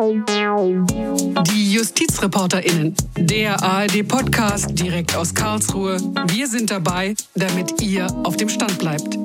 Die 0.00 1.72
JustizreporterInnen, 1.72 2.94
der 3.16 3.60
ARD-Podcast 3.60 4.78
direkt 4.78 5.16
aus 5.16 5.34
Karlsruhe. 5.34 5.96
Wir 6.28 6.46
sind 6.46 6.70
dabei, 6.70 7.16
damit 7.34 7.82
ihr 7.82 8.06
auf 8.22 8.36
dem 8.36 8.48
Stand 8.48 8.78
bleibt. 8.78 9.18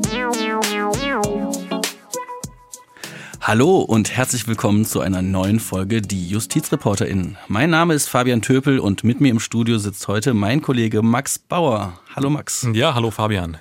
Hallo 3.40 3.82
und 3.82 4.18
herzlich 4.18 4.48
willkommen 4.48 4.84
zu 4.86 5.02
einer 5.02 5.22
neuen 5.22 5.60
Folge 5.60 6.02
Die 6.02 6.28
JustizreporterInnen. 6.30 7.38
Mein 7.48 7.70
Name 7.70 7.94
ist 7.94 8.10
Fabian 8.10 8.42
Töpel 8.42 8.80
und 8.80 9.04
mit 9.04 9.22
mir 9.22 9.30
im 9.30 9.40
Studio 9.40 9.78
sitzt 9.78 10.08
heute 10.08 10.34
mein 10.34 10.64
Kollege 10.64 11.04
Max 11.04 11.38
Bauer. 11.38 12.00
Hallo 12.16 12.32
Max. 12.32 12.68
Ja, 12.74 12.96
hallo 12.96 13.12
Fabian. 13.12 13.60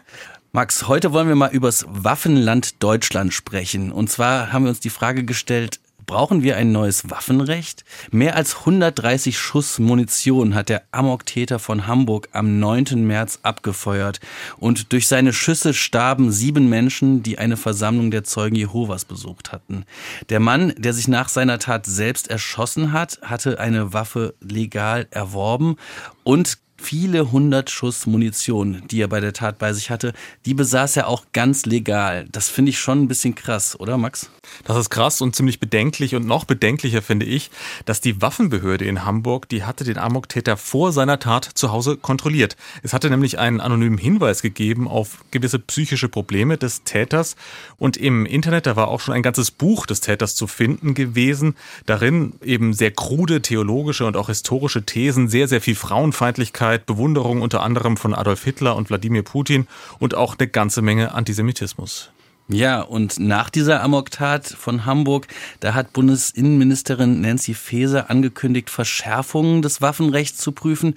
Max, 0.54 0.86
heute 0.86 1.12
wollen 1.12 1.28
wir 1.28 1.34
mal 1.34 1.50
übers 1.50 1.84
Waffenland 1.88 2.82
Deutschland 2.82 3.34
sprechen. 3.34 3.90
Und 3.90 4.10
zwar 4.10 4.52
haben 4.52 4.64
wir 4.64 4.68
uns 4.68 4.80
die 4.80 4.90
Frage 4.90 5.24
gestellt, 5.24 5.80
Brauchen 6.06 6.42
wir 6.42 6.56
ein 6.56 6.72
neues 6.72 7.10
Waffenrecht? 7.10 7.84
Mehr 8.10 8.34
als 8.34 8.58
130 8.60 9.38
Schuss 9.38 9.78
Munition 9.78 10.54
hat 10.54 10.68
der 10.68 10.82
Amoktäter 10.90 11.58
von 11.58 11.86
Hamburg 11.86 12.28
am 12.32 12.58
9. 12.58 13.06
März 13.06 13.38
abgefeuert 13.42 14.20
und 14.58 14.92
durch 14.92 15.06
seine 15.06 15.32
Schüsse 15.32 15.74
starben 15.74 16.32
sieben 16.32 16.68
Menschen, 16.68 17.22
die 17.22 17.38
eine 17.38 17.56
Versammlung 17.56 18.10
der 18.10 18.24
Zeugen 18.24 18.56
Jehovas 18.56 19.04
besucht 19.04 19.52
hatten. 19.52 19.84
Der 20.28 20.40
Mann, 20.40 20.72
der 20.76 20.92
sich 20.92 21.08
nach 21.08 21.28
seiner 21.28 21.58
Tat 21.58 21.86
selbst 21.86 22.28
erschossen 22.28 22.92
hat, 22.92 23.20
hatte 23.22 23.60
eine 23.60 23.92
Waffe 23.92 24.34
legal 24.40 25.06
erworben 25.10 25.76
und 26.24 26.58
viele 26.82 27.30
hundert 27.30 27.70
Schuss 27.70 28.06
Munition, 28.06 28.82
die 28.90 29.00
er 29.00 29.08
bei 29.08 29.20
der 29.20 29.32
Tat 29.32 29.58
bei 29.58 29.72
sich 29.72 29.90
hatte, 29.90 30.12
die 30.44 30.54
besaß 30.54 30.96
er 30.96 31.08
auch 31.08 31.24
ganz 31.32 31.64
legal. 31.64 32.26
Das 32.32 32.48
finde 32.48 32.70
ich 32.70 32.78
schon 32.78 33.02
ein 33.02 33.08
bisschen 33.08 33.34
krass, 33.34 33.78
oder 33.78 33.96
Max? 33.96 34.30
Das 34.64 34.76
ist 34.76 34.90
krass 34.90 35.20
und 35.20 35.36
ziemlich 35.36 35.60
bedenklich 35.60 36.14
und 36.14 36.26
noch 36.26 36.44
bedenklicher 36.44 37.00
finde 37.00 37.26
ich, 37.26 37.50
dass 37.84 38.00
die 38.00 38.20
Waffenbehörde 38.20 38.84
in 38.84 39.04
Hamburg, 39.04 39.48
die 39.48 39.64
hatte 39.64 39.84
den 39.84 39.98
Amok-Täter 39.98 40.56
vor 40.56 40.92
seiner 40.92 41.18
Tat 41.18 41.44
zu 41.44 41.70
Hause 41.70 41.96
kontrolliert. 41.96 42.56
Es 42.82 42.92
hatte 42.92 43.08
nämlich 43.08 43.38
einen 43.38 43.60
anonymen 43.60 43.98
Hinweis 43.98 44.42
gegeben 44.42 44.88
auf 44.88 45.24
gewisse 45.30 45.60
psychische 45.60 46.08
Probleme 46.08 46.58
des 46.58 46.82
Täters 46.82 47.36
und 47.78 47.96
im 47.96 48.26
Internet, 48.26 48.66
da 48.66 48.76
war 48.76 48.88
auch 48.88 49.00
schon 49.00 49.14
ein 49.14 49.22
ganzes 49.22 49.50
Buch 49.50 49.86
des 49.86 50.00
Täters 50.00 50.34
zu 50.34 50.46
finden 50.46 50.94
gewesen. 50.94 51.54
Darin 51.86 52.34
eben 52.42 52.72
sehr 52.72 52.90
krude 52.90 53.42
theologische 53.42 54.06
und 54.06 54.16
auch 54.16 54.28
historische 54.28 54.84
Thesen, 54.84 55.28
sehr, 55.28 55.46
sehr 55.46 55.60
viel 55.60 55.76
Frauenfeindlichkeit, 55.76 56.71
Dankbarkeit, 56.72 56.86
Bewunderung 56.86 57.42
unter 57.42 57.62
anderem 57.62 57.96
von 57.96 58.14
Adolf 58.14 58.44
Hitler 58.44 58.76
und 58.76 58.88
Wladimir 58.88 59.22
Putin 59.22 59.66
und 59.98 60.14
auch 60.14 60.36
eine 60.38 60.48
ganze 60.48 60.82
Menge 60.82 61.12
Antisemitismus. 61.12 62.10
Ja, 62.48 62.82
und 62.82 63.18
nach 63.18 63.50
dieser 63.50 63.82
Amoktat 63.82 64.46
von 64.46 64.84
Hamburg, 64.84 65.26
da 65.60 65.74
hat 65.74 65.92
Bundesinnenministerin 65.92 67.20
Nancy 67.20 67.54
Faeser 67.54 68.10
angekündigt, 68.10 68.68
Verschärfungen 68.68 69.62
des 69.62 69.80
Waffenrechts 69.80 70.38
zu 70.38 70.52
prüfen. 70.52 70.96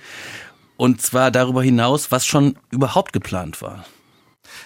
Und 0.78 1.02
zwar 1.02 1.31
darüber 1.31 1.64
hinaus, 1.64 2.12
was 2.12 2.26
schon 2.26 2.58
überhaupt 2.72 3.14
geplant 3.14 3.62
war. 3.62 3.86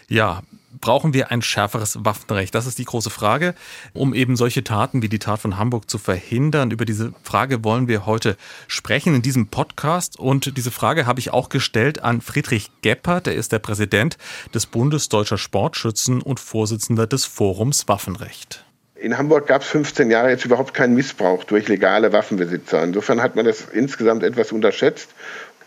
Ja, 0.08 0.42
brauchen 0.82 1.14
wir 1.14 1.32
ein 1.32 1.42
schärferes 1.42 1.98
Waffenrecht? 2.04 2.54
Das 2.56 2.66
ist 2.66 2.78
die 2.80 2.86
große 2.86 3.10
Frage, 3.10 3.56
um 3.94 4.14
eben 4.14 4.36
solche 4.36 4.64
Taten 4.64 5.02
wie 5.02 5.10
die 5.10 5.20
Tat 5.20 5.40
von 5.40 5.58
Hamburg 5.58 5.90
zu 5.90 5.98
verhindern. 5.98 6.72
Über 6.72 6.86
diese 6.86 7.14
Frage 7.24 7.64
wollen 7.64 7.88
wir 7.88 8.06
heute 8.06 8.38
sprechen 8.68 9.16
in 9.16 9.22
diesem 9.22 9.48
Podcast. 9.48 10.18
Und 10.20 10.58
diese 10.58 10.72
Frage 10.72 11.06
habe 11.06 11.20
ich 11.20 11.32
auch 11.32 11.50
gestellt 11.50 12.04
an 12.04 12.22
Friedrich 12.22 12.72
Geppert. 12.82 13.28
Er 13.28 13.36
ist 13.36 13.52
der 13.52 13.60
Präsident 13.60 14.18
des 14.54 14.66
Bundes 14.66 15.10
Deutscher 15.10 15.38
Sportschützen 15.38 16.22
und 16.22 16.40
Vorsitzender 16.40 17.08
des 17.08 17.26
Forums 17.26 17.88
Waffenrecht. 17.88 18.66
In 19.00 19.18
Hamburg 19.18 19.48
gab 19.48 19.62
es 19.62 19.70
15 19.70 20.12
Jahre 20.12 20.30
jetzt 20.30 20.44
überhaupt 20.44 20.74
keinen 20.74 20.94
Missbrauch 20.94 21.46
durch 21.46 21.70
legale 21.70 22.12
Waffenbesitzer. 22.12 22.84
Insofern 22.84 23.22
hat 23.22 23.34
man 23.38 23.46
das 23.46 23.62
insgesamt 23.72 24.24
etwas 24.24 24.52
unterschätzt 24.52 25.10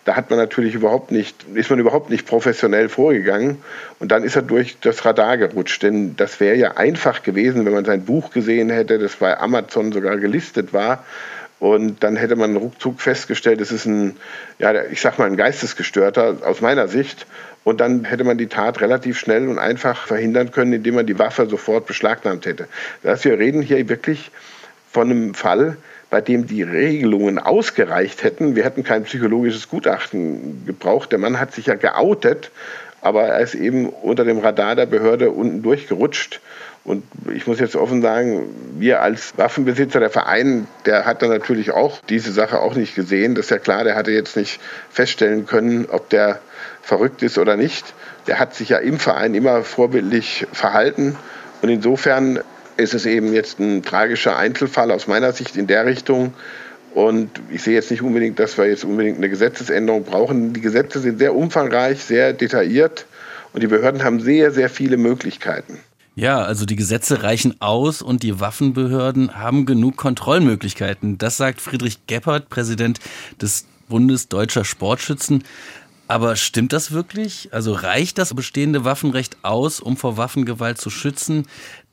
da 0.04 0.16
hat 0.16 0.30
man 0.30 0.38
natürlich 0.38 0.74
überhaupt 0.74 1.12
nicht, 1.12 1.46
ist 1.54 1.70
man 1.70 1.78
überhaupt 1.78 2.10
nicht 2.10 2.26
professionell 2.26 2.88
vorgegangen. 2.88 3.58
Und 4.00 4.10
dann 4.10 4.24
ist 4.24 4.34
er 4.34 4.42
durch 4.42 4.76
das 4.80 5.04
Radar 5.04 5.36
gerutscht. 5.36 5.82
Denn 5.82 6.16
das 6.16 6.40
wäre 6.40 6.56
ja 6.56 6.76
einfach 6.76 7.22
gewesen, 7.22 7.64
wenn 7.64 7.72
man 7.72 7.84
sein 7.84 8.04
Buch 8.04 8.30
gesehen 8.30 8.68
hätte, 8.68 8.98
das 8.98 9.16
bei 9.16 9.38
Amazon 9.38 9.92
sogar 9.92 10.16
gelistet 10.16 10.72
war. 10.72 11.04
Und 11.60 12.02
dann 12.02 12.16
hätte 12.16 12.34
man 12.34 12.56
ruckzuck 12.56 13.00
festgestellt, 13.00 13.60
es 13.60 13.70
ist 13.70 13.86
ein, 13.86 14.16
ja, 14.58 14.74
ich 14.86 15.00
sag 15.00 15.20
mal, 15.20 15.26
ein 15.26 15.36
Geistesgestörter 15.36 16.38
aus 16.44 16.60
meiner 16.60 16.88
Sicht. 16.88 17.24
Und 17.62 17.80
dann 17.80 18.04
hätte 18.04 18.24
man 18.24 18.36
die 18.36 18.48
Tat 18.48 18.80
relativ 18.80 19.16
schnell 19.16 19.46
und 19.46 19.60
einfach 19.60 20.08
verhindern 20.08 20.50
können, 20.50 20.72
indem 20.72 20.96
man 20.96 21.06
die 21.06 21.20
Waffe 21.20 21.46
sofort 21.46 21.86
beschlagnahmt 21.86 22.46
hätte. 22.46 22.66
Das 23.04 23.24
wir 23.24 23.38
reden 23.38 23.62
hier 23.62 23.88
wirklich 23.88 24.32
von 24.90 25.08
einem 25.08 25.34
Fall, 25.34 25.76
bei 26.12 26.20
dem 26.20 26.46
die 26.46 26.62
Regelungen 26.62 27.38
ausgereicht 27.38 28.22
hätten. 28.22 28.54
Wir 28.54 28.64
hätten 28.64 28.84
kein 28.84 29.04
psychologisches 29.04 29.70
Gutachten 29.70 30.62
gebraucht. 30.66 31.10
Der 31.10 31.18
Mann 31.18 31.40
hat 31.40 31.54
sich 31.54 31.64
ja 31.64 31.74
geoutet, 31.74 32.50
aber 33.00 33.22
er 33.22 33.40
ist 33.40 33.54
eben 33.54 33.88
unter 33.88 34.26
dem 34.26 34.38
Radar 34.38 34.76
der 34.76 34.84
Behörde 34.84 35.30
unten 35.30 35.62
durchgerutscht. 35.62 36.42
Und 36.84 37.02
ich 37.34 37.46
muss 37.46 37.60
jetzt 37.60 37.76
offen 37.76 38.02
sagen, 38.02 38.44
wir 38.78 39.00
als 39.00 39.32
Waffenbesitzer, 39.38 40.00
der 40.00 40.10
Verein, 40.10 40.66
der 40.84 41.06
hat 41.06 41.22
dann 41.22 41.30
natürlich 41.30 41.70
auch 41.70 42.02
diese 42.10 42.30
Sache 42.30 42.60
auch 42.60 42.74
nicht 42.74 42.94
gesehen. 42.94 43.34
Das 43.34 43.46
ist 43.46 43.50
ja 43.50 43.58
klar, 43.58 43.82
der 43.82 43.94
hatte 43.94 44.10
jetzt 44.10 44.36
nicht 44.36 44.60
feststellen 44.90 45.46
können, 45.46 45.86
ob 45.90 46.10
der 46.10 46.40
verrückt 46.82 47.22
ist 47.22 47.38
oder 47.38 47.56
nicht. 47.56 47.94
Der 48.26 48.38
hat 48.38 48.54
sich 48.54 48.68
ja 48.68 48.76
im 48.76 48.98
Verein 48.98 49.34
immer 49.34 49.62
vorbildlich 49.62 50.46
verhalten. 50.52 51.16
Und 51.62 51.70
insofern 51.70 52.40
ist 52.76 52.94
es 52.94 53.06
eben 53.06 53.32
jetzt 53.32 53.58
ein 53.60 53.82
tragischer 53.82 54.36
Einzelfall 54.36 54.90
aus 54.90 55.06
meiner 55.06 55.32
Sicht 55.32 55.56
in 55.56 55.66
der 55.66 55.86
Richtung. 55.86 56.34
Und 56.94 57.30
ich 57.50 57.62
sehe 57.62 57.74
jetzt 57.74 57.90
nicht 57.90 58.02
unbedingt, 58.02 58.38
dass 58.38 58.58
wir 58.58 58.66
jetzt 58.66 58.84
unbedingt 58.84 59.16
eine 59.16 59.28
Gesetzesänderung 59.28 60.04
brauchen. 60.04 60.52
Die 60.52 60.60
Gesetze 60.60 61.00
sind 61.00 61.18
sehr 61.18 61.34
umfangreich, 61.34 62.02
sehr 62.02 62.32
detailliert 62.32 63.06
und 63.52 63.62
die 63.62 63.66
Behörden 63.66 64.04
haben 64.04 64.20
sehr, 64.20 64.50
sehr 64.50 64.68
viele 64.68 64.96
Möglichkeiten. 64.96 65.78
Ja, 66.14 66.42
also 66.42 66.66
die 66.66 66.76
Gesetze 66.76 67.22
reichen 67.22 67.60
aus 67.60 68.02
und 68.02 68.22
die 68.22 68.38
Waffenbehörden 68.38 69.38
haben 69.38 69.64
genug 69.64 69.96
Kontrollmöglichkeiten. 69.96 71.16
Das 71.16 71.38
sagt 71.38 71.62
Friedrich 71.62 72.06
Geppert, 72.06 72.50
Präsident 72.50 73.00
des 73.40 73.64
Bundes 73.88 74.28
Deutscher 74.28 74.66
Sportschützen. 74.66 75.44
Aber 76.08 76.36
stimmt 76.36 76.74
das 76.74 76.92
wirklich? 76.92 77.48
Also 77.52 77.72
reicht 77.72 78.18
das 78.18 78.34
bestehende 78.34 78.84
Waffenrecht 78.84 79.38
aus, 79.42 79.80
um 79.80 79.96
vor 79.96 80.18
Waffengewalt 80.18 80.78
zu 80.78 80.90
schützen? 80.90 81.46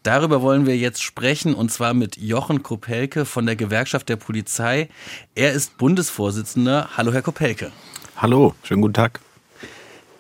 Darüber 0.04 0.42
wollen 0.42 0.66
wir 0.66 0.78
jetzt 0.78 1.04
sprechen 1.04 1.54
und 1.54 1.72
zwar 1.72 1.94
mit 1.94 2.16
Jochen 2.16 2.64
Kopelke 2.64 3.26
von 3.26 3.46
der 3.46 3.58
Gewerkschaft 3.58 4.08
der 4.08 4.16
Polizei. 4.16 4.88
Er 5.36 5.52
ist 5.52 5.78
Bundesvorsitzender. 5.78 6.90
Hallo, 6.96 7.12
Herr 7.12 7.22
Kopelke. 7.22 7.72
Hallo, 8.16 8.56
schönen 8.64 8.82
guten 8.82 8.94
Tag. 8.94 9.20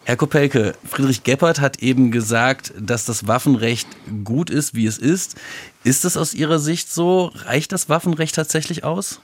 Herr 0.03 0.17
Kopelke, 0.17 0.75
Friedrich 0.84 1.23
Geppert 1.23 1.62
hat 1.62 1.84
eben 1.84 2.12
gesagt, 2.12 2.73
dass 2.78 3.06
das 3.06 3.28
Waffenrecht 3.28 3.88
gut 4.25 4.50
ist, 4.50 4.73
wie 4.73 4.85
es 4.85 4.97
ist. 4.97 5.35
Ist 5.84 6.03
es 6.03 6.17
aus 6.17 6.34
Ihrer 6.34 6.59
Sicht 6.59 6.91
so? 6.91 7.31
Reicht 7.35 7.72
das 7.72 7.90
Waffenrecht 7.90 8.35
tatsächlich 8.35 8.84
aus? 8.84 9.22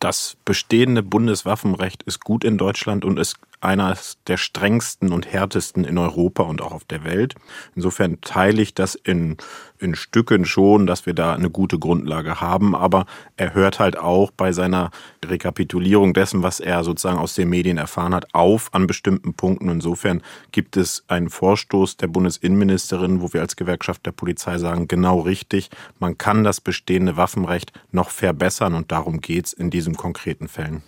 Das 0.00 0.36
bestehende 0.44 1.02
Bundeswaffenrecht 1.02 2.02
ist 2.02 2.20
gut 2.20 2.44
in 2.44 2.58
Deutschland 2.58 3.04
und 3.04 3.18
ist 3.18 3.36
eines 3.60 4.18
der 4.26 4.36
strengsten 4.36 5.12
und 5.12 5.32
härtesten 5.32 5.84
in 5.84 5.98
Europa 5.98 6.42
und 6.42 6.60
auch 6.62 6.72
auf 6.72 6.84
der 6.84 7.04
Welt. 7.04 7.34
Insofern 7.74 8.20
teile 8.20 8.62
ich 8.62 8.74
das 8.74 8.94
in, 8.94 9.36
in 9.78 9.94
Stücken 9.94 10.44
schon, 10.44 10.86
dass 10.86 11.06
wir 11.06 11.14
da 11.14 11.34
eine 11.34 11.50
gute 11.50 11.78
Grundlage 11.78 12.40
haben. 12.40 12.74
Aber 12.74 13.06
er 13.36 13.54
hört 13.54 13.78
halt 13.78 13.98
auch 13.98 14.30
bei 14.30 14.52
seiner 14.52 14.90
Rekapitulierung 15.24 16.14
dessen, 16.14 16.42
was 16.42 16.60
er 16.60 16.84
sozusagen 16.84 17.18
aus 17.18 17.34
den 17.34 17.48
Medien 17.48 17.78
erfahren 17.78 18.14
hat, 18.14 18.34
auf 18.34 18.72
an 18.72 18.86
bestimmten 18.86 19.34
Punkten. 19.34 19.68
Insofern 19.68 20.22
gibt 20.52 20.76
es 20.76 21.04
einen 21.08 21.30
Vorstoß 21.30 21.96
der 21.96 22.08
Bundesinnenministerin, 22.08 23.20
wo 23.20 23.32
wir 23.32 23.40
als 23.40 23.56
Gewerkschaft 23.56 24.06
der 24.06 24.12
Polizei 24.12 24.58
sagen, 24.58 24.88
genau 24.88 25.20
richtig, 25.20 25.70
man 25.98 26.18
kann 26.18 26.44
das 26.44 26.60
bestehende 26.60 27.16
Waffenrecht 27.16 27.72
noch 27.92 28.10
verbessern 28.10 28.74
und 28.74 28.92
darum 28.92 29.20
geht 29.20 29.46
es 29.46 29.52
in 29.52 29.70
diesen 29.70 29.96
konkreten 29.96 30.48
Fällen. 30.48 30.82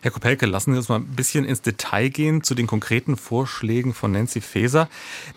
Herr 0.00 0.10
Kopelke, 0.10 0.46
lassen 0.46 0.72
Sie 0.72 0.78
uns 0.78 0.88
mal 0.88 0.96
ein 0.96 1.06
bisschen 1.06 1.44
ins 1.44 1.62
Detail 1.62 2.08
gehen 2.08 2.42
zu 2.42 2.54
den 2.54 2.66
konkreten 2.66 3.16
Vorschlägen 3.16 3.94
von 3.94 4.12
Nancy 4.12 4.40
Faeser. 4.40 4.88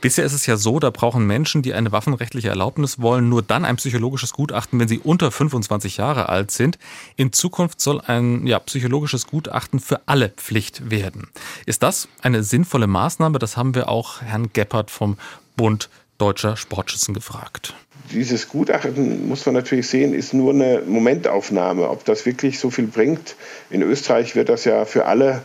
Bisher 0.01 0.25
ist 0.25 0.33
es 0.33 0.45
ja 0.45 0.57
so, 0.57 0.79
da 0.79 0.89
brauchen 0.89 1.25
Menschen, 1.27 1.61
die 1.61 1.73
eine 1.73 1.91
waffenrechtliche 1.91 2.49
Erlaubnis 2.49 2.99
wollen, 2.99 3.29
nur 3.29 3.41
dann 3.41 3.65
ein 3.65 3.75
psychologisches 3.77 4.33
Gutachten, 4.33 4.79
wenn 4.79 4.87
sie 4.87 4.99
unter 4.99 5.31
25 5.31 5.97
Jahre 5.97 6.29
alt 6.29 6.51
sind. 6.51 6.77
In 7.15 7.33
Zukunft 7.33 7.81
soll 7.81 8.01
ein 8.01 8.47
ja, 8.47 8.59
psychologisches 8.59 9.27
Gutachten 9.27 9.79
für 9.79 10.01
alle 10.07 10.29
Pflicht 10.29 10.89
werden. 10.89 11.27
Ist 11.65 11.83
das 11.83 12.07
eine 12.21 12.43
sinnvolle 12.43 12.87
Maßnahme? 12.87 13.39
Das 13.39 13.57
haben 13.57 13.75
wir 13.75 13.89
auch 13.89 14.21
Herrn 14.21 14.49
Geppert 14.53 14.91
vom 14.91 15.17
Bund 15.55 15.89
Deutscher 16.17 16.55
Sportschützen 16.55 17.13
gefragt 17.13 17.75
dieses 18.11 18.49
Gutachten, 18.49 19.27
muss 19.27 19.45
man 19.45 19.55
natürlich 19.55 19.87
sehen, 19.87 20.13
ist 20.13 20.33
nur 20.33 20.53
eine 20.53 20.81
Momentaufnahme. 20.85 21.89
Ob 21.89 22.05
das 22.05 22.25
wirklich 22.25 22.59
so 22.59 22.69
viel 22.69 22.87
bringt. 22.87 23.35
In 23.69 23.81
Österreich 23.81 24.35
wird 24.35 24.49
das 24.49 24.65
ja 24.65 24.85
für 24.85 25.05
alle 25.05 25.41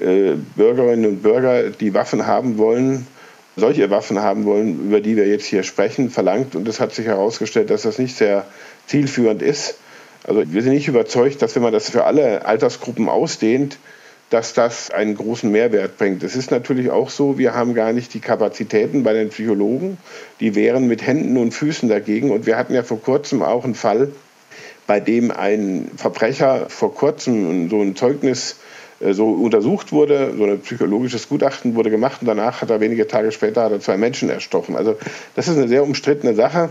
äh, 0.00 0.32
Bürgerinnen 0.56 1.06
und 1.06 1.22
Bürger, 1.22 1.70
die 1.70 1.94
Waffen 1.94 2.26
haben 2.26 2.58
wollen, 2.58 3.06
solche 3.56 3.90
Waffen 3.90 4.20
haben 4.20 4.44
wollen, 4.44 4.86
über 4.86 5.00
die 5.00 5.16
wir 5.16 5.26
jetzt 5.26 5.46
hier 5.46 5.62
sprechen, 5.62 6.10
verlangt. 6.10 6.54
Und 6.54 6.66
es 6.68 6.80
hat 6.80 6.94
sich 6.94 7.06
herausgestellt, 7.06 7.70
dass 7.70 7.82
das 7.82 7.98
nicht 7.98 8.16
sehr 8.16 8.46
zielführend 8.86 9.42
ist. 9.42 9.76
Also 10.24 10.42
wir 10.52 10.62
sind 10.62 10.72
nicht 10.72 10.88
überzeugt, 10.88 11.42
dass 11.42 11.54
wenn 11.54 11.62
man 11.62 11.72
das 11.72 11.90
für 11.90 12.04
alle 12.04 12.44
Altersgruppen 12.44 13.08
ausdehnt, 13.08 13.78
dass 14.30 14.54
das 14.54 14.90
einen 14.90 15.16
großen 15.16 15.50
Mehrwert 15.50 15.98
bringt. 15.98 16.22
Es 16.22 16.36
ist 16.36 16.52
natürlich 16.52 16.90
auch 16.90 17.10
so, 17.10 17.36
wir 17.36 17.54
haben 17.54 17.74
gar 17.74 17.92
nicht 17.92 18.14
die 18.14 18.20
Kapazitäten 18.20 19.02
bei 19.02 19.12
den 19.12 19.28
Psychologen. 19.30 19.98
Die 20.38 20.54
wären 20.54 20.86
mit 20.86 21.04
Händen 21.04 21.36
und 21.36 21.52
Füßen 21.52 21.88
dagegen. 21.88 22.30
Und 22.30 22.46
wir 22.46 22.56
hatten 22.56 22.72
ja 22.72 22.84
vor 22.84 23.02
kurzem 23.02 23.42
auch 23.42 23.64
einen 23.64 23.74
Fall, 23.74 24.12
bei 24.86 25.00
dem 25.00 25.32
ein 25.32 25.90
Verbrecher 25.96 26.66
vor 26.68 26.94
kurzem 26.94 27.68
so 27.68 27.80
ein 27.82 27.96
Zeugnis 27.96 28.56
äh, 29.00 29.12
so 29.14 29.30
untersucht 29.30 29.92
wurde, 29.92 30.34
so 30.36 30.44
ein 30.44 30.60
psychologisches 30.60 31.28
Gutachten 31.28 31.74
wurde 31.74 31.90
gemacht 31.90 32.20
und 32.20 32.26
danach 32.26 32.62
hat 32.62 32.70
er 32.70 32.80
wenige 32.80 33.08
Tage 33.08 33.32
später 33.32 33.64
hat 33.64 33.72
er 33.72 33.80
zwei 33.80 33.96
Menschen 33.96 34.30
erstochen. 34.30 34.76
Also 34.76 34.96
das 35.34 35.48
ist 35.48 35.56
eine 35.56 35.68
sehr 35.68 35.82
umstrittene 35.82 36.34
Sache. 36.34 36.70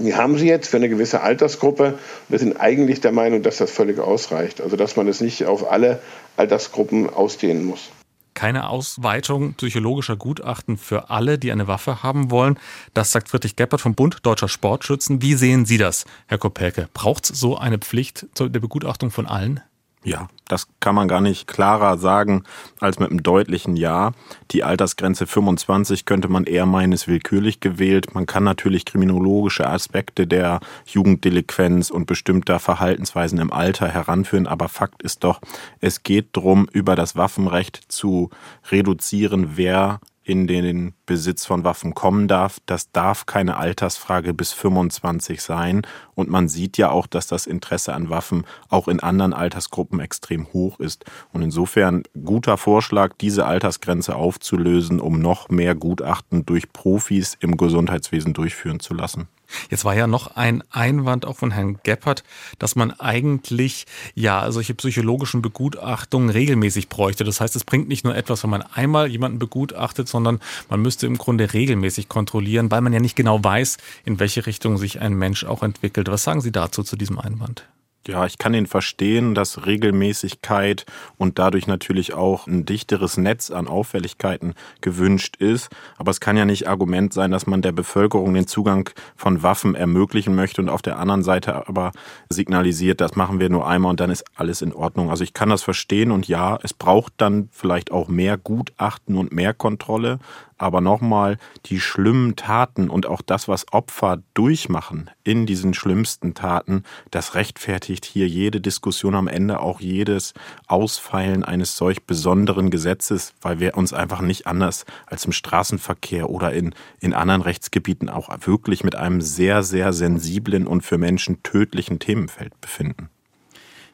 Wir 0.00 0.16
haben 0.16 0.38
sie 0.38 0.46
jetzt 0.46 0.68
für 0.68 0.76
eine 0.76 0.88
gewisse 0.88 1.20
Altersgruppe. 1.20 1.98
Wir 2.28 2.38
sind 2.38 2.56
eigentlich 2.56 3.00
der 3.00 3.12
Meinung, 3.12 3.42
dass 3.42 3.58
das 3.58 3.70
völlig 3.70 3.98
ausreicht. 3.98 4.60
Also 4.60 4.76
dass 4.76 4.96
man 4.96 5.08
es 5.08 5.20
nicht 5.20 5.44
auf 5.46 5.70
alle 5.70 6.00
Altersgruppen 6.36 7.10
ausdehnen 7.10 7.64
muss. 7.64 7.90
Keine 8.34 8.68
Ausweitung 8.68 9.54
psychologischer 9.54 10.16
Gutachten 10.16 10.76
für 10.76 11.10
alle, 11.10 11.38
die 11.38 11.50
eine 11.50 11.66
Waffe 11.66 12.04
haben 12.04 12.30
wollen. 12.30 12.56
Das 12.94 13.10
sagt 13.10 13.28
Friedrich 13.28 13.56
Geppert 13.56 13.80
vom 13.80 13.96
Bund 13.96 14.18
Deutscher 14.22 14.48
Sportschützen. 14.48 15.22
Wie 15.22 15.34
sehen 15.34 15.66
Sie 15.66 15.76
das, 15.76 16.04
Herr 16.28 16.38
Kopelke? 16.38 16.88
Braucht 16.94 17.28
es 17.28 17.40
so 17.40 17.58
eine 17.58 17.78
Pflicht 17.78 18.26
zur 18.34 18.48
Begutachtung 18.48 19.10
von 19.10 19.26
allen? 19.26 19.60
Ja, 20.08 20.28
das 20.46 20.68
kann 20.80 20.94
man 20.94 21.08
gar 21.08 21.20
nicht 21.20 21.46
klarer 21.46 21.98
sagen 21.98 22.44
als 22.80 22.98
mit 22.98 23.10
einem 23.10 23.22
deutlichen 23.22 23.76
Ja. 23.76 24.12
Die 24.50 24.64
Altersgrenze 24.64 25.26
25 25.26 26.04
könnte 26.04 26.28
man 26.28 26.44
eher 26.44 26.66
meinen, 26.66 26.92
ist 26.92 27.08
willkürlich 27.08 27.60
gewählt. 27.60 28.14
Man 28.14 28.26
kann 28.26 28.44
natürlich 28.44 28.84
kriminologische 28.84 29.68
Aspekte 29.68 30.26
der 30.26 30.60
Jugenddelinquenz 30.86 31.90
und 31.90 32.06
bestimmter 32.06 32.58
Verhaltensweisen 32.58 33.38
im 33.38 33.52
Alter 33.52 33.88
heranführen, 33.88 34.46
aber 34.46 34.68
Fakt 34.68 35.02
ist 35.02 35.24
doch, 35.24 35.40
es 35.80 36.02
geht 36.02 36.36
darum, 36.36 36.68
über 36.72 36.96
das 36.96 37.16
Waffenrecht 37.16 37.80
zu 37.88 38.30
reduzieren, 38.70 39.56
wer 39.56 40.00
in 40.28 40.46
den 40.46 40.92
Besitz 41.06 41.46
von 41.46 41.64
Waffen 41.64 41.94
kommen 41.94 42.28
darf. 42.28 42.58
Das 42.66 42.92
darf 42.92 43.24
keine 43.24 43.56
Altersfrage 43.56 44.34
bis 44.34 44.52
25 44.52 45.40
sein. 45.40 45.82
Und 46.14 46.28
man 46.28 46.48
sieht 46.48 46.76
ja 46.76 46.90
auch, 46.90 47.06
dass 47.06 47.26
das 47.26 47.46
Interesse 47.46 47.94
an 47.94 48.10
Waffen 48.10 48.44
auch 48.68 48.88
in 48.88 49.00
anderen 49.00 49.32
Altersgruppen 49.32 50.00
extrem 50.00 50.52
hoch 50.52 50.80
ist. 50.80 51.06
Und 51.32 51.40
insofern 51.40 52.02
guter 52.24 52.58
Vorschlag, 52.58 53.14
diese 53.18 53.46
Altersgrenze 53.46 54.16
aufzulösen, 54.16 55.00
um 55.00 55.18
noch 55.18 55.48
mehr 55.48 55.74
Gutachten 55.74 56.44
durch 56.44 56.74
Profis 56.74 57.34
im 57.40 57.56
Gesundheitswesen 57.56 58.34
durchführen 58.34 58.80
zu 58.80 58.92
lassen. 58.92 59.28
Jetzt 59.70 59.84
war 59.84 59.94
ja 59.94 60.06
noch 60.06 60.36
ein 60.36 60.62
Einwand 60.70 61.26
auch 61.26 61.36
von 61.36 61.50
Herrn 61.50 61.78
Geppert, 61.82 62.24
dass 62.58 62.76
man 62.76 62.90
eigentlich 62.92 63.86
ja 64.14 64.50
solche 64.52 64.74
psychologischen 64.74 65.42
Begutachtungen 65.42 66.30
regelmäßig 66.30 66.88
bräuchte. 66.88 67.24
Das 67.24 67.40
heißt, 67.40 67.56
es 67.56 67.64
bringt 67.64 67.88
nicht 67.88 68.04
nur 68.04 68.16
etwas, 68.16 68.42
wenn 68.42 68.50
man 68.50 68.62
einmal 68.62 69.08
jemanden 69.08 69.38
begutachtet, 69.38 70.08
sondern 70.08 70.40
man 70.68 70.80
müsste 70.80 71.06
im 71.06 71.18
Grunde 71.18 71.52
regelmäßig 71.52 72.08
kontrollieren, 72.08 72.70
weil 72.70 72.80
man 72.80 72.92
ja 72.92 73.00
nicht 73.00 73.16
genau 73.16 73.42
weiß, 73.42 73.78
in 74.04 74.20
welche 74.20 74.46
Richtung 74.46 74.78
sich 74.78 75.00
ein 75.00 75.14
Mensch 75.14 75.44
auch 75.44 75.62
entwickelt. 75.62 76.08
Was 76.08 76.24
sagen 76.24 76.40
Sie 76.40 76.52
dazu 76.52 76.82
zu 76.82 76.96
diesem 76.96 77.18
Einwand? 77.18 77.64
Ja, 78.08 78.24
ich 78.24 78.38
kann 78.38 78.54
ihn 78.54 78.66
verstehen, 78.66 79.34
dass 79.34 79.66
Regelmäßigkeit 79.66 80.86
und 81.18 81.38
dadurch 81.38 81.66
natürlich 81.66 82.14
auch 82.14 82.46
ein 82.46 82.64
dichteres 82.64 83.18
Netz 83.18 83.50
an 83.50 83.68
Auffälligkeiten 83.68 84.54
gewünscht 84.80 85.36
ist. 85.36 85.68
Aber 85.98 86.10
es 86.10 86.18
kann 86.18 86.38
ja 86.38 86.46
nicht 86.46 86.68
Argument 86.68 87.12
sein, 87.12 87.30
dass 87.30 87.46
man 87.46 87.60
der 87.60 87.72
Bevölkerung 87.72 88.32
den 88.32 88.46
Zugang 88.46 88.88
von 89.14 89.42
Waffen 89.42 89.74
ermöglichen 89.74 90.34
möchte 90.34 90.62
und 90.62 90.70
auf 90.70 90.80
der 90.80 90.98
anderen 90.98 91.22
Seite 91.22 91.68
aber 91.68 91.92
signalisiert, 92.30 93.02
das 93.02 93.14
machen 93.14 93.40
wir 93.40 93.50
nur 93.50 93.68
einmal 93.68 93.90
und 93.90 94.00
dann 94.00 94.08
ist 94.08 94.24
alles 94.36 94.62
in 94.62 94.72
Ordnung. 94.72 95.10
Also 95.10 95.22
ich 95.22 95.34
kann 95.34 95.50
das 95.50 95.62
verstehen 95.62 96.10
und 96.10 96.26
ja, 96.28 96.58
es 96.62 96.72
braucht 96.72 97.12
dann 97.18 97.50
vielleicht 97.52 97.92
auch 97.92 98.08
mehr 98.08 98.38
Gutachten 98.38 99.18
und 99.18 99.34
mehr 99.34 99.52
Kontrolle. 99.52 100.18
Aber 100.58 100.80
nochmal, 100.80 101.38
die 101.66 101.80
schlimmen 101.80 102.36
Taten 102.36 102.90
und 102.90 103.06
auch 103.06 103.22
das, 103.22 103.48
was 103.48 103.72
Opfer 103.72 104.22
durchmachen 104.34 105.10
in 105.22 105.46
diesen 105.46 105.72
schlimmsten 105.72 106.34
Taten, 106.34 106.82
das 107.10 107.34
rechtfertigt 107.36 108.04
hier 108.04 108.26
jede 108.26 108.60
Diskussion 108.60 109.14
am 109.14 109.28
Ende, 109.28 109.60
auch 109.60 109.80
jedes 109.80 110.34
Ausfeilen 110.66 111.44
eines 111.44 111.76
solch 111.76 112.04
besonderen 112.04 112.70
Gesetzes, 112.70 113.34
weil 113.40 113.60
wir 113.60 113.76
uns 113.76 113.92
einfach 113.92 114.20
nicht 114.20 114.46
anders 114.46 114.84
als 115.06 115.24
im 115.24 115.32
Straßenverkehr 115.32 116.28
oder 116.28 116.52
in, 116.52 116.74
in 117.00 117.14
anderen 117.14 117.42
Rechtsgebieten 117.42 118.08
auch 118.08 118.28
wirklich 118.46 118.82
mit 118.82 118.96
einem 118.96 119.20
sehr, 119.20 119.62
sehr 119.62 119.92
sensiblen 119.92 120.66
und 120.66 120.82
für 120.82 120.98
Menschen 120.98 121.42
tödlichen 121.42 122.00
Themenfeld 122.00 122.60
befinden. 122.60 123.10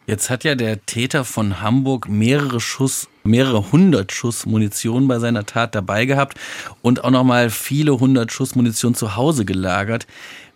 Jetzt 0.07 0.29
hat 0.29 0.45
ja 0.45 0.55
der 0.55 0.85
Täter 0.85 1.25
von 1.25 1.63
Hamburg 1.63 2.11
mehrere 2.11 2.61
Schuss, 2.61 3.09
mehrere 3.23 3.73
hundert 3.73 4.13
Schuss 4.13 4.45
Munition 4.45 5.09
bei 5.09 5.19
seiner 5.19 5.47
Tat 5.47 5.75
dabei 5.75 6.05
gehabt 6.05 6.39
und 6.83 7.03
auch 7.05 7.11
nochmal 7.11 7.49
viele 7.49 7.99
hundert 7.99 8.31
Schuss 8.31 8.55
Munition 8.55 8.95
zu 8.95 9.17
Hause 9.17 9.47
gelagert. 9.47 10.07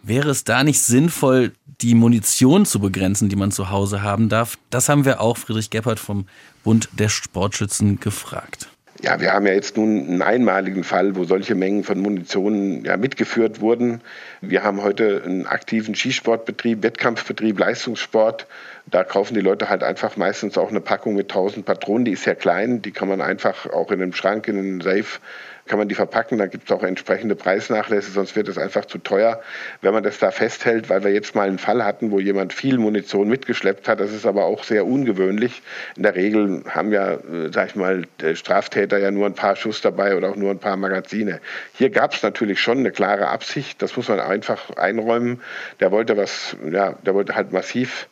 Wäre 0.03 0.29
es 0.29 0.45
da 0.45 0.65
nicht 0.65 0.81
sinnvoll, 0.83 1.53
die 1.81 1.95
Munition 1.95 2.67
zu 2.67 2.79
begrenzen, 2.79 3.31
die 3.31 3.37
man 3.37 3.51
zu 3.51 3.71
Hause 3.71 4.03
haben 4.03 4.29
darf? 4.29 4.59
Das 4.69 4.91
haben 4.91 5.07
wir 5.07 5.23
auch 5.23 5.39
Friedrich 5.39 5.71
Geppert 5.71 5.99
vom 5.99 6.27
Bund 6.63 6.91
der 6.93 7.09
Sportschützen 7.09 8.01
gefragt. 8.01 8.69
Ja, 9.01 9.21
wir 9.21 9.33
haben 9.33 9.47
ja 9.47 9.53
jetzt 9.55 9.77
nun 9.77 10.09
einen 10.09 10.23
einmaligen 10.23 10.85
Fall, 10.85 11.17
wo 11.17 11.25
solche 11.25 11.55
Mengen 11.55 11.85
von 11.85 12.01
Munition 12.01 12.85
ja, 12.85 12.97
mitgeführt 12.97 13.61
wurden. 13.61 14.03
Wir 14.43 14.63
haben 14.63 14.83
heute 14.83 15.23
einen 15.25 15.47
aktiven 15.47 15.95
Skisportbetrieb, 15.95 16.83
Wettkampfbetrieb, 16.83 17.59
Leistungssport. 17.59 18.47
Da 18.91 19.05
kaufen 19.05 19.35
die 19.35 19.41
Leute 19.41 19.69
halt 19.69 19.83
einfach 19.83 20.17
meistens 20.17 20.57
auch 20.57 20.71
eine 20.71 20.81
Packung 20.81 21.15
mit 21.15 21.31
1000 21.31 21.65
Patronen. 21.65 22.05
Die 22.05 22.13
ist 22.13 22.23
sehr 22.23 22.35
klein, 22.35 22.83
die 22.83 22.93
kann 22.93 23.09
man 23.09 23.21
einfach 23.21 23.67
auch 23.71 23.91
in 23.91 24.03
einem 24.03 24.13
Schrank, 24.13 24.49
in 24.49 24.59
einem 24.59 24.81
Safe 24.81 25.19
kann 25.69 25.79
man 25.79 25.89
die 25.89 25.95
verpacken, 25.95 26.39
da 26.39 26.47
gibt 26.47 26.65
es 26.65 26.77
auch 26.77 26.83
entsprechende 26.83 27.37
Preisnachlässe, 27.37 28.11
sonst 28.11 28.35
wird 28.35 28.49
es 28.49 28.59
einfach 28.59 28.87
zu 28.87 28.99
teuer, 28.99 29.41
wenn 29.83 29.93
man 29.93 30.03
das 30.03 30.19
da 30.19 30.31
festhält, 30.31 30.89
weil 30.89 31.05
wir 31.05 31.13
jetzt 31.13 31.35
mal 31.35 31.47
einen 31.47 31.59
Fall 31.59 31.85
hatten, 31.85 32.11
wo 32.11 32.19
jemand 32.19 32.53
viel 32.53 32.79
Munition 32.79 33.29
mitgeschleppt 33.29 33.87
hat. 33.87 34.01
Das 34.01 34.13
ist 34.13 34.27
aber 34.27 34.47
auch 34.47 34.65
sehr 34.65 34.87
ungewöhnlich. 34.87 35.63
In 35.97 36.03
der 36.03 36.15
Regel 36.15 36.65
haben 36.69 36.93
ja, 36.93 37.13
äh, 37.13 37.53
sag 37.53 37.69
ich 37.69 37.77
mal, 37.77 38.05
Straftäter 38.35 38.99
ja 38.99 39.11
nur 39.11 39.27
ein 39.27 39.35
paar 39.35 39.57
Schuss 39.57 39.81
dabei 39.81 40.17
oder 40.17 40.31
auch 40.31 40.37
nur 40.37 40.51
ein 40.51 40.59
paar 40.59 40.77
Magazine. 40.77 41.41
Hier 41.75 41.91
gab 41.91 42.15
es 42.15 42.23
natürlich 42.23 42.61
schon 42.61 42.79
eine 42.79 42.91
klare 42.91 43.29
Absicht, 43.29 43.81
das 43.83 43.97
muss 43.97 44.09
man 44.09 44.21
einfach 44.21 44.71
einräumen. 44.77 45.43
Der 45.81 45.93
wollte 45.93 46.17
was, 46.17 46.57
ja, 46.71 46.95
der 47.05 47.15
wollte 47.15 47.35
halt 47.35 47.53
massiv 47.53 48.09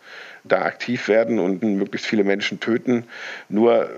da 0.49 0.63
aktiv 0.63 1.09
werden 1.09 1.39
und 1.39 1.63
möglichst 1.63 2.07
viele 2.07 2.25
Menschen 2.25 2.61
töten. 2.61 3.05
Nur, 3.49 3.89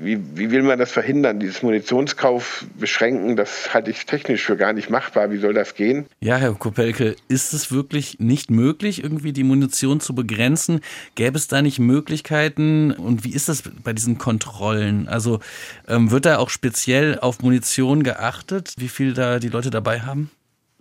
wie, 0.00 0.18
wie 0.34 0.50
will 0.50 0.62
man 0.62 0.78
das 0.78 0.92
verhindern? 0.92 1.40
Dieses 1.40 1.62
Munitionskauf 1.62 2.66
beschränken, 2.78 3.36
das 3.36 3.72
halte 3.74 3.90
ich 3.90 4.06
technisch 4.06 4.44
für 4.44 4.56
gar 4.56 4.72
nicht 4.72 4.90
machbar. 4.90 5.30
Wie 5.30 5.38
soll 5.38 5.54
das 5.54 5.74
gehen? 5.74 6.06
Ja, 6.20 6.36
Herr 6.36 6.54
Kopelke, 6.54 7.16
ist 7.28 7.52
es 7.52 7.72
wirklich 7.72 8.18
nicht 8.18 8.50
möglich, 8.50 9.02
irgendwie 9.02 9.32
die 9.32 9.44
Munition 9.44 10.00
zu 10.00 10.14
begrenzen? 10.14 10.80
Gäbe 11.14 11.36
es 11.36 11.48
da 11.48 11.62
nicht 11.62 11.78
Möglichkeiten? 11.78 12.92
Und 12.92 13.24
wie 13.24 13.32
ist 13.32 13.48
das 13.48 13.62
bei 13.82 13.92
diesen 13.92 14.18
Kontrollen? 14.18 15.08
Also 15.08 15.40
ähm, 15.88 16.10
wird 16.10 16.26
da 16.26 16.38
auch 16.38 16.50
speziell 16.50 17.18
auf 17.18 17.40
Munition 17.40 18.02
geachtet, 18.02 18.74
wie 18.78 18.88
viel 18.88 19.14
da 19.14 19.38
die 19.38 19.48
Leute 19.48 19.70
dabei 19.70 20.00
haben? 20.00 20.30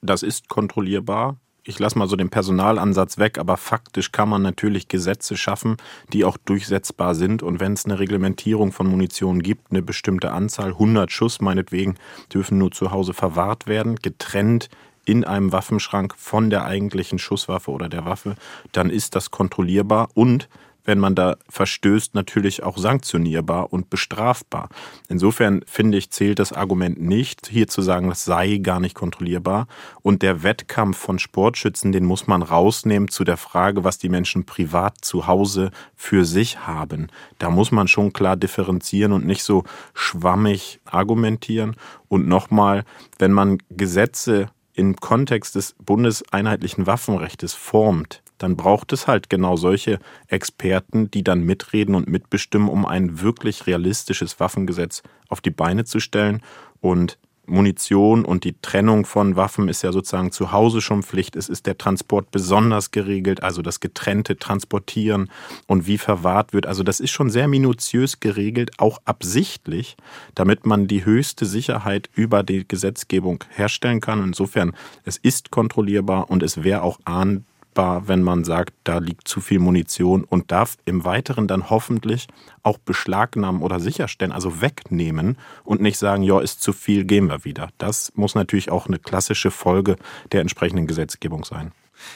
Das 0.01 0.24
ist 0.24 0.50
kontrollierbar 0.50 1.38
ich 1.67 1.79
lasse 1.79 1.98
mal 1.98 2.07
so 2.07 2.15
den 2.15 2.29
Personalansatz 2.29 3.17
weg, 3.17 3.39
aber 3.39 3.57
faktisch 3.57 4.12
kann 4.12 4.29
man 4.29 4.43
natürlich 4.43 4.88
Gesetze 4.88 5.36
schaffen, 5.36 5.77
die 6.13 6.24
auch 6.24 6.38
durchsetzbar 6.38 7.15
sind. 7.15 7.41
Und 7.41 7.60
wenn 7.60 7.74
es 7.74 7.86
eine 7.86 8.00
Reglementierung 8.00 8.72
von 8.72 8.88
Munition 8.88 9.41
gibt, 9.41 9.72
eine 9.72 9.81
bestimmte 9.81 10.31
Anzahl, 10.31 10.69
100 10.69 11.12
Schuss 11.12 11.41
meinetwegen, 11.41 11.95
dürfen 12.31 12.60
nur 12.60 12.72
zu 12.72 12.91
Hause 12.91 13.13
verwahrt 13.13 13.65
werden, 13.65 13.95
getrennt 13.95 14.69
in 15.05 15.24
einem 15.24 15.51
Waffenschrank 15.51 16.15
von 16.17 16.50
der 16.50 16.65
eigentlichen 16.65 17.19
Schusswaffe 17.19 17.72
oder 17.72 17.89
der 17.89 18.05
Waffe, 18.05 18.36
dann 18.72 18.89
ist 18.89 19.15
das 19.15 19.31
kontrollierbar 19.31 20.10
und 20.13 20.48
wenn 20.86 21.00
man 21.00 21.15
da 21.15 21.38
verstößt, 21.50 22.15
natürlich 22.15 22.63
auch 22.63 22.77
sanktionierbar 22.77 23.74
und 23.74 23.89
bestrafbar. 23.89 24.70
Insofern 25.10 25.62
finde 25.65 25.98
ich, 25.98 26.12
zählt 26.12 26.39
das 26.39 26.54
Argument 26.54 27.01
nicht, 27.01 27.48
hier 27.48 27.68
zu 27.68 27.82
sagen, 27.82 28.10
das 28.10 28.24
sei 28.24 28.58
gar 28.58 28.80
nicht 28.80 28.96
kontrollierbar. 28.96 29.68
Und 30.01 30.22
der 30.22 30.44
Wettkampf 30.44 30.98
von 30.98 31.20
Sportschützen, 31.20 31.92
den 31.92 32.06
muss 32.06 32.27
man 32.27 32.42
rausnehmen 32.42 33.10
zu 33.10 33.24
der 33.24 33.38
Frage, 33.38 33.84
was 33.84 33.98
die 33.98 34.10
Menschen 34.10 34.46
privat 34.46 34.98
zu 35.01 35.27
Hause 35.27 35.72
für 35.96 36.24
sich 36.25 36.60
haben. 36.60 37.08
Da 37.39 37.50
muss 37.50 37.72
man 37.72 37.88
schon 37.88 38.13
klar 38.13 38.38
differenzieren 38.38 39.12
und 39.12 39.25
nicht 39.25 39.44
so 39.44 39.63
schwammig 39.94 40.80
argumentieren. 40.86 41.75
Und 42.08 42.27
nochmal, 42.27 42.86
wenn 43.18 43.32
man 43.32 43.58
Gesetze 43.70 44.50
im 44.74 44.98
Kontext 44.98 45.56
des 45.56 45.74
bundeseinheitlichen 45.84 46.86
Waffenrechts 46.86 47.54
formt, 47.54 48.22
dann 48.38 48.56
braucht 48.56 48.94
es 48.94 49.08
halt 49.08 49.30
genau 49.30 49.56
solche 49.56 50.00
Experten, 50.27 51.10
die 51.12 51.24
dann 51.24 51.42
mitreden 51.44 51.96
und 51.96 52.08
mitbestimmen, 52.08 52.70
um 52.70 52.86
ein 52.86 53.22
wirklich 53.22 53.68
realistisches 53.68 54.39
Waffengesetz 54.39 55.04
auf 55.30 55.42
die 55.42 55.51
Beine 55.51 55.86
zu 55.86 56.00
stellen. 56.00 56.42
Und 56.82 57.18
Munition 57.48 58.25
und 58.25 58.44
die 58.44 58.56
Trennung 58.62 59.06
von 59.06 59.36
Waffen 59.36 59.70
ist 59.70 59.84
ja 59.84 59.92
sozusagen 59.92 60.32
zu 60.32 60.51
Hause 60.51 60.82
schon 60.82 61.04
Pflicht. 61.04 61.36
Es 61.36 61.50
ist 61.50 61.65
der 61.65 61.77
Transport 61.77 62.32
besonders 62.32 62.92
geregelt, 62.92 63.44
also 63.44 63.62
das 63.62 63.80
getrennte 63.80 64.38
Transportieren 64.38 65.30
und 65.68 65.88
wie 65.88 65.98
verwahrt 65.98 66.54
wird. 66.54 66.65
Also 66.65 66.84
das 66.84 67.00
ist 67.00 67.12
schon 67.12 67.30
sehr 67.30 67.48
minutiös 67.48 68.20
geregelt, 68.20 68.72
auch 68.77 69.00
absichtlich, 69.06 69.96
damit 70.34 70.65
man 70.65 70.88
die 70.88 71.06
höchste 71.06 71.46
Sicherheit 71.46 72.10
über 72.13 72.44
die 72.44 72.68
Gesetzgebung 72.68 73.44
herstellen 73.50 74.01
kann. 74.01 74.24
Insofern, 74.24 74.75
es 75.04 75.18
ist 75.18 75.51
kontrollierbar 75.51 76.30
und 76.30 76.44
es 76.44 76.63
wäre 76.63 76.82
auch 76.82 77.00
ahndbar 77.06 77.55
strafbar, 77.75 78.08
wenn 78.08 78.24
man 78.24 78.44
sagt, 78.44 78.74
da 78.84 79.00
liegt 79.00 79.27
zu 79.27 79.41
viel 79.41 79.60
Munition 79.60 80.24
und 80.24 80.51
darf 80.51 80.77
im 80.86 81.03
Weiteren 81.03 81.48
dann 81.48 81.70
hoffentlich 81.70 82.27
auch 82.63 82.77
beschlagnahmen 82.77 83.62
oder 83.62 83.79
sicherstellen, 83.79 84.32
also 84.32 84.62
wegnehmen 84.62 85.38
und 85.63 85.82
nicht 85.82 85.98
sagen, 85.98 86.24
ja, 86.24 86.39
ist 86.39 86.62
zu 86.62 86.74
viel, 86.74 87.03
gehen 87.03 87.27
wir 87.27 87.44
wieder. 87.44 87.70
Das 87.77 88.12
muss 88.15 88.36
natürlich 88.36 88.72
auch 88.72 88.88
eine 88.88 89.00
klassische 89.00 89.51
Folge 89.51 89.98
der 90.32 90.41
entsprechenden 90.41 90.88
Gesetzgebung 90.88 91.44
sein. 91.44 91.72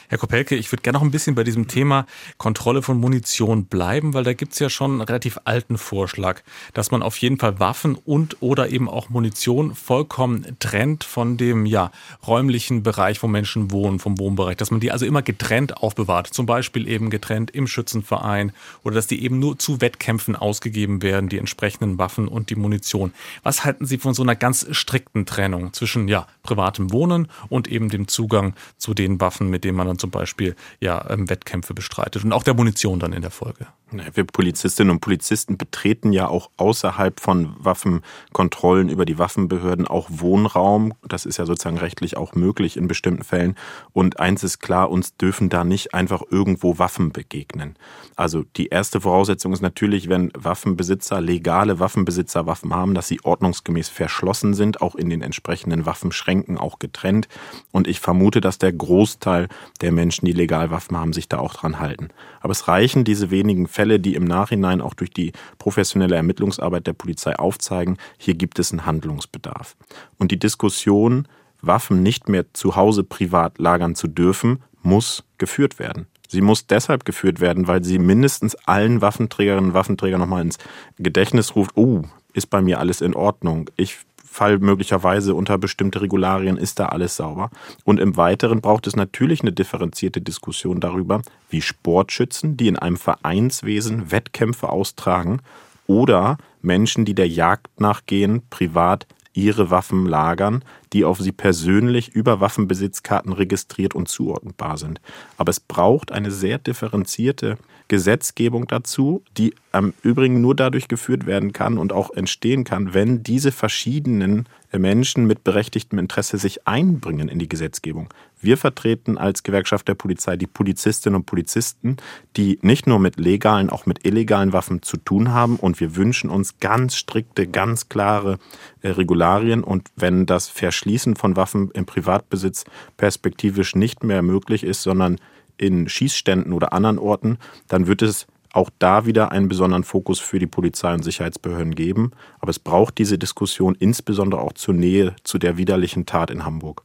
Herr 0.08 0.18
Kopelke, 0.18 0.56
ich 0.56 0.70
würde 0.72 0.82
gerne 0.82 0.98
noch 0.98 1.04
ein 1.04 1.10
bisschen 1.10 1.34
bei 1.34 1.44
diesem 1.44 1.68
Thema 1.68 2.06
Kontrolle 2.36 2.82
von 2.82 2.98
Munition 2.98 3.66
bleiben, 3.66 4.14
weil 4.14 4.24
da 4.24 4.32
gibt 4.32 4.52
es 4.52 4.58
ja 4.58 4.70
schon 4.70 4.92
einen 4.92 5.00
relativ 5.00 5.38
alten 5.44 5.78
Vorschlag, 5.78 6.42
dass 6.74 6.90
man 6.90 7.02
auf 7.02 7.16
jeden 7.18 7.38
Fall 7.38 7.60
Waffen 7.60 7.94
und 7.94 8.36
oder 8.40 8.70
eben 8.70 8.88
auch 8.88 9.08
Munition 9.08 9.74
vollkommen 9.74 10.56
trennt 10.58 11.04
von 11.04 11.36
dem 11.36 11.66
ja, 11.66 11.90
räumlichen 12.26 12.82
Bereich, 12.82 13.22
wo 13.22 13.28
Menschen 13.28 13.70
wohnen, 13.70 13.98
vom 13.98 14.18
Wohnbereich, 14.18 14.56
dass 14.56 14.70
man 14.70 14.80
die 14.80 14.92
also 14.92 15.06
immer 15.06 15.22
getrennt 15.22 15.78
aufbewahrt, 15.78 16.28
zum 16.28 16.46
Beispiel 16.46 16.88
eben 16.88 17.10
getrennt 17.10 17.50
im 17.50 17.66
Schützenverein 17.66 18.52
oder 18.82 18.94
dass 18.94 19.06
die 19.06 19.22
eben 19.22 19.38
nur 19.38 19.58
zu 19.58 19.80
Wettkämpfen 19.80 20.36
ausgegeben 20.36 21.02
werden, 21.02 21.28
die 21.28 21.38
entsprechenden 21.38 21.98
Waffen 21.98 22.28
und 22.28 22.50
die 22.50 22.56
Munition. 22.56 23.12
Was 23.42 23.64
halten 23.64 23.86
Sie 23.86 23.98
von 23.98 24.14
so 24.14 24.22
einer 24.22 24.36
ganz 24.36 24.66
strikten 24.70 25.26
Trennung 25.26 25.72
zwischen 25.72 26.08
ja, 26.08 26.26
privatem 26.42 26.92
Wohnen 26.92 27.28
und 27.48 27.68
eben 27.68 27.88
dem 27.88 28.08
Zugang 28.08 28.54
zu 28.76 28.94
den 28.94 29.20
Waffen, 29.20 29.48
mit 29.50 29.64
denen 29.64 29.69
man 29.74 29.86
dann 29.86 29.98
zum 29.98 30.10
Beispiel 30.10 30.56
ja 30.80 31.08
ähm, 31.10 31.28
Wettkämpfe 31.28 31.74
bestreitet 31.74 32.24
und 32.24 32.32
auch 32.32 32.42
der 32.42 32.54
Munition 32.54 32.98
dann 32.98 33.12
in 33.12 33.22
der 33.22 33.30
Folge. 33.30 33.66
Wir 33.92 34.24
Polizistinnen 34.24 34.92
und 34.92 35.00
Polizisten 35.00 35.56
betreten 35.56 36.12
ja 36.12 36.28
auch 36.28 36.50
außerhalb 36.56 37.18
von 37.18 37.54
Waffenkontrollen 37.58 38.88
über 38.88 39.04
die 39.04 39.18
Waffenbehörden 39.18 39.88
auch 39.88 40.06
Wohnraum. 40.10 40.94
Das 41.02 41.26
ist 41.26 41.38
ja 41.38 41.46
sozusagen 41.46 41.78
rechtlich 41.78 42.16
auch 42.16 42.34
möglich 42.34 42.76
in 42.76 42.86
bestimmten 42.86 43.24
Fällen. 43.24 43.56
Und 43.92 44.20
eins 44.20 44.44
ist 44.44 44.60
klar, 44.60 44.90
uns 44.90 45.16
dürfen 45.16 45.48
da 45.48 45.64
nicht 45.64 45.92
einfach 45.92 46.22
irgendwo 46.30 46.78
Waffen 46.78 47.10
begegnen. 47.10 47.76
Also 48.14 48.44
die 48.56 48.68
erste 48.68 49.00
Voraussetzung 49.00 49.52
ist 49.52 49.60
natürlich, 49.60 50.08
wenn 50.08 50.30
Waffenbesitzer, 50.34 51.20
legale 51.20 51.80
Waffenbesitzer 51.80 52.46
Waffen 52.46 52.72
haben, 52.72 52.94
dass 52.94 53.08
sie 53.08 53.20
ordnungsgemäß 53.24 53.88
verschlossen 53.88 54.54
sind, 54.54 54.82
auch 54.82 54.94
in 54.94 55.10
den 55.10 55.22
entsprechenden 55.22 55.84
Waffenschränken 55.84 56.58
auch 56.58 56.78
getrennt. 56.78 57.28
Und 57.72 57.88
ich 57.88 57.98
vermute, 57.98 58.40
dass 58.40 58.58
der 58.58 58.72
Großteil 58.72 59.48
der 59.80 59.92
Menschen, 59.92 60.26
die 60.26 60.32
legal 60.32 60.70
Waffen 60.70 60.96
haben, 60.96 61.12
sich 61.12 61.28
da 61.28 61.38
auch 61.38 61.54
dran 61.54 61.80
halten. 61.80 62.08
Aber 62.40 62.52
es 62.52 62.68
reichen 62.68 63.04
diese 63.04 63.30
wenigen 63.30 63.66
Fälle, 63.66 64.00
die 64.00 64.14
im 64.14 64.24
Nachhinein 64.24 64.80
auch 64.80 64.94
durch 64.94 65.10
die 65.10 65.32
professionelle 65.58 66.16
Ermittlungsarbeit 66.16 66.86
der 66.86 66.92
Polizei 66.92 67.36
aufzeigen, 67.36 67.96
hier 68.18 68.34
gibt 68.34 68.58
es 68.58 68.72
einen 68.72 68.86
Handlungsbedarf. 68.86 69.76
Und 70.18 70.30
die 70.30 70.38
Diskussion, 70.38 71.26
Waffen 71.62 72.02
nicht 72.02 72.28
mehr 72.28 72.52
zu 72.54 72.76
Hause 72.76 73.04
privat 73.04 73.58
lagern 73.58 73.94
zu 73.94 74.08
dürfen, 74.08 74.62
muss 74.82 75.24
geführt 75.38 75.78
werden. 75.78 76.06
Sie 76.28 76.40
muss 76.40 76.66
deshalb 76.66 77.04
geführt 77.04 77.40
werden, 77.40 77.66
weil 77.66 77.82
sie 77.82 77.98
mindestens 77.98 78.54
allen 78.54 79.00
Waffenträgerinnen 79.00 79.70
und 79.70 79.74
Waffenträgern 79.74 80.20
nochmal 80.20 80.42
ins 80.42 80.58
Gedächtnis 80.96 81.56
ruft, 81.56 81.76
oh, 81.76 82.04
ist 82.32 82.48
bei 82.48 82.60
mir 82.60 82.78
alles 82.78 83.00
in 83.00 83.14
Ordnung. 83.14 83.70
Ich 83.76 83.98
Fall 84.30 84.60
möglicherweise 84.60 85.34
unter 85.34 85.58
bestimmte 85.58 86.00
Regularien 86.00 86.56
ist 86.56 86.78
da 86.78 86.86
alles 86.86 87.16
sauber. 87.16 87.50
Und 87.82 87.98
im 87.98 88.16
Weiteren 88.16 88.60
braucht 88.60 88.86
es 88.86 88.94
natürlich 88.94 89.40
eine 89.40 89.52
differenzierte 89.52 90.20
Diskussion 90.20 90.78
darüber, 90.78 91.20
wie 91.48 91.60
Sportschützen, 91.60 92.56
die 92.56 92.68
in 92.68 92.78
einem 92.78 92.96
Vereinswesen 92.96 94.12
Wettkämpfe 94.12 94.68
austragen, 94.68 95.40
oder 95.88 96.38
Menschen, 96.62 97.04
die 97.04 97.16
der 97.16 97.26
Jagd 97.26 97.80
nachgehen, 97.80 98.42
privat 98.48 99.08
ihre 99.32 99.70
Waffen 99.70 100.06
lagern, 100.06 100.64
die 100.92 101.04
auf 101.04 101.18
sie 101.18 101.32
persönlich 101.32 102.10
über 102.10 102.38
Waffenbesitzkarten 102.38 103.32
registriert 103.32 103.96
und 103.96 104.08
zuordnenbar 104.08 104.78
sind. 104.78 105.00
Aber 105.36 105.50
es 105.50 105.58
braucht 105.58 106.12
eine 106.12 106.30
sehr 106.30 106.58
differenzierte 106.58 107.58
Gesetzgebung 107.90 108.68
dazu, 108.68 109.24
die 109.36 109.52
im 109.72 109.94
Übrigen 110.02 110.40
nur 110.40 110.54
dadurch 110.54 110.86
geführt 110.86 111.26
werden 111.26 111.52
kann 111.52 111.76
und 111.76 111.92
auch 111.92 112.10
entstehen 112.12 112.62
kann, 112.62 112.94
wenn 112.94 113.24
diese 113.24 113.50
verschiedenen 113.50 114.48
Menschen 114.72 115.26
mit 115.26 115.42
berechtigtem 115.42 115.98
Interesse 115.98 116.38
sich 116.38 116.68
einbringen 116.68 117.28
in 117.28 117.40
die 117.40 117.48
Gesetzgebung. 117.48 118.08
Wir 118.40 118.56
vertreten 118.56 119.18
als 119.18 119.42
Gewerkschaft 119.42 119.88
der 119.88 119.96
Polizei 119.96 120.36
die 120.36 120.46
Polizistinnen 120.46 121.16
und 121.16 121.26
Polizisten, 121.26 121.96
die 122.36 122.60
nicht 122.62 122.86
nur 122.86 123.00
mit 123.00 123.18
legalen, 123.18 123.70
auch 123.70 123.86
mit 123.86 124.06
illegalen 124.06 124.52
Waffen 124.52 124.82
zu 124.82 124.96
tun 124.96 125.32
haben. 125.32 125.56
Und 125.56 125.80
wir 125.80 125.96
wünschen 125.96 126.30
uns 126.30 126.60
ganz 126.60 126.94
strikte, 126.94 127.48
ganz 127.48 127.88
klare 127.88 128.38
äh, 128.82 128.90
Regularien. 128.90 129.64
Und 129.64 129.88
wenn 129.96 130.26
das 130.26 130.48
Verschließen 130.48 131.16
von 131.16 131.34
Waffen 131.34 131.72
im 131.72 131.86
Privatbesitz 131.86 132.64
perspektivisch 132.96 133.74
nicht 133.74 134.04
mehr 134.04 134.22
möglich 134.22 134.62
ist, 134.62 134.82
sondern 134.82 135.16
in 135.60 135.88
Schießständen 135.88 136.52
oder 136.52 136.72
anderen 136.72 136.98
Orten, 136.98 137.38
dann 137.68 137.86
wird 137.86 138.02
es 138.02 138.26
auch 138.52 138.70
da 138.78 139.06
wieder 139.06 139.30
einen 139.30 139.48
besonderen 139.48 139.84
Fokus 139.84 140.18
für 140.18 140.38
die 140.38 140.46
Polizei 140.46 140.92
und 140.92 141.04
Sicherheitsbehörden 141.04 141.74
geben. 141.74 142.12
Aber 142.40 142.50
es 142.50 142.58
braucht 142.58 142.98
diese 142.98 143.18
Diskussion 143.18 143.76
insbesondere 143.78 144.40
auch 144.40 144.54
zur 144.54 144.74
Nähe 144.74 145.14
zu 145.22 145.38
der 145.38 145.56
widerlichen 145.56 146.06
Tat 146.06 146.30
in 146.30 146.44
Hamburg. 146.44 146.82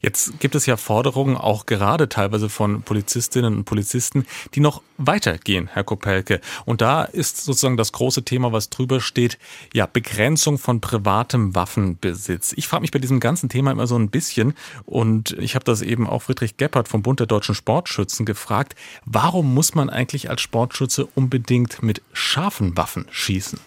Jetzt 0.00 0.40
gibt 0.40 0.54
es 0.54 0.66
ja 0.66 0.76
Forderungen 0.76 1.36
auch 1.36 1.66
gerade 1.66 2.08
teilweise 2.08 2.48
von 2.48 2.82
Polizistinnen 2.82 3.56
und 3.56 3.64
Polizisten, 3.64 4.26
die 4.54 4.60
noch 4.60 4.82
weitergehen, 4.96 5.68
Herr 5.72 5.84
Kopelke. 5.84 6.40
Und 6.64 6.80
da 6.80 7.04
ist 7.04 7.44
sozusagen 7.44 7.76
das 7.76 7.92
große 7.92 8.24
Thema, 8.24 8.52
was 8.52 8.70
drüber 8.70 9.00
steht, 9.00 9.38
ja, 9.72 9.86
Begrenzung 9.86 10.58
von 10.58 10.80
privatem 10.80 11.54
Waffenbesitz. 11.54 12.52
Ich 12.56 12.68
frage 12.68 12.82
mich 12.82 12.90
bei 12.90 12.98
diesem 12.98 13.20
ganzen 13.20 13.48
Thema 13.48 13.72
immer 13.72 13.86
so 13.86 13.96
ein 13.96 14.10
bisschen 14.10 14.54
und 14.84 15.32
ich 15.38 15.54
habe 15.54 15.64
das 15.64 15.82
eben 15.82 16.06
auch 16.06 16.22
Friedrich 16.22 16.56
Geppert 16.56 16.88
vom 16.88 17.02
Bund 17.02 17.20
der 17.20 17.26
deutschen 17.26 17.54
Sportschützen 17.54 18.26
gefragt, 18.26 18.74
warum 19.04 19.54
muss 19.54 19.74
man 19.74 19.90
eigentlich 19.90 20.30
als 20.30 20.40
Sportschütze 20.40 21.06
unbedingt 21.14 21.82
mit 21.82 22.02
scharfen 22.12 22.76
Waffen 22.76 23.06
schießen? 23.10 23.60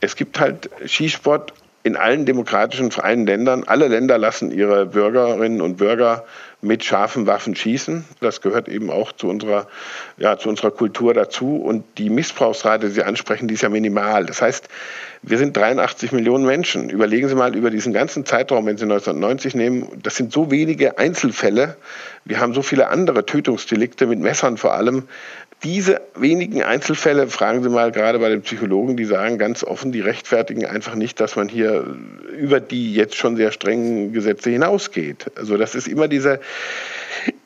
Es 0.00 0.14
gibt 0.14 0.38
halt 0.38 0.70
Skisport 0.86 1.52
in 1.88 1.96
allen 1.96 2.26
demokratischen 2.26 2.90
freien 2.90 3.26
Ländern, 3.26 3.64
alle 3.64 3.88
Länder 3.88 4.18
lassen 4.18 4.50
ihre 4.50 4.84
Bürgerinnen 4.86 5.62
und 5.62 5.78
Bürger 5.78 6.24
mit 6.60 6.84
scharfen 6.84 7.26
Waffen 7.26 7.54
schießen. 7.54 8.04
Das 8.20 8.42
gehört 8.42 8.68
eben 8.68 8.90
auch 8.90 9.12
zu 9.12 9.28
unserer, 9.28 9.68
ja, 10.18 10.36
zu 10.36 10.50
unserer 10.50 10.70
Kultur 10.70 11.14
dazu. 11.14 11.56
Und 11.56 11.84
die 11.96 12.10
Missbrauchsrate, 12.10 12.88
die 12.88 12.92
Sie 12.92 13.04
ansprechen, 13.04 13.48
die 13.48 13.54
ist 13.54 13.62
ja 13.62 13.70
minimal. 13.70 14.26
Das 14.26 14.42
heißt, 14.42 14.68
wir 15.22 15.38
sind 15.38 15.56
83 15.56 16.12
Millionen 16.12 16.44
Menschen. 16.44 16.90
Überlegen 16.90 17.28
Sie 17.28 17.34
mal 17.34 17.56
über 17.56 17.70
diesen 17.70 17.94
ganzen 17.94 18.26
Zeitraum, 18.26 18.66
wenn 18.66 18.76
Sie 18.76 18.84
1990 18.84 19.54
nehmen, 19.54 19.88
das 20.02 20.16
sind 20.16 20.32
so 20.32 20.50
wenige 20.50 20.98
Einzelfälle. 20.98 21.76
Wir 22.26 22.40
haben 22.40 22.52
so 22.52 22.62
viele 22.62 22.88
andere 22.88 23.24
Tötungsdelikte 23.24 24.06
mit 24.06 24.18
Messern 24.18 24.58
vor 24.58 24.74
allem 24.74 25.04
diese 25.64 26.00
wenigen 26.14 26.62
Einzelfälle, 26.62 27.26
fragen 27.26 27.62
Sie 27.62 27.68
mal 27.68 27.90
gerade 27.90 28.20
bei 28.20 28.28
den 28.28 28.42
Psychologen, 28.42 28.96
die 28.96 29.04
sagen 29.04 29.38
ganz 29.38 29.64
offen, 29.64 29.90
die 29.90 30.00
rechtfertigen 30.00 30.64
einfach 30.66 30.94
nicht, 30.94 31.18
dass 31.18 31.34
man 31.34 31.48
hier 31.48 31.84
über 32.36 32.60
die 32.60 32.94
jetzt 32.94 33.16
schon 33.16 33.36
sehr 33.36 33.50
strengen 33.50 34.12
Gesetze 34.12 34.50
hinausgeht. 34.50 35.32
Also 35.36 35.56
das 35.56 35.74
ist 35.74 35.88
immer 35.88 36.06
dieser 36.06 36.38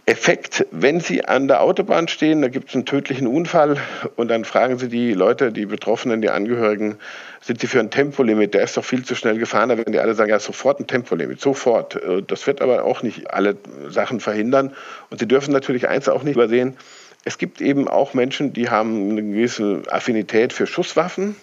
Effekt, 0.05 0.67
wenn 0.73 1.01
Sie 1.01 1.25
an 1.25 1.49
der 1.49 1.63
Autobahn 1.63 2.09
stehen, 2.09 2.43
da 2.43 2.49
gibt 2.49 2.69
es 2.69 2.75
einen 2.75 2.85
tödlichen 2.85 3.27
Unfall 3.27 3.77
und 4.17 4.29
dann 4.29 4.45
fragen 4.45 4.77
Sie 4.77 4.89
die 4.89 5.15
Leute, 5.15 5.53
die 5.53 5.65
Betroffenen, 5.65 6.21
die 6.21 6.29
Angehörigen, 6.29 6.99
sind 7.41 7.61
Sie 7.61 7.67
für 7.67 7.81
ein 7.81 7.91
Tempolimit? 7.91 8.53
Der 8.53 8.65
ist 8.65 8.77
doch 8.77 8.85
viel 8.85 9.05
zu 9.05 9.15
schnell 9.15 9.39
gefahren. 9.39 9.69
Da 9.69 9.79
werden 9.79 9.93
die 9.93 10.01
alle 10.01 10.15
sagen, 10.15 10.31
ja, 10.31 10.39
sofort 10.39 10.81
ein 10.81 10.87
Tempolimit, 10.87 11.41
sofort. 11.41 11.99
Das 12.27 12.47
wird 12.47 12.61
aber 12.61 12.85
auch 12.85 13.03
nicht 13.03 13.31
alle 13.33 13.57
Sachen 13.89 14.21
verhindern. 14.21 14.75
Und 15.11 15.19
Sie 15.21 15.27
dürfen 15.27 15.53
natürlich 15.53 15.89
eins 15.89 16.09
auch 16.09 16.25
nicht 16.25 16.35
übersehen, 16.35 16.77
es 17.25 17.39
gibt 17.39 17.61
eben 17.61 17.89
auch 17.89 18.15
Menschen, 18.15 18.53
die 18.53 18.69
haben 18.69 19.11
eine 19.11 19.23
gewisse 19.23 19.83
Affinität 19.91 20.53
für 20.53 20.67
Schusswaffen. 20.67 21.37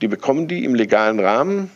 Die 0.00 0.08
bekommen 0.08 0.48
die 0.48 0.64
im 0.64 0.74
legalen 0.74 1.20
Rahmen 1.20 1.70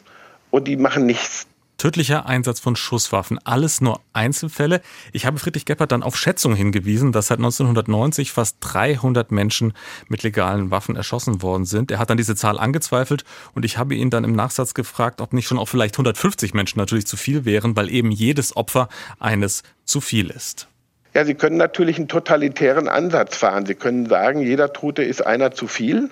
und 0.50 0.66
die 0.66 0.76
machen 0.76 1.06
nichts. 1.06 1.46
Tödlicher 1.76 2.26
Einsatz 2.26 2.58
von 2.58 2.74
Schusswaffen, 2.74 3.38
alles 3.44 3.80
nur 3.80 4.00
Einzelfälle. 4.12 4.80
Ich 5.12 5.26
habe 5.26 5.38
Friedrich 5.38 5.64
Geppert 5.64 5.92
dann 5.92 6.02
auf 6.02 6.16
Schätzungen 6.16 6.56
hingewiesen, 6.56 7.12
dass 7.12 7.28
seit 7.28 7.38
1990 7.38 8.32
fast 8.32 8.56
300 8.60 9.30
Menschen 9.30 9.72
mit 10.08 10.24
legalen 10.24 10.72
Waffen 10.72 10.96
erschossen 10.96 11.40
worden 11.40 11.66
sind. 11.66 11.92
Er 11.92 12.00
hat 12.00 12.10
dann 12.10 12.16
diese 12.16 12.34
Zahl 12.34 12.58
angezweifelt 12.58 13.24
und 13.54 13.64
ich 13.64 13.78
habe 13.78 13.94
ihn 13.94 14.10
dann 14.10 14.24
im 14.24 14.34
Nachsatz 14.34 14.74
gefragt, 14.74 15.20
ob 15.20 15.32
nicht 15.32 15.46
schon 15.46 15.58
auch 15.58 15.68
vielleicht 15.68 15.94
150 15.94 16.52
Menschen 16.52 16.80
natürlich 16.80 17.06
zu 17.06 17.16
viel 17.16 17.44
wären, 17.44 17.76
weil 17.76 17.90
eben 17.90 18.10
jedes 18.10 18.56
Opfer 18.56 18.88
eines 19.20 19.62
zu 19.84 20.00
viel 20.00 20.30
ist. 20.30 20.67
Ja, 21.18 21.24
Sie 21.24 21.34
können 21.34 21.56
natürlich 21.56 21.98
einen 21.98 22.06
totalitären 22.06 22.86
Ansatz 22.86 23.36
fahren. 23.36 23.66
Sie 23.66 23.74
können 23.74 24.06
sagen, 24.06 24.40
jeder 24.40 24.72
Tote 24.72 25.02
ist 25.02 25.26
einer 25.26 25.50
zu 25.50 25.66
viel. 25.66 26.10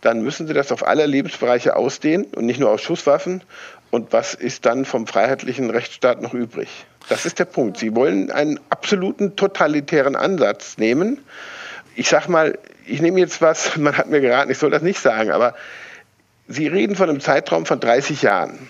dann 0.00 0.20
müssen 0.24 0.48
Sie 0.48 0.52
das 0.52 0.72
auf 0.72 0.84
alle 0.84 1.06
Lebensbereiche 1.06 1.76
ausdehnen 1.76 2.24
und 2.34 2.46
nicht 2.46 2.58
nur 2.58 2.70
auf 2.70 2.80
Schusswaffen. 2.80 3.44
Und 3.92 4.12
was 4.12 4.34
ist 4.34 4.66
dann 4.66 4.84
vom 4.84 5.06
freiheitlichen 5.06 5.70
Rechtsstaat 5.70 6.20
noch 6.20 6.34
übrig? 6.34 6.86
Das 7.08 7.24
ist 7.24 7.38
der 7.38 7.44
Punkt. 7.44 7.76
Sie 7.76 7.94
wollen 7.94 8.32
einen 8.32 8.58
absoluten 8.68 9.36
totalitären 9.36 10.16
Ansatz 10.16 10.76
nehmen. 10.76 11.20
Ich 11.94 12.08
sage 12.08 12.28
mal, 12.28 12.58
ich 12.84 13.00
nehme 13.00 13.20
jetzt 13.20 13.42
was, 13.42 13.76
man 13.76 13.96
hat 13.96 14.08
mir 14.08 14.20
geraten, 14.20 14.50
ich 14.50 14.58
soll 14.58 14.70
das 14.70 14.82
nicht 14.82 14.98
sagen, 14.98 15.30
aber 15.30 15.54
Sie 16.48 16.66
reden 16.66 16.96
von 16.96 17.08
einem 17.08 17.20
Zeitraum 17.20 17.64
von 17.64 17.78
30 17.78 18.22
Jahren. 18.22 18.68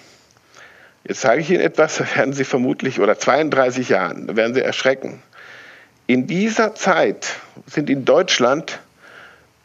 Jetzt 1.04 1.22
sage 1.22 1.40
ich 1.40 1.50
Ihnen 1.50 1.62
etwas, 1.62 1.98
werden 2.14 2.34
Sie 2.34 2.44
vermutlich, 2.44 3.00
oder 3.00 3.18
32 3.18 3.88
Jahren, 3.88 4.26
da 4.26 4.36
werden 4.36 4.52
Sie 4.52 4.60
erschrecken. 4.60 5.22
In 6.06 6.26
dieser 6.26 6.74
Zeit 6.74 7.36
sind 7.66 7.88
in 7.88 8.04
Deutschland 8.04 8.80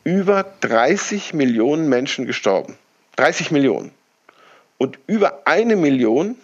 über 0.04 0.46
30 0.62 1.34
Millionen 1.34 1.90
Menschen 1.90 2.26
gestorben. 2.26 2.78
30 3.16 3.52
Millionen. 3.52 3.92
Und 4.78 5.00
über 5.08 5.42
eine 5.46 5.76
Million 5.76 6.36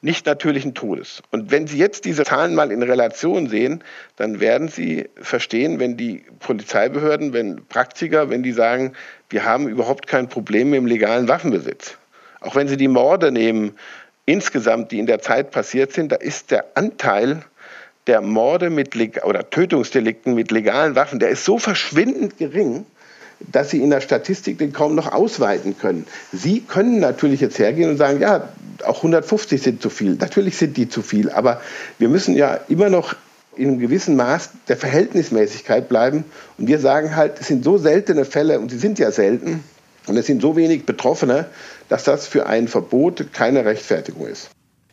nicht 0.00 0.26
natürlichen 0.26 0.74
Todes. 0.74 1.22
Und 1.32 1.50
wenn 1.50 1.66
Sie 1.66 1.76
jetzt 1.76 2.04
diese 2.04 2.24
Zahlen 2.24 2.54
mal 2.54 2.70
in 2.70 2.84
Relation 2.84 3.48
sehen, 3.48 3.82
dann 4.14 4.38
werden 4.38 4.68
Sie 4.68 5.08
verstehen, 5.20 5.80
wenn 5.80 5.96
die 5.96 6.24
Polizeibehörden, 6.38 7.32
wenn 7.32 7.66
Praktiker, 7.66 8.30
wenn 8.30 8.44
die 8.44 8.52
sagen, 8.52 8.92
wir 9.28 9.44
haben 9.44 9.68
überhaupt 9.68 10.06
kein 10.06 10.28
Problem 10.28 10.70
mit 10.70 10.76
dem 10.78 10.86
legalen 10.86 11.26
Waffenbesitz. 11.26 11.98
Auch 12.40 12.54
wenn 12.54 12.68
Sie 12.68 12.76
die 12.76 12.86
Morde 12.86 13.32
nehmen, 13.32 13.76
insgesamt, 14.24 14.92
die 14.92 15.00
in 15.00 15.06
der 15.06 15.20
Zeit 15.20 15.50
passiert 15.50 15.92
sind, 15.92 16.12
da 16.12 16.16
ist 16.16 16.52
der 16.52 16.64
Anteil 16.76 17.42
der 18.08 18.20
Morde 18.20 18.70
mit 18.70 18.96
oder 19.24 19.48
Tötungsdelikten 19.48 20.34
mit 20.34 20.50
legalen 20.50 20.96
Waffen, 20.96 21.20
der 21.20 21.28
ist 21.28 21.44
so 21.44 21.58
verschwindend 21.58 22.38
gering, 22.38 22.86
dass 23.52 23.70
Sie 23.70 23.80
in 23.80 23.90
der 23.90 24.00
Statistik 24.00 24.58
den 24.58 24.72
kaum 24.72 24.94
noch 24.94 25.12
ausweiten 25.12 25.78
können. 25.78 26.06
Sie 26.32 26.60
können 26.60 26.98
natürlich 26.98 27.40
jetzt 27.40 27.58
hergehen 27.58 27.90
und 27.90 27.96
sagen, 27.96 28.20
ja, 28.20 28.48
auch 28.84 28.96
150 28.96 29.62
sind 29.62 29.82
zu 29.82 29.90
viel. 29.90 30.14
Natürlich 30.14 30.56
sind 30.56 30.76
die 30.76 30.88
zu 30.88 31.02
viel, 31.02 31.30
aber 31.30 31.60
wir 31.98 32.08
müssen 32.08 32.34
ja 32.34 32.58
immer 32.68 32.88
noch 32.88 33.14
in 33.56 33.68
einem 33.68 33.78
gewissen 33.78 34.16
Maß 34.16 34.50
der 34.68 34.76
Verhältnismäßigkeit 34.76 35.88
bleiben. 35.88 36.24
Und 36.58 36.68
wir 36.68 36.78
sagen 36.78 37.14
halt, 37.14 37.40
es 37.40 37.48
sind 37.48 37.64
so 37.64 37.76
seltene 37.76 38.24
Fälle, 38.24 38.58
und 38.60 38.70
sie 38.70 38.78
sind 38.78 38.98
ja 38.98 39.10
selten, 39.10 39.62
und 40.06 40.16
es 40.16 40.26
sind 40.26 40.40
so 40.40 40.56
wenig 40.56 40.86
Betroffene, 40.86 41.46
dass 41.88 42.04
das 42.04 42.26
für 42.26 42.46
ein 42.46 42.68
Verbot 42.68 43.32
keine 43.32 43.64
Rechtfertigung 43.64 44.26
ist. 44.26 44.50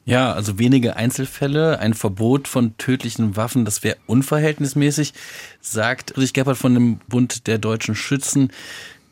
Ja, 0.07 0.33
also 0.33 0.59
wenige 0.59 0.97
Einzelfälle, 0.97 1.79
ein 1.79 1.95
Verbot 1.95 2.47
von 2.47 2.77
tödlichen 2.77 3.35
Waffen, 3.35 3.65
das 3.65 3.83
wäre 3.83 3.97
unverhältnismäßig, 4.05 5.13
sagt 5.61 6.11
Friedrich 6.11 6.33
Gebhardt 6.33 6.59
von 6.59 6.75
dem 6.75 6.97
Bund 7.07 7.47
der 7.47 7.57
deutschen 7.57 7.95
Schützen. 7.95 8.51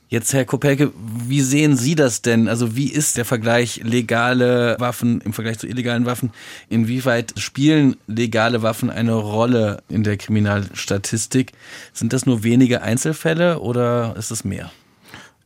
Jetzt, 0.10 0.32
Herr 0.34 0.46
Kopelke, 0.46 0.92
wie 1.28 1.42
sehen 1.42 1.76
Sie 1.76 1.96
das 1.96 2.22
denn? 2.22 2.48
Also 2.48 2.76
wie 2.76 2.92
ist 2.92 3.18
der 3.18 3.26
Vergleich 3.26 3.82
legale 3.84 4.76
Waffen 4.78 5.20
im 5.22 5.34
Vergleich 5.34 5.58
zu 5.58 5.66
illegalen 5.66 6.06
Waffen? 6.06 6.30
Inwieweit 6.70 7.34
spielen 7.38 7.96
legale 8.06 8.62
Waffen 8.62 8.92
eine 8.92 9.16
Rolle 9.16 9.82
in 9.90 10.04
der 10.04 10.18
Kriminalstatistik? 10.18 11.54
Sind 11.94 12.14
das 12.14 12.28
nur 12.28 12.44
wenige 12.44 12.84
Einzelfälle 12.84 13.60
oder 13.60 14.16
ist 14.16 14.30
es 14.30 14.44
mehr? 14.44 14.72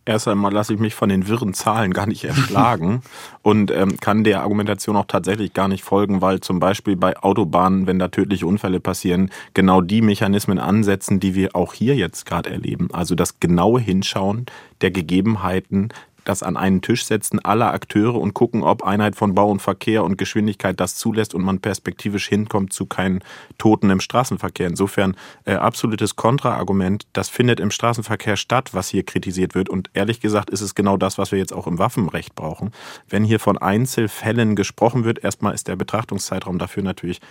Erst 0.07 0.27
einmal 0.29 0.53
lasse 0.53 0.73
ich 0.73 0.79
mich 0.79 0.95
von 0.95 1.09
den 1.09 1.27
wirren 1.27 1.53
Zahlen 1.53 1.91
gar 1.91 2.05
nicht 2.05 2.23
erschlagen 2.23 3.01
und 3.41 3.71
ähm, 3.71 3.99
kann 3.99 4.23
der 4.23 4.41
Argumentation 4.41 4.95
auch 4.95 5.05
tatsächlich 5.05 5.53
gar 5.53 5.67
nicht 5.67 5.83
folgen, 5.83 6.21
weil 6.21 6.39
zum 6.39 6.59
Beispiel 6.59 6.95
bei 6.95 7.17
Autobahnen, 7.17 7.87
wenn 7.87 7.99
da 7.99 8.07
tödliche 8.07 8.47
Unfälle 8.47 8.79
passieren, 8.79 9.31
genau 9.53 9.81
die 9.81 10.01
Mechanismen 10.01 10.59
ansetzen, 10.59 11.19
die 11.19 11.35
wir 11.35 11.57
auch 11.57 11.73
hier 11.73 11.95
jetzt 11.95 12.25
gerade 12.25 12.49
erleben. 12.49 12.87
Also 12.93 13.15
das 13.15 13.41
genaue 13.41 13.81
Hinschauen 13.81 14.45
der 14.79 14.91
Gegebenheiten 14.91 15.89
das 16.27 16.43
an 16.43 16.57
einen 16.57 16.81
Tisch 16.81 17.05
setzen 17.05 17.39
aller 17.39 17.73
Akteure 17.73 18.15
und 18.15 18.33
gucken, 18.33 18.63
ob 18.63 18.83
Einheit 18.83 19.15
von 19.15 19.33
Bau 19.33 19.49
und 19.49 19.61
Verkehr 19.61 20.03
und 20.03 20.17
Geschwindigkeit 20.17 20.79
das 20.79 20.95
zulässt 20.95 21.33
und 21.33 21.43
man 21.43 21.59
perspektivisch 21.59 22.27
hinkommt 22.27 22.73
zu 22.73 22.85
keinen 22.85 23.23
Toten 23.57 23.89
im 23.89 23.99
Straßenverkehr. 23.99 24.67
Insofern 24.67 25.15
äh, 25.45 25.53
absolutes 25.53 26.15
Kontraargument. 26.15 27.07
Das 27.13 27.29
findet 27.29 27.59
im 27.59 27.71
Straßenverkehr 27.71 28.37
statt, 28.37 28.73
was 28.73 28.89
hier 28.89 29.03
kritisiert 29.03 29.55
wird. 29.55 29.69
Und 29.69 29.89
ehrlich 29.93 30.19
gesagt 30.19 30.49
ist 30.49 30.61
es 30.61 30.75
genau 30.75 30.97
das, 30.97 31.17
was 31.17 31.31
wir 31.31 31.39
jetzt 31.39 31.53
auch 31.53 31.67
im 31.67 31.79
Waffenrecht 31.79 32.35
brauchen. 32.35 32.71
Wenn 33.07 33.23
hier 33.23 33.39
von 33.39 33.57
Einzelfällen 33.57 34.55
gesprochen 34.55 35.05
wird, 35.05 35.23
erstmal 35.23 35.53
ist 35.53 35.67
der 35.67 35.75
Betrachtungszeitraum 35.75 36.59
dafür 36.59 36.83
natürlich 36.83 37.21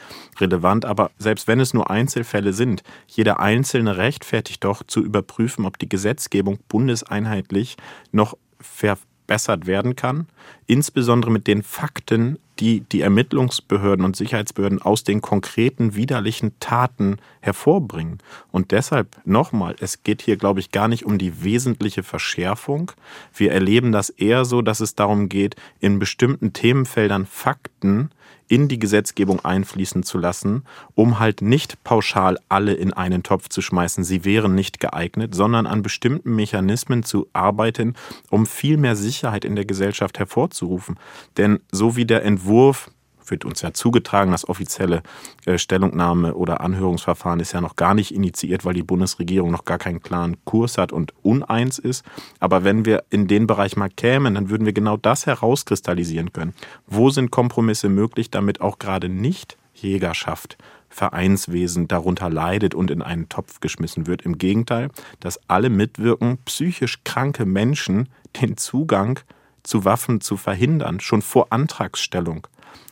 relevant. 0.40 0.84
Aber 0.84 1.10
selbst 1.18 1.48
wenn 1.48 1.60
es 1.60 1.74
nur 1.74 1.90
Einzelfälle 1.90 2.52
sind, 2.52 2.82
jeder 3.06 3.40
Einzelne 3.40 3.96
rechtfertigt 3.96 4.64
doch 4.64 4.82
zu 4.82 5.00
überprüfen, 5.00 5.64
ob 5.66 5.78
die 5.78 5.88
Gesetzgebung 5.88 6.58
bundeseinheitlich 6.68 7.76
noch 8.12 8.36
verbessert 8.60 9.66
werden 9.66 9.96
kann, 9.96 10.26
insbesondere 10.66 11.30
mit 11.30 11.46
den 11.46 11.62
Fakten, 11.62 12.38
die 12.58 12.80
die 12.80 13.02
Ermittlungsbehörden 13.02 14.04
und 14.04 14.16
Sicherheitsbehörden 14.16 14.80
aus 14.80 15.04
den 15.04 15.20
konkreten 15.20 15.94
widerlichen 15.94 16.52
Taten 16.60 17.18
hervorbringen. 17.40 18.18
Und 18.50 18.70
deshalb 18.70 19.16
nochmal, 19.24 19.76
es 19.80 20.02
geht 20.02 20.22
hier, 20.22 20.36
glaube 20.36 20.60
ich, 20.60 20.70
gar 20.70 20.88
nicht 20.88 21.04
um 21.04 21.18
die 21.18 21.44
wesentliche 21.44 22.02
Verschärfung. 22.02 22.92
Wir 23.34 23.52
erleben 23.52 23.92
das 23.92 24.08
eher 24.10 24.44
so, 24.44 24.62
dass 24.62 24.80
es 24.80 24.94
darum 24.94 25.28
geht, 25.28 25.56
in 25.80 25.98
bestimmten 25.98 26.52
Themenfeldern 26.52 27.26
Fakten 27.26 28.10
in 28.48 28.68
die 28.68 28.78
Gesetzgebung 28.78 29.44
einfließen 29.44 30.02
zu 30.02 30.18
lassen, 30.18 30.64
um 30.94 31.18
halt 31.18 31.42
nicht 31.42 31.82
pauschal 31.84 32.38
alle 32.48 32.74
in 32.74 32.92
einen 32.92 33.22
Topf 33.22 33.48
zu 33.48 33.60
schmeißen, 33.60 34.04
sie 34.04 34.24
wären 34.24 34.54
nicht 34.54 34.80
geeignet, 34.80 35.34
sondern 35.34 35.66
an 35.66 35.82
bestimmten 35.82 36.34
Mechanismen 36.34 37.02
zu 37.02 37.26
arbeiten, 37.32 37.94
um 38.30 38.46
viel 38.46 38.76
mehr 38.76 38.96
Sicherheit 38.96 39.44
in 39.44 39.56
der 39.56 39.64
Gesellschaft 39.64 40.18
hervorzurufen. 40.18 40.98
Denn 41.36 41.60
so 41.72 41.96
wie 41.96 42.04
der 42.04 42.24
Entwurf 42.24 42.90
wird 43.30 43.44
uns 43.44 43.62
ja 43.62 43.72
zugetragen, 43.72 44.32
das 44.32 44.48
offizielle 44.48 45.02
äh, 45.44 45.58
Stellungnahme 45.58 46.34
oder 46.34 46.60
Anhörungsverfahren 46.60 47.40
ist 47.40 47.52
ja 47.52 47.60
noch 47.60 47.76
gar 47.76 47.94
nicht 47.94 48.14
initiiert, 48.14 48.64
weil 48.64 48.74
die 48.74 48.82
Bundesregierung 48.82 49.50
noch 49.50 49.64
gar 49.64 49.78
keinen 49.78 50.02
klaren 50.02 50.36
Kurs 50.44 50.78
hat 50.78 50.92
und 50.92 51.12
uneins 51.22 51.78
ist. 51.78 52.04
Aber 52.40 52.64
wenn 52.64 52.84
wir 52.84 53.04
in 53.10 53.26
den 53.26 53.46
Bereich 53.46 53.76
mal 53.76 53.90
kämen, 53.90 54.34
dann 54.34 54.50
würden 54.50 54.66
wir 54.66 54.72
genau 54.72 54.96
das 54.96 55.26
herauskristallisieren 55.26 56.32
können. 56.32 56.54
Wo 56.86 57.10
sind 57.10 57.30
Kompromisse 57.30 57.88
möglich, 57.88 58.30
damit 58.30 58.60
auch 58.60 58.78
gerade 58.78 59.08
nicht 59.08 59.56
Jägerschaft, 59.74 60.56
Vereinswesen 60.88 61.88
darunter 61.88 62.30
leidet 62.30 62.74
und 62.74 62.90
in 62.90 63.02
einen 63.02 63.28
Topf 63.28 63.60
geschmissen 63.60 64.06
wird. 64.06 64.22
Im 64.22 64.38
Gegenteil, 64.38 64.90
dass 65.20 65.38
alle 65.48 65.68
mitwirken, 65.68 66.38
psychisch 66.44 67.04
kranke 67.04 67.44
Menschen 67.44 68.08
den 68.40 68.56
Zugang 68.56 69.20
zu 69.62 69.84
Waffen 69.84 70.20
zu 70.20 70.36
verhindern, 70.36 71.00
schon 71.00 71.22
vor 71.22 71.48
Antragsstellung. 71.50 72.46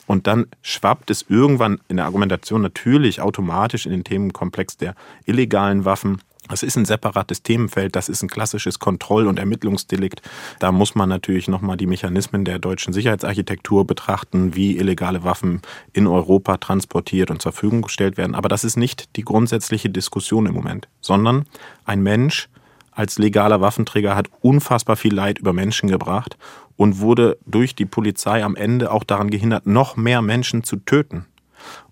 Und 0.06 0.26
dann 0.26 0.46
schwappt 0.62 1.10
es 1.10 1.24
irgendwann 1.28 1.80
in 1.88 1.96
der 1.96 2.06
Argumentation 2.06 2.62
natürlich 2.62 3.20
automatisch 3.20 3.86
in 3.86 3.92
den 3.92 4.04
Themenkomplex 4.04 4.76
der 4.76 4.94
illegalen 5.24 5.84
Waffen. 5.84 6.20
Das 6.48 6.62
ist 6.62 6.76
ein 6.76 6.84
separates 6.84 7.42
Themenfeld, 7.42 7.96
das 7.96 8.10
ist 8.10 8.22
ein 8.22 8.28
klassisches 8.28 8.78
Kontroll- 8.78 9.28
und 9.28 9.38
Ermittlungsdelikt. 9.38 10.20
Da 10.58 10.72
muss 10.72 10.94
man 10.94 11.08
natürlich 11.08 11.48
nochmal 11.48 11.78
die 11.78 11.86
Mechanismen 11.86 12.44
der 12.44 12.58
deutschen 12.58 12.92
Sicherheitsarchitektur 12.92 13.86
betrachten, 13.86 14.54
wie 14.54 14.76
illegale 14.76 15.24
Waffen 15.24 15.62
in 15.94 16.06
Europa 16.06 16.58
transportiert 16.58 17.30
und 17.30 17.40
zur 17.40 17.52
Verfügung 17.52 17.80
gestellt 17.80 18.18
werden. 18.18 18.34
Aber 18.34 18.50
das 18.50 18.62
ist 18.62 18.76
nicht 18.76 19.16
die 19.16 19.24
grundsätzliche 19.24 19.88
Diskussion 19.88 20.44
im 20.44 20.52
Moment, 20.52 20.86
sondern 21.00 21.46
ein 21.86 22.02
Mensch 22.02 22.50
als 22.90 23.18
legaler 23.18 23.60
Waffenträger 23.60 24.14
hat 24.14 24.28
unfassbar 24.40 24.96
viel 24.96 25.14
Leid 25.14 25.38
über 25.38 25.52
Menschen 25.52 25.88
gebracht 25.88 26.36
und 26.76 27.00
wurde 27.00 27.38
durch 27.46 27.74
die 27.74 27.86
Polizei 27.86 28.42
am 28.42 28.56
Ende 28.56 28.90
auch 28.90 29.04
daran 29.04 29.30
gehindert, 29.30 29.66
noch 29.66 29.96
mehr 29.96 30.22
Menschen 30.22 30.64
zu 30.64 30.76
töten. 30.76 31.26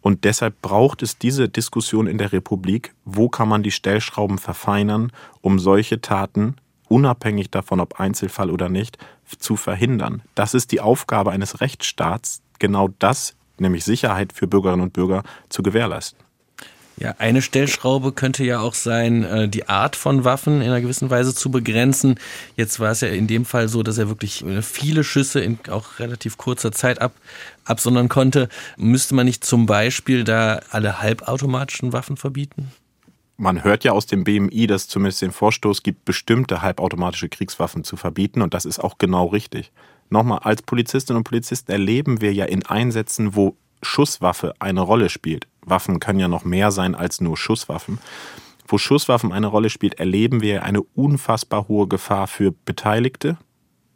Und 0.01 0.25
deshalb 0.25 0.61
braucht 0.61 1.03
es 1.03 1.19
diese 1.19 1.49
Diskussion 1.49 2.07
in 2.07 2.19
der 2.19 2.33
Republik, 2.33 2.95
wo 3.05 3.29
kann 3.29 3.49
man 3.49 3.63
die 3.63 3.71
Stellschrauben 3.71 4.39
verfeinern, 4.39 5.13
um 5.41 5.59
solche 5.59 6.01
Taten, 6.01 6.57
unabhängig 6.89 7.51
davon, 7.51 7.81
ob 7.81 7.99
Einzelfall 7.99 8.51
oder 8.51 8.69
nicht, 8.69 8.99
zu 9.39 9.57
verhindern. 9.57 10.23
Das 10.35 10.55
ist 10.55 10.73
die 10.73 10.81
Aufgabe 10.81 11.31
eines 11.31 11.61
Rechtsstaats, 11.61 12.43
genau 12.59 12.89
das, 12.99 13.35
nämlich 13.59 13.85
Sicherheit 13.85 14.33
für 14.33 14.47
Bürgerinnen 14.47 14.83
und 14.83 14.93
Bürger, 14.93 15.23
zu 15.49 15.63
gewährleisten. 15.63 16.22
Ja, 16.99 17.15
eine 17.19 17.43
Stellschraube 17.43 18.13
könnte 18.13 18.45
ja 18.45 18.61
auch 18.61 18.75
sein, 18.75 19.25
äh, 19.25 19.49
die 19.49 19.69
Art 19.69 19.97
von 19.97 20.25
Waffen 20.25 20.61
in 20.61 20.69
einer 20.69 20.81
gewissen 20.81 21.11
Weise 21.11 21.35
zu 21.35 21.51
begrenzen. 21.51 22.17
Jetzt 22.57 22.81
war 22.81 22.91
es 22.91 23.01
ja 23.01 23.09
in 23.09 23.27
dem 23.27 23.45
Fall 23.45 23.69
so, 23.69 23.83
dass 23.83 23.99
er 23.99 24.09
wirklich 24.09 24.45
äh, 24.45 24.63
viele 24.63 25.03
Schüsse 25.03 25.41
in 25.41 25.59
auch 25.71 25.99
relativ 25.99 26.37
kurzer 26.37 26.71
Zeit 26.71 27.01
ab, 27.01 27.13
absondern 27.65 28.09
konnte. 28.09 28.49
Müsste 28.77 29.15
man 29.15 29.27
nicht 29.27 29.45
zum 29.45 29.67
Beispiel 29.67 30.25
da 30.25 30.61
alle 30.71 31.01
halbautomatischen 31.01 31.93
Waffen 31.93 32.17
verbieten? 32.17 32.71
Man 33.39 33.65
hört 33.65 33.83
ja 33.83 33.93
aus 33.93 34.07
dem 34.07 34.25
BMI, 34.25 34.67
dass 34.67 34.87
zumindest 34.87 35.23
den 35.23 35.33
Vorstoß 35.33 35.83
gibt, 35.83 36.05
bestimmte 36.05 36.63
halbautomatische 36.63 37.29
Kriegswaffen 37.29 37.83
zu 37.83 37.97
verbieten 37.97 38.43
und 38.43 38.55
das 38.55 38.65
ist 38.65 38.79
auch 38.79 38.99
genau 38.99 39.27
richtig. 39.27 39.73
Nochmal, 40.11 40.41
als 40.41 40.63
Polizistinnen 40.63 41.19
und 41.19 41.25
Polizisten 41.25 41.73
erleben 41.73 42.21
wir 42.21 42.33
ja 42.35 42.45
in 42.45 42.67
Einsätzen, 42.67 43.35
wo 43.35 43.57
Schusswaffe 43.83 44.55
eine 44.61 44.83
Rolle 44.83 45.09
spielt. 45.09 45.49
Waffen 45.65 46.01
können 46.01 46.21
ja 46.21 46.29
noch 46.29 46.45
mehr 46.45 46.71
sein 46.71 46.95
als 46.95 47.21
nur 47.21 47.37
Schusswaffen. 47.37 47.99
Wo 48.67 48.79
Schusswaffen 48.79 49.33
eine 49.33 49.49
Rolle 49.49 49.71
spielt, 49.71 49.95
erleben 49.95 50.41
wir 50.41 50.63
eine 50.65 50.83
unfassbar 50.83 51.69
hohe 51.69 51.89
Gefahr 51.89 52.27
für 52.27 52.53
Beteiligte, 52.53 53.37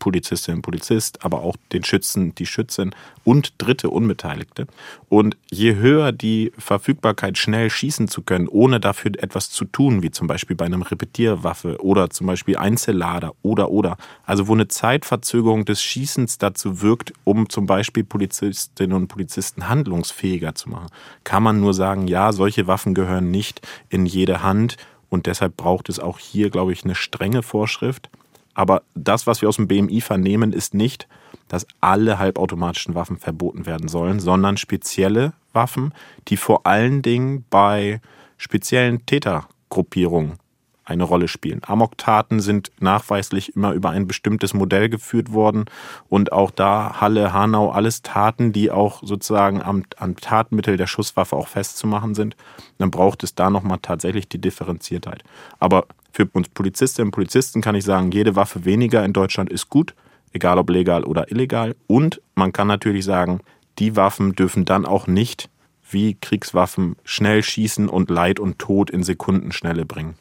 Polizistin, 0.07 0.63
Polizist, 0.63 1.25
aber 1.25 1.41
auch 1.41 1.57
den 1.73 1.83
Schützen, 1.83 2.33
die 2.37 2.47
Schützin 2.47 2.95
und 3.25 3.55
dritte 3.59 3.91
Unbeteiligte. 3.91 4.69
Und 5.09 5.37
je 5.51 5.75
höher 5.75 6.13
die 6.13 6.53
Verfügbarkeit, 6.59 7.37
schnell 7.37 7.71
schießen 7.71 8.07
zu 8.07 8.23
können, 8.23 8.47
ohne 8.47 8.79
dafür 8.79 9.11
etwas 9.19 9.51
zu 9.51 9.65
tun, 9.65 10.05
wie 10.05 10.13
zum 10.13 10.29
Beispiel 10.29 10.55
bei 10.55 10.65
einem 10.65 10.83
Repetierwaffe 10.83 11.83
oder 11.83 12.09
zum 12.11 12.29
Beispiel 12.29 12.57
Einzellader 12.57 13.33
oder 13.43 13.73
oder, 13.73 13.97
also 14.25 14.47
wo 14.47 14.53
eine 14.53 14.69
Zeitverzögerung 14.69 15.65
des 15.65 15.83
Schießens 15.83 16.39
dazu 16.39 16.83
wirkt, 16.83 17.13
um 17.25 17.49
zum 17.49 17.67
Beispiel 17.67 18.05
Polizistinnen 18.05 18.97
und 18.97 19.09
Polizisten 19.09 19.69
handlungsfähiger 19.69 20.55
zu 20.55 20.71
machen, 20.71 20.87
kann 21.25 21.43
man 21.43 21.61
nur 21.61 21.75
sagen, 21.75 22.07
ja, 22.07 22.31
solche 22.31 22.69
Waffen 22.69 22.95
gehören 22.95 23.33
nicht 23.33 23.67
in 23.89 24.07
jede 24.07 24.45
Hand 24.45 24.77
und 25.09 25.27
deshalb 25.27 25.57
braucht 25.57 25.89
es 25.89 25.99
auch 25.99 26.21
hier, 26.21 26.51
glaube 26.51 26.73
ich, 26.73 26.85
eine 26.85 26.95
strenge 26.95 27.43
Vorschrift. 27.43 28.09
Aber 28.57 28.83
das, 28.95 29.27
was 29.27 29.43
wir 29.43 29.51
aus 29.51 29.57
dem 29.57 29.69
BMI 29.69 30.01
vernehmen, 30.01 30.55
ist 30.55 30.73
nicht, 30.73 31.07
dass 31.47 31.67
alle 31.83 32.19
halbautomatischen 32.19 32.95
Waffen 32.95 33.19
verboten 33.19 33.67
werden 33.67 33.87
sollen, 33.87 34.19
sondern 34.19 34.57
spezielle 34.57 35.35
Waffen, 35.53 35.93
die 36.29 36.39
vor 36.39 36.67
allen 36.67 37.03
Dingen 37.03 37.45
bei 37.51 38.01
speziellen 38.39 39.05
Tätergruppierungen 39.05 40.39
eine 40.87 41.05
Rolle 41.05 41.29
spielen. 41.29 41.61
Amoktaten 41.67 42.41
sind 42.41 42.71
nachweislich 42.81 43.55
immer 43.55 43.73
über 43.73 43.91
ein 43.91 44.07
bestimmtes 44.07 44.55
Modell 44.55 44.89
geführt 44.89 45.33
worden 45.33 45.67
und 46.09 46.33
auch 46.33 46.51
da 46.51 47.01
Halle, 47.01 47.35
Hanau, 47.35 47.71
alles 47.71 48.03
Taten, 48.03 48.53
die 48.53 48.71
auch 48.71 49.03
sozusagen 49.03 49.61
am, 49.61 49.83
am 49.99 50.17
Tatmittel 50.17 50.79
der 50.79 50.87
Schusswaffe 50.87 51.37
auch 51.37 51.49
festzumachen 51.49 52.15
sind. 52.15 52.37
Dann 52.79 52.91
braucht 52.91 53.23
es 53.23 53.35
da 53.35 53.51
nochmal 53.51 53.81
tatsächlich 53.83 54.29
die 54.29 54.41
Differenziertheit. 54.41 55.25
Aber 55.59 55.87
für 56.17 56.27
uns 56.33 56.49
Polizistinnen 56.49 57.09
und 57.09 57.13
Polizisten 57.13 57.61
kann 57.61 57.75
ich 57.75 57.85
sagen, 57.85 58.11
jede 58.11 58.37
Waffe 58.37 58.65
weniger 58.65 59.05
in 59.05 59.13
Deutschland 59.13 59.51
ist 59.51 59.69
gut, 59.69 59.95
egal 60.33 60.59
ob 60.59 60.71
legal 60.71 61.05
oder 61.05 61.31
illegal. 61.31 61.77
Und 61.87 62.23
man 62.35 62.55
kann 62.55 62.69
natürlich 62.69 63.05
sagen, 63.05 63.41
die 63.79 63.97
Waffen 63.97 64.35
dürfen 64.35 64.65
dann 64.65 64.87
auch 64.87 65.07
nicht 65.07 65.51
wie 65.91 66.15
Kriegswaffen 66.15 66.97
schnell 67.05 67.43
schießen 67.43 67.91
und 67.91 68.09
Leid 68.09 68.41
und 68.41 68.59
Tod 68.59 68.89
in 68.89 69.03
Sekundenschnelle 69.03 69.85
bringen. 69.85 70.15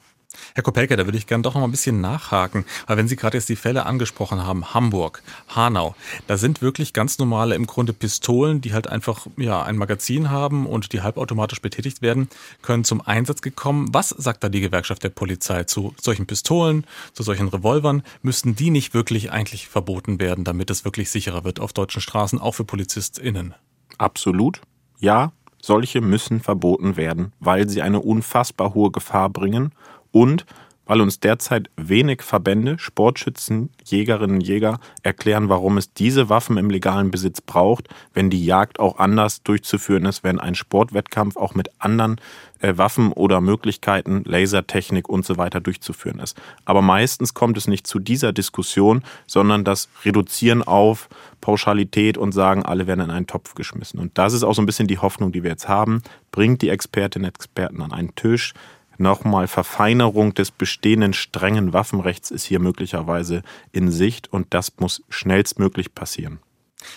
Herr 0.53 0.63
Kopelke, 0.63 0.95
da 0.95 1.05
würde 1.05 1.17
ich 1.17 1.27
gerne 1.27 1.41
doch 1.41 1.53
noch 1.53 1.61
mal 1.61 1.67
ein 1.67 1.71
bisschen 1.71 2.01
nachhaken, 2.01 2.65
weil 2.87 2.97
wenn 2.97 3.07
Sie 3.07 3.15
gerade 3.15 3.37
jetzt 3.37 3.49
die 3.49 3.55
Fälle 3.55 3.85
angesprochen 3.85 4.45
haben, 4.45 4.73
Hamburg, 4.73 5.21
Hanau, 5.47 5.95
da 6.27 6.37
sind 6.37 6.61
wirklich 6.61 6.93
ganz 6.93 7.19
normale 7.19 7.55
im 7.55 7.67
Grunde 7.67 7.93
Pistolen, 7.93 8.61
die 8.61 8.73
halt 8.73 8.87
einfach 8.87 9.27
ja 9.37 9.63
ein 9.63 9.77
Magazin 9.77 10.29
haben 10.29 10.65
und 10.65 10.93
die 10.93 11.01
halbautomatisch 11.01 11.61
betätigt 11.61 12.01
werden, 12.01 12.29
können 12.61 12.83
zum 12.83 13.01
Einsatz 13.01 13.41
gekommen. 13.41 13.87
Was 13.91 14.09
sagt 14.09 14.43
da 14.43 14.49
die 14.49 14.61
Gewerkschaft 14.61 15.03
der 15.03 15.09
Polizei 15.09 15.63
zu 15.63 15.93
solchen 16.01 16.25
Pistolen, 16.25 16.85
zu 17.13 17.23
solchen 17.23 17.47
Revolvern? 17.47 18.03
Müssten 18.21 18.55
die 18.55 18.69
nicht 18.69 18.93
wirklich 18.93 19.31
eigentlich 19.31 19.67
verboten 19.67 20.19
werden, 20.19 20.43
damit 20.43 20.69
es 20.69 20.85
wirklich 20.85 21.09
sicherer 21.09 21.43
wird 21.43 21.59
auf 21.59 21.73
deutschen 21.73 22.01
Straßen, 22.01 22.39
auch 22.39 22.53
für 22.53 22.65
PolizistInnen? 22.65 23.53
Absolut. 23.97 24.61
Ja, 24.99 25.31
solche 25.61 25.99
müssen 26.01 26.41
verboten 26.41 26.95
werden, 26.95 27.33
weil 27.39 27.67
sie 27.67 27.81
eine 27.81 27.99
unfassbar 27.99 28.73
hohe 28.73 28.91
Gefahr 28.91 29.29
bringen 29.29 29.71
und 30.15 30.45
weil 30.85 31.01
uns 31.01 31.19
derzeit 31.19 31.69
wenig 31.75 32.21
Verbände, 32.21 32.77
Sportschützen, 32.79 33.69
Jägerinnen 33.83 34.37
und 34.37 34.47
Jäger 34.47 34.79
erklären, 35.03 35.49
warum 35.49 35.77
es 35.77 35.93
diese 35.93 36.29
Waffen 36.29 36.57
im 36.57 36.69
legalen 36.69 37.11
Besitz 37.11 37.41
braucht, 37.41 37.89
wenn 38.13 38.29
die 38.29 38.45
Jagd 38.45 38.79
auch 38.79 38.99
anders 38.99 39.41
durchzuführen 39.43 40.05
ist, 40.05 40.23
wenn 40.23 40.39
ein 40.39 40.55
Sportwettkampf 40.55 41.37
auch 41.37 41.55
mit 41.55 41.69
anderen 41.79 42.17
äh, 42.59 42.77
Waffen 42.77 43.11
oder 43.11 43.41
Möglichkeiten, 43.41 44.23
Lasertechnik 44.25 45.09
und 45.09 45.25
so 45.25 45.37
weiter 45.37 45.59
durchzuführen 45.59 46.19
ist. 46.19 46.37
Aber 46.65 46.81
meistens 46.83 47.33
kommt 47.33 47.57
es 47.57 47.67
nicht 47.67 47.87
zu 47.87 47.99
dieser 47.99 48.31
Diskussion, 48.31 49.03
sondern 49.25 49.63
das 49.63 49.89
Reduzieren 50.03 50.61
auf 50.63 51.09
Pauschalität 51.41 52.17
und 52.17 52.31
sagen, 52.31 52.63
alle 52.63 52.87
werden 52.87 53.05
in 53.05 53.11
einen 53.11 53.27
Topf 53.27 53.55
geschmissen. 53.55 53.99
Und 53.99 54.17
das 54.17 54.33
ist 54.33 54.43
auch 54.43 54.53
so 54.53 54.61
ein 54.61 54.65
bisschen 54.67 54.87
die 54.87 54.99
Hoffnung, 54.99 55.31
die 55.31 55.43
wir 55.43 55.51
jetzt 55.51 55.67
haben. 55.67 56.01
Bringt 56.31 56.61
die 56.61 56.69
Expertinnen 56.69 57.25
und 57.25 57.35
Experten 57.35 57.81
an 57.81 57.91
einen 57.91 58.15
Tisch, 58.15 58.53
nochmal 58.97 59.47
Verfeinerung 59.47 60.33
des 60.33 60.51
bestehenden 60.51 61.13
strengen 61.13 61.73
Waffenrechts 61.73 62.31
ist 62.31 62.43
hier 62.43 62.59
möglicherweise 62.59 63.41
in 63.71 63.91
Sicht 63.91 64.31
und 64.31 64.53
das 64.53 64.73
muss 64.79 65.03
schnellstmöglich 65.09 65.93
passieren. 65.93 66.39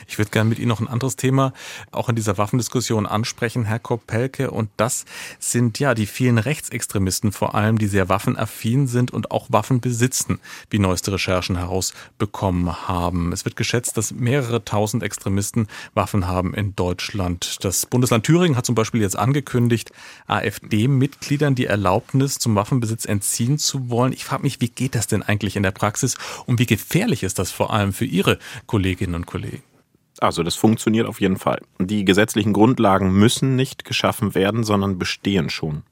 Ich 0.06 0.18
würde 0.18 0.30
gerne 0.30 0.48
mit 0.48 0.58
Ihnen 0.58 0.68
noch 0.68 0.80
ein 0.80 0.88
anderes 0.88 1.16
Thema 1.16 1.52
auch 1.90 2.08
in 2.08 2.16
dieser 2.16 2.38
Waffendiskussion 2.38 3.06
ansprechen, 3.06 3.64
Herr 3.64 3.78
Kopelke. 3.78 4.50
Und 4.50 4.70
das 4.76 5.04
sind 5.38 5.78
ja 5.78 5.94
die 5.94 6.06
vielen 6.06 6.38
Rechtsextremisten 6.38 7.32
vor 7.32 7.54
allem, 7.54 7.78
die 7.78 7.86
sehr 7.86 8.08
waffenaffin 8.08 8.86
sind 8.86 9.10
und 9.10 9.30
auch 9.30 9.46
Waffen 9.50 9.80
besitzen, 9.80 10.40
wie 10.70 10.78
neueste 10.78 11.12
Recherchen 11.12 11.56
herausbekommen 11.56 12.88
haben. 12.88 13.32
Es 13.32 13.44
wird 13.44 13.56
geschätzt, 13.56 13.96
dass 13.96 14.12
mehrere 14.12 14.64
tausend 14.64 15.02
Extremisten 15.02 15.66
Waffen 15.94 16.26
haben 16.26 16.54
in 16.54 16.76
Deutschland. 16.76 17.56
Das 17.64 17.86
Bundesland 17.86 18.24
Thüringen 18.24 18.56
hat 18.56 18.66
zum 18.66 18.74
Beispiel 18.74 19.00
jetzt 19.00 19.18
angekündigt, 19.18 19.92
AfD-Mitgliedern 20.26 21.54
die 21.54 21.66
Erlaubnis 21.66 22.38
zum 22.38 22.54
Waffenbesitz 22.54 23.04
entziehen 23.04 23.58
zu 23.58 23.90
wollen. 23.90 24.12
Ich 24.12 24.24
frage 24.24 24.42
mich, 24.42 24.60
wie 24.60 24.68
geht 24.68 24.94
das 24.94 25.06
denn 25.06 25.22
eigentlich 25.22 25.56
in 25.56 25.62
der 25.62 25.70
Praxis 25.70 26.16
und 26.46 26.58
wie 26.58 26.66
gefährlich 26.66 27.22
ist 27.22 27.38
das 27.38 27.50
vor 27.50 27.72
allem 27.72 27.92
für 27.92 28.04
Ihre 28.04 28.38
Kolleginnen 28.66 29.14
und 29.14 29.26
Kollegen? 29.26 29.62
Also 30.20 30.42
das 30.42 30.54
funktioniert 30.54 31.06
auf 31.06 31.20
jeden 31.20 31.36
Fall. 31.36 31.60
Die 31.78 32.04
gesetzlichen 32.04 32.52
Grundlagen 32.52 33.12
müssen 33.12 33.56
nicht 33.56 33.84
geschaffen 33.84 34.34
werden, 34.34 34.64
sondern 34.64 34.98
bestehen 34.98 35.50
schon. 35.50 35.82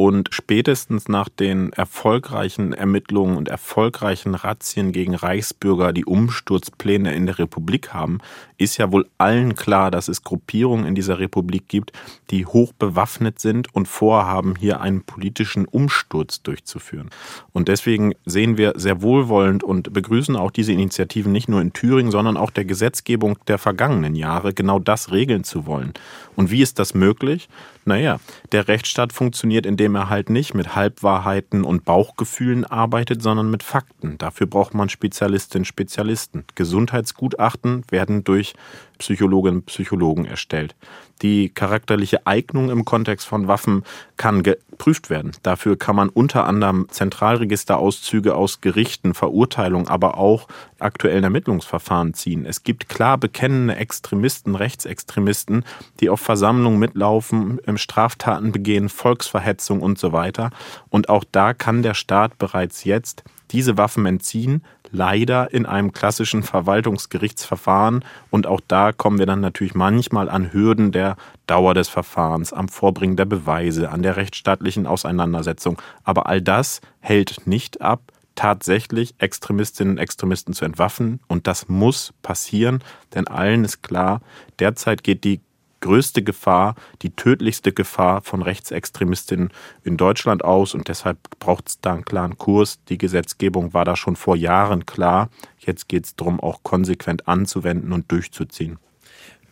Und 0.00 0.30
spätestens 0.32 1.08
nach 1.08 1.28
den 1.28 1.74
erfolgreichen 1.74 2.72
Ermittlungen 2.72 3.36
und 3.36 3.48
erfolgreichen 3.48 4.34
Razzien 4.34 4.92
gegen 4.92 5.14
Reichsbürger, 5.14 5.92
die 5.92 6.06
Umsturzpläne 6.06 7.12
in 7.14 7.26
der 7.26 7.38
Republik 7.38 7.92
haben, 7.92 8.20
ist 8.56 8.78
ja 8.78 8.92
wohl 8.92 9.06
allen 9.18 9.56
klar, 9.56 9.90
dass 9.90 10.08
es 10.08 10.22
Gruppierungen 10.22 10.86
in 10.86 10.94
dieser 10.94 11.18
Republik 11.18 11.68
gibt, 11.68 11.92
die 12.30 12.46
hoch 12.46 12.72
bewaffnet 12.72 13.40
sind 13.40 13.74
und 13.74 13.88
vorhaben, 13.88 14.54
hier 14.58 14.80
einen 14.80 15.02
politischen 15.02 15.66
Umsturz 15.66 16.42
durchzuführen. 16.42 17.10
Und 17.52 17.68
deswegen 17.68 18.14
sehen 18.24 18.56
wir 18.56 18.72
sehr 18.76 19.02
wohlwollend 19.02 19.62
und 19.62 19.92
begrüßen 19.92 20.34
auch 20.34 20.50
diese 20.50 20.72
Initiativen 20.72 21.30
nicht 21.30 21.50
nur 21.50 21.60
in 21.60 21.74
Thüringen, 21.74 22.10
sondern 22.10 22.38
auch 22.38 22.50
der 22.50 22.64
Gesetzgebung 22.64 23.36
der 23.48 23.58
vergangenen 23.58 24.14
Jahre, 24.14 24.54
genau 24.54 24.78
das 24.78 25.12
regeln 25.12 25.44
zu 25.44 25.66
wollen. 25.66 25.92
Und 26.36 26.50
wie 26.50 26.62
ist 26.62 26.78
das 26.78 26.94
möglich? 26.94 27.50
Naja, 27.84 28.20
der 28.52 28.68
Rechtsstaat 28.68 29.12
funktioniert, 29.12 29.66
indem 29.66 29.94
er 29.94 30.08
halt 30.10 30.30
nicht 30.30 30.54
mit 30.54 30.74
Halbwahrheiten 30.76 31.64
und 31.64 31.84
Bauchgefühlen 31.84 32.64
arbeitet, 32.64 33.22
sondern 33.22 33.50
mit 33.50 33.62
Fakten. 33.62 34.18
Dafür 34.18 34.46
braucht 34.46 34.74
man 34.74 34.88
Spezialistinnen, 34.88 35.64
Spezialisten. 35.64 36.44
Gesundheitsgutachten 36.54 37.84
werden 37.90 38.22
durch 38.24 38.54
Psychologinnen 39.00 39.60
und 39.60 39.66
Psychologen 39.66 40.24
erstellt. 40.24 40.76
Die 41.22 41.50
charakterliche 41.50 42.26
Eignung 42.26 42.70
im 42.70 42.84
Kontext 42.84 43.26
von 43.26 43.46
Waffen 43.46 43.82
kann 44.16 44.42
geprüft 44.42 45.10
werden. 45.10 45.32
Dafür 45.42 45.76
kann 45.76 45.96
man 45.96 46.08
unter 46.08 46.46
anderem 46.46 46.86
Zentralregisterauszüge 46.88 48.34
aus 48.34 48.60
Gerichten, 48.60 49.12
Verurteilungen, 49.12 49.88
aber 49.88 50.16
auch 50.16 50.48
aktuellen 50.78 51.24
Ermittlungsverfahren 51.24 52.14
ziehen. 52.14 52.46
Es 52.46 52.62
gibt 52.62 52.88
klar 52.88 53.18
bekennende 53.18 53.76
Extremisten, 53.76 54.54
Rechtsextremisten, 54.54 55.64
die 56.00 56.08
auf 56.08 56.20
Versammlungen 56.20 56.78
mitlaufen, 56.78 57.60
Straftaten 57.76 58.52
begehen, 58.52 58.88
Volksverhetzung 58.88 59.80
und 59.80 59.98
so 59.98 60.12
weiter. 60.12 60.50
Und 60.88 61.08
auch 61.08 61.24
da 61.30 61.52
kann 61.52 61.82
der 61.82 61.94
Staat 61.94 62.38
bereits 62.38 62.84
jetzt 62.84 63.24
diese 63.50 63.76
Waffen 63.76 64.06
entziehen, 64.06 64.62
leider 64.92 65.52
in 65.52 65.66
einem 65.66 65.92
klassischen 65.92 66.42
Verwaltungsgerichtsverfahren. 66.42 68.04
Und 68.30 68.46
auch 68.46 68.60
da 68.66 68.92
kommen 68.92 69.18
wir 69.18 69.26
dann 69.26 69.40
natürlich 69.40 69.74
manchmal 69.74 70.28
an 70.28 70.52
Hürden 70.52 70.92
der 70.92 71.16
Dauer 71.46 71.74
des 71.74 71.88
Verfahrens, 71.88 72.52
am 72.52 72.68
Vorbringen 72.68 73.16
der 73.16 73.24
Beweise, 73.24 73.90
an 73.90 74.02
der 74.02 74.16
rechtsstaatlichen 74.16 74.86
Auseinandersetzung. 74.86 75.80
Aber 76.04 76.26
all 76.26 76.40
das 76.42 76.80
hält 77.00 77.46
nicht 77.46 77.80
ab, 77.80 78.00
tatsächlich 78.34 79.14
Extremistinnen 79.18 79.94
und 79.94 79.98
Extremisten 79.98 80.54
zu 80.54 80.64
entwaffnen. 80.64 81.20
Und 81.28 81.46
das 81.46 81.68
muss 81.68 82.14
passieren, 82.22 82.82
denn 83.14 83.28
allen 83.28 83.64
ist 83.64 83.82
klar, 83.82 84.22
derzeit 84.58 85.04
geht 85.04 85.24
die 85.24 85.40
größte 85.80 86.22
Gefahr, 86.22 86.74
die 87.02 87.10
tödlichste 87.10 87.72
Gefahr 87.72 88.22
von 88.22 88.42
Rechtsextremistinnen 88.42 89.50
in 89.82 89.96
Deutschland 89.96 90.44
aus. 90.44 90.74
Und 90.74 90.88
deshalb 90.88 91.18
braucht 91.38 91.68
es 91.68 91.80
da 91.80 91.94
einen 91.94 92.04
klaren 92.04 92.38
Kurs. 92.38 92.78
Die 92.88 92.98
Gesetzgebung 92.98 93.74
war 93.74 93.84
da 93.84 93.96
schon 93.96 94.16
vor 94.16 94.36
Jahren 94.36 94.86
klar. 94.86 95.30
Jetzt 95.58 95.88
geht 95.88 96.04
es 96.06 96.16
darum, 96.16 96.40
auch 96.40 96.62
konsequent 96.62 97.28
anzuwenden 97.28 97.92
und 97.92 98.10
durchzuziehen. 98.10 98.78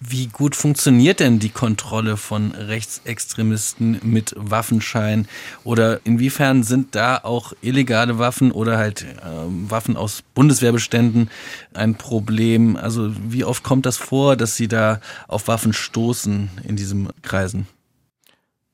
Wie 0.00 0.28
gut 0.28 0.54
funktioniert 0.54 1.18
denn 1.18 1.40
die 1.40 1.48
Kontrolle 1.48 2.16
von 2.16 2.52
Rechtsextremisten 2.52 3.98
mit 4.04 4.32
Waffenschein? 4.36 5.26
Oder 5.64 6.00
inwiefern 6.04 6.62
sind 6.62 6.94
da 6.94 7.18
auch 7.18 7.52
illegale 7.62 8.18
Waffen 8.18 8.52
oder 8.52 8.78
halt 8.78 9.02
äh, 9.02 9.26
Waffen 9.70 9.96
aus 9.96 10.22
Bundeswehrbeständen 10.34 11.30
ein 11.74 11.96
Problem? 11.96 12.76
Also 12.76 13.10
wie 13.28 13.42
oft 13.42 13.64
kommt 13.64 13.86
das 13.86 13.96
vor, 13.96 14.36
dass 14.36 14.54
Sie 14.54 14.68
da 14.68 15.00
auf 15.26 15.48
Waffen 15.48 15.72
stoßen 15.72 16.48
in 16.62 16.76
diesen 16.76 17.08
Kreisen? 17.22 17.66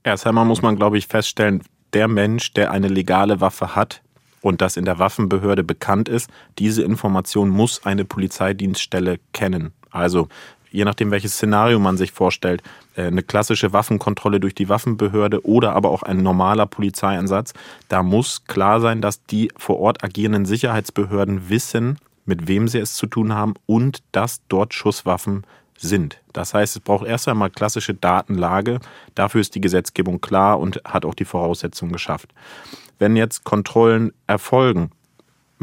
Erst 0.02 0.26
einmal 0.26 0.44
muss 0.44 0.60
man, 0.60 0.76
glaube 0.76 0.98
ich, 0.98 1.06
feststellen, 1.06 1.62
der 1.94 2.06
Mensch, 2.06 2.52
der 2.52 2.70
eine 2.70 2.88
legale 2.88 3.40
Waffe 3.40 3.74
hat 3.74 4.02
und 4.42 4.60
das 4.60 4.76
in 4.76 4.84
der 4.84 4.98
Waffenbehörde 4.98 5.64
bekannt 5.64 6.10
ist, 6.10 6.28
diese 6.58 6.82
Information 6.82 7.48
muss 7.48 7.87
eine 7.87 8.04
Polizeidienststelle 8.04 9.20
kennen. 9.32 9.72
Also 9.90 10.28
je 10.74 10.84
nachdem, 10.84 11.12
welches 11.12 11.34
Szenario 11.34 11.78
man 11.78 11.96
sich 11.96 12.10
vorstellt, 12.10 12.62
äh, 12.96 13.04
eine 13.04 13.22
klassische 13.22 13.72
Waffenkontrolle 13.72 14.40
durch 14.40 14.56
die 14.56 14.68
Waffenbehörde 14.68 15.46
oder 15.46 15.74
aber 15.74 15.90
auch 15.90 16.02
ein 16.02 16.22
normaler 16.22 16.66
Polizeieinsatz, 16.66 17.54
da 17.88 18.02
muss 18.02 18.44
klar 18.46 18.80
sein, 18.80 19.00
dass 19.00 19.24
die 19.24 19.52
vor 19.56 19.78
Ort 19.78 20.02
agierenden 20.02 20.46
Sicherheitsbehörden 20.46 21.48
wissen, 21.48 21.98
mit 22.26 22.48
wem 22.48 22.66
sie 22.66 22.78
es 22.78 22.94
zu 22.94 23.06
tun 23.06 23.32
haben 23.32 23.54
und 23.66 24.02
dass 24.10 24.40
dort 24.48 24.74
Schusswaffen 24.74 25.44
sind. 25.78 26.20
Das 26.32 26.54
heißt, 26.54 26.76
es 26.76 26.82
braucht 26.82 27.06
erst 27.06 27.28
einmal 27.28 27.50
klassische 27.50 27.94
Datenlage. 27.94 28.80
Dafür 29.14 29.40
ist 29.40 29.54
die 29.54 29.60
Gesetzgebung 29.60 30.20
klar 30.20 30.58
und 30.58 30.80
hat 30.84 31.04
auch 31.04 31.14
die 31.14 31.24
Voraussetzungen 31.24 31.92
geschafft. 31.92 32.30
Wenn 32.98 33.14
jetzt 33.16 33.44
Kontrollen 33.44 34.12
erfolgen, 34.26 34.90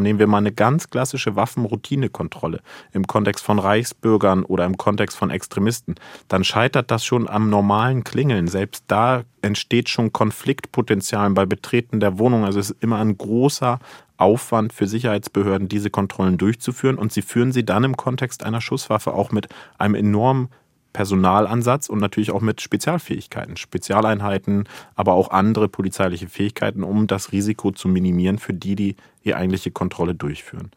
nehmen 0.01 0.19
wir 0.19 0.27
mal 0.27 0.39
eine 0.39 0.51
ganz 0.51 0.89
klassische 0.89 1.35
Waffenroutinekontrolle 1.35 2.61
im 2.91 3.07
Kontext 3.07 3.43
von 3.43 3.59
Reichsbürgern 3.59 4.43
oder 4.43 4.65
im 4.65 4.77
Kontext 4.77 5.17
von 5.17 5.29
Extremisten, 5.29 5.95
dann 6.27 6.43
scheitert 6.43 6.91
das 6.91 7.05
schon 7.05 7.29
am 7.29 7.49
normalen 7.49 8.03
Klingeln. 8.03 8.47
Selbst 8.47 8.85
da 8.87 9.23
entsteht 9.41 9.89
schon 9.89 10.13
Konfliktpotenzial 10.13 11.29
bei 11.31 11.45
Betreten 11.45 11.99
der 11.99 12.19
Wohnung. 12.19 12.45
Also 12.45 12.59
es 12.59 12.71
ist 12.71 12.83
immer 12.83 12.97
ein 12.97 13.17
großer 13.17 13.79
Aufwand 14.17 14.71
für 14.71 14.87
Sicherheitsbehörden, 14.87 15.67
diese 15.67 15.89
Kontrollen 15.89 16.37
durchzuführen. 16.37 16.97
Und 16.97 17.11
sie 17.11 17.23
führen 17.23 17.51
sie 17.51 17.65
dann 17.65 17.83
im 17.83 17.97
Kontext 17.97 18.43
einer 18.43 18.61
Schusswaffe 18.61 19.13
auch 19.13 19.31
mit 19.31 19.49
einem 19.77 19.95
enormen 19.95 20.49
Personalansatz 20.93 21.89
und 21.89 21.99
natürlich 21.99 22.31
auch 22.31 22.41
mit 22.41 22.61
Spezialfähigkeiten, 22.61 23.57
Spezialeinheiten, 23.57 24.67
aber 24.95 25.13
auch 25.13 25.31
andere 25.31 25.69
polizeiliche 25.69 26.27
Fähigkeiten, 26.27 26.83
um 26.83 27.07
das 27.07 27.31
Risiko 27.31 27.71
zu 27.71 27.87
minimieren 27.87 28.37
für 28.37 28.53
die, 28.53 28.75
die 28.75 28.95
die 29.23 29.35
eigentliche 29.35 29.71
Kontrolle 29.71 30.15
durchführen. 30.15 30.71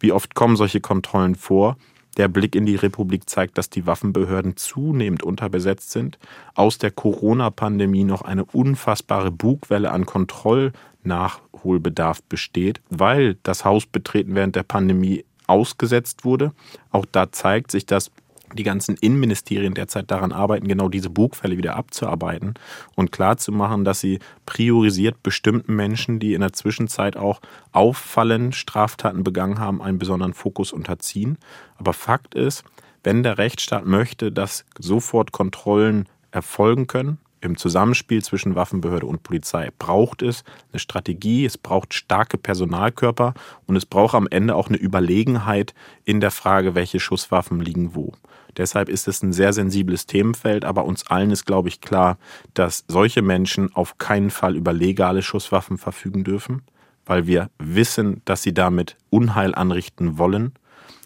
Wie 0.00 0.12
oft 0.12 0.34
kommen 0.34 0.56
solche 0.56 0.80
Kontrollen 0.80 1.34
vor? 1.34 1.76
Der 2.16 2.28
Blick 2.28 2.54
in 2.54 2.64
die 2.66 2.76
Republik 2.76 3.30
zeigt, 3.30 3.56
dass 3.56 3.70
die 3.70 3.86
Waffenbehörden 3.86 4.56
zunehmend 4.56 5.22
unterbesetzt 5.22 5.92
sind, 5.92 6.18
aus 6.54 6.76
der 6.76 6.90
Corona-Pandemie 6.90 8.04
noch 8.04 8.20
eine 8.22 8.44
unfassbare 8.44 9.30
Bugwelle 9.30 9.90
an 9.90 10.04
Kontrollnachholbedarf 10.04 12.22
besteht, 12.24 12.82
weil 12.90 13.38
das 13.42 13.64
Haus 13.64 13.86
betreten 13.86 14.34
während 14.34 14.56
der 14.56 14.64
Pandemie 14.64 15.24
ausgesetzt 15.46 16.26
wurde. 16.26 16.52
Auch 16.90 17.06
da 17.10 17.32
zeigt 17.32 17.70
sich, 17.70 17.86
dass 17.86 18.10
die 18.54 18.62
ganzen 18.62 18.96
Innenministerien 18.96 19.74
derzeit 19.74 20.10
daran 20.10 20.32
arbeiten, 20.32 20.68
genau 20.68 20.88
diese 20.88 21.10
Bugfälle 21.10 21.56
wieder 21.56 21.76
abzuarbeiten 21.76 22.54
und 22.94 23.12
klarzumachen, 23.12 23.84
dass 23.84 24.00
sie 24.00 24.18
priorisiert 24.46 25.22
bestimmten 25.22 25.74
Menschen, 25.74 26.18
die 26.18 26.34
in 26.34 26.40
der 26.40 26.52
Zwischenzeit 26.52 27.16
auch 27.16 27.40
auffallen, 27.72 28.52
Straftaten 28.52 29.24
begangen 29.24 29.58
haben, 29.58 29.82
einen 29.82 29.98
besonderen 29.98 30.34
Fokus 30.34 30.72
unterziehen. 30.72 31.38
Aber 31.76 31.92
Fakt 31.92 32.34
ist, 32.34 32.64
wenn 33.04 33.22
der 33.22 33.38
Rechtsstaat 33.38 33.86
möchte, 33.86 34.30
dass 34.30 34.64
sofort 34.78 35.32
Kontrollen 35.32 36.08
erfolgen 36.30 36.86
können, 36.86 37.18
im 37.42 37.56
Zusammenspiel 37.56 38.22
zwischen 38.22 38.54
Waffenbehörde 38.54 39.04
und 39.04 39.24
Polizei 39.24 39.70
braucht 39.78 40.22
es 40.22 40.44
eine 40.72 40.78
Strategie, 40.78 41.44
es 41.44 41.58
braucht 41.58 41.92
starke 41.92 42.38
Personalkörper 42.38 43.34
und 43.66 43.76
es 43.76 43.84
braucht 43.84 44.14
am 44.14 44.28
Ende 44.30 44.54
auch 44.54 44.68
eine 44.68 44.78
Überlegenheit 44.78 45.74
in 46.04 46.20
der 46.20 46.30
Frage, 46.30 46.74
welche 46.74 47.00
Schusswaffen 47.00 47.60
liegen 47.60 47.94
wo. 47.94 48.12
Deshalb 48.56 48.88
ist 48.88 49.08
es 49.08 49.22
ein 49.22 49.32
sehr 49.32 49.52
sensibles 49.52 50.06
Themenfeld, 50.06 50.64
aber 50.64 50.84
uns 50.84 51.06
allen 51.06 51.30
ist, 51.30 51.46
glaube 51.46 51.68
ich, 51.68 51.80
klar, 51.80 52.18
dass 52.54 52.84
solche 52.88 53.22
Menschen 53.22 53.74
auf 53.74 53.98
keinen 53.98 54.30
Fall 54.30 54.56
über 54.56 54.72
legale 54.72 55.22
Schusswaffen 55.22 55.78
verfügen 55.78 56.24
dürfen, 56.24 56.62
weil 57.06 57.26
wir 57.26 57.50
wissen, 57.58 58.22
dass 58.24 58.42
sie 58.42 58.54
damit 58.54 58.96
Unheil 59.10 59.54
anrichten 59.54 60.18
wollen. 60.18 60.52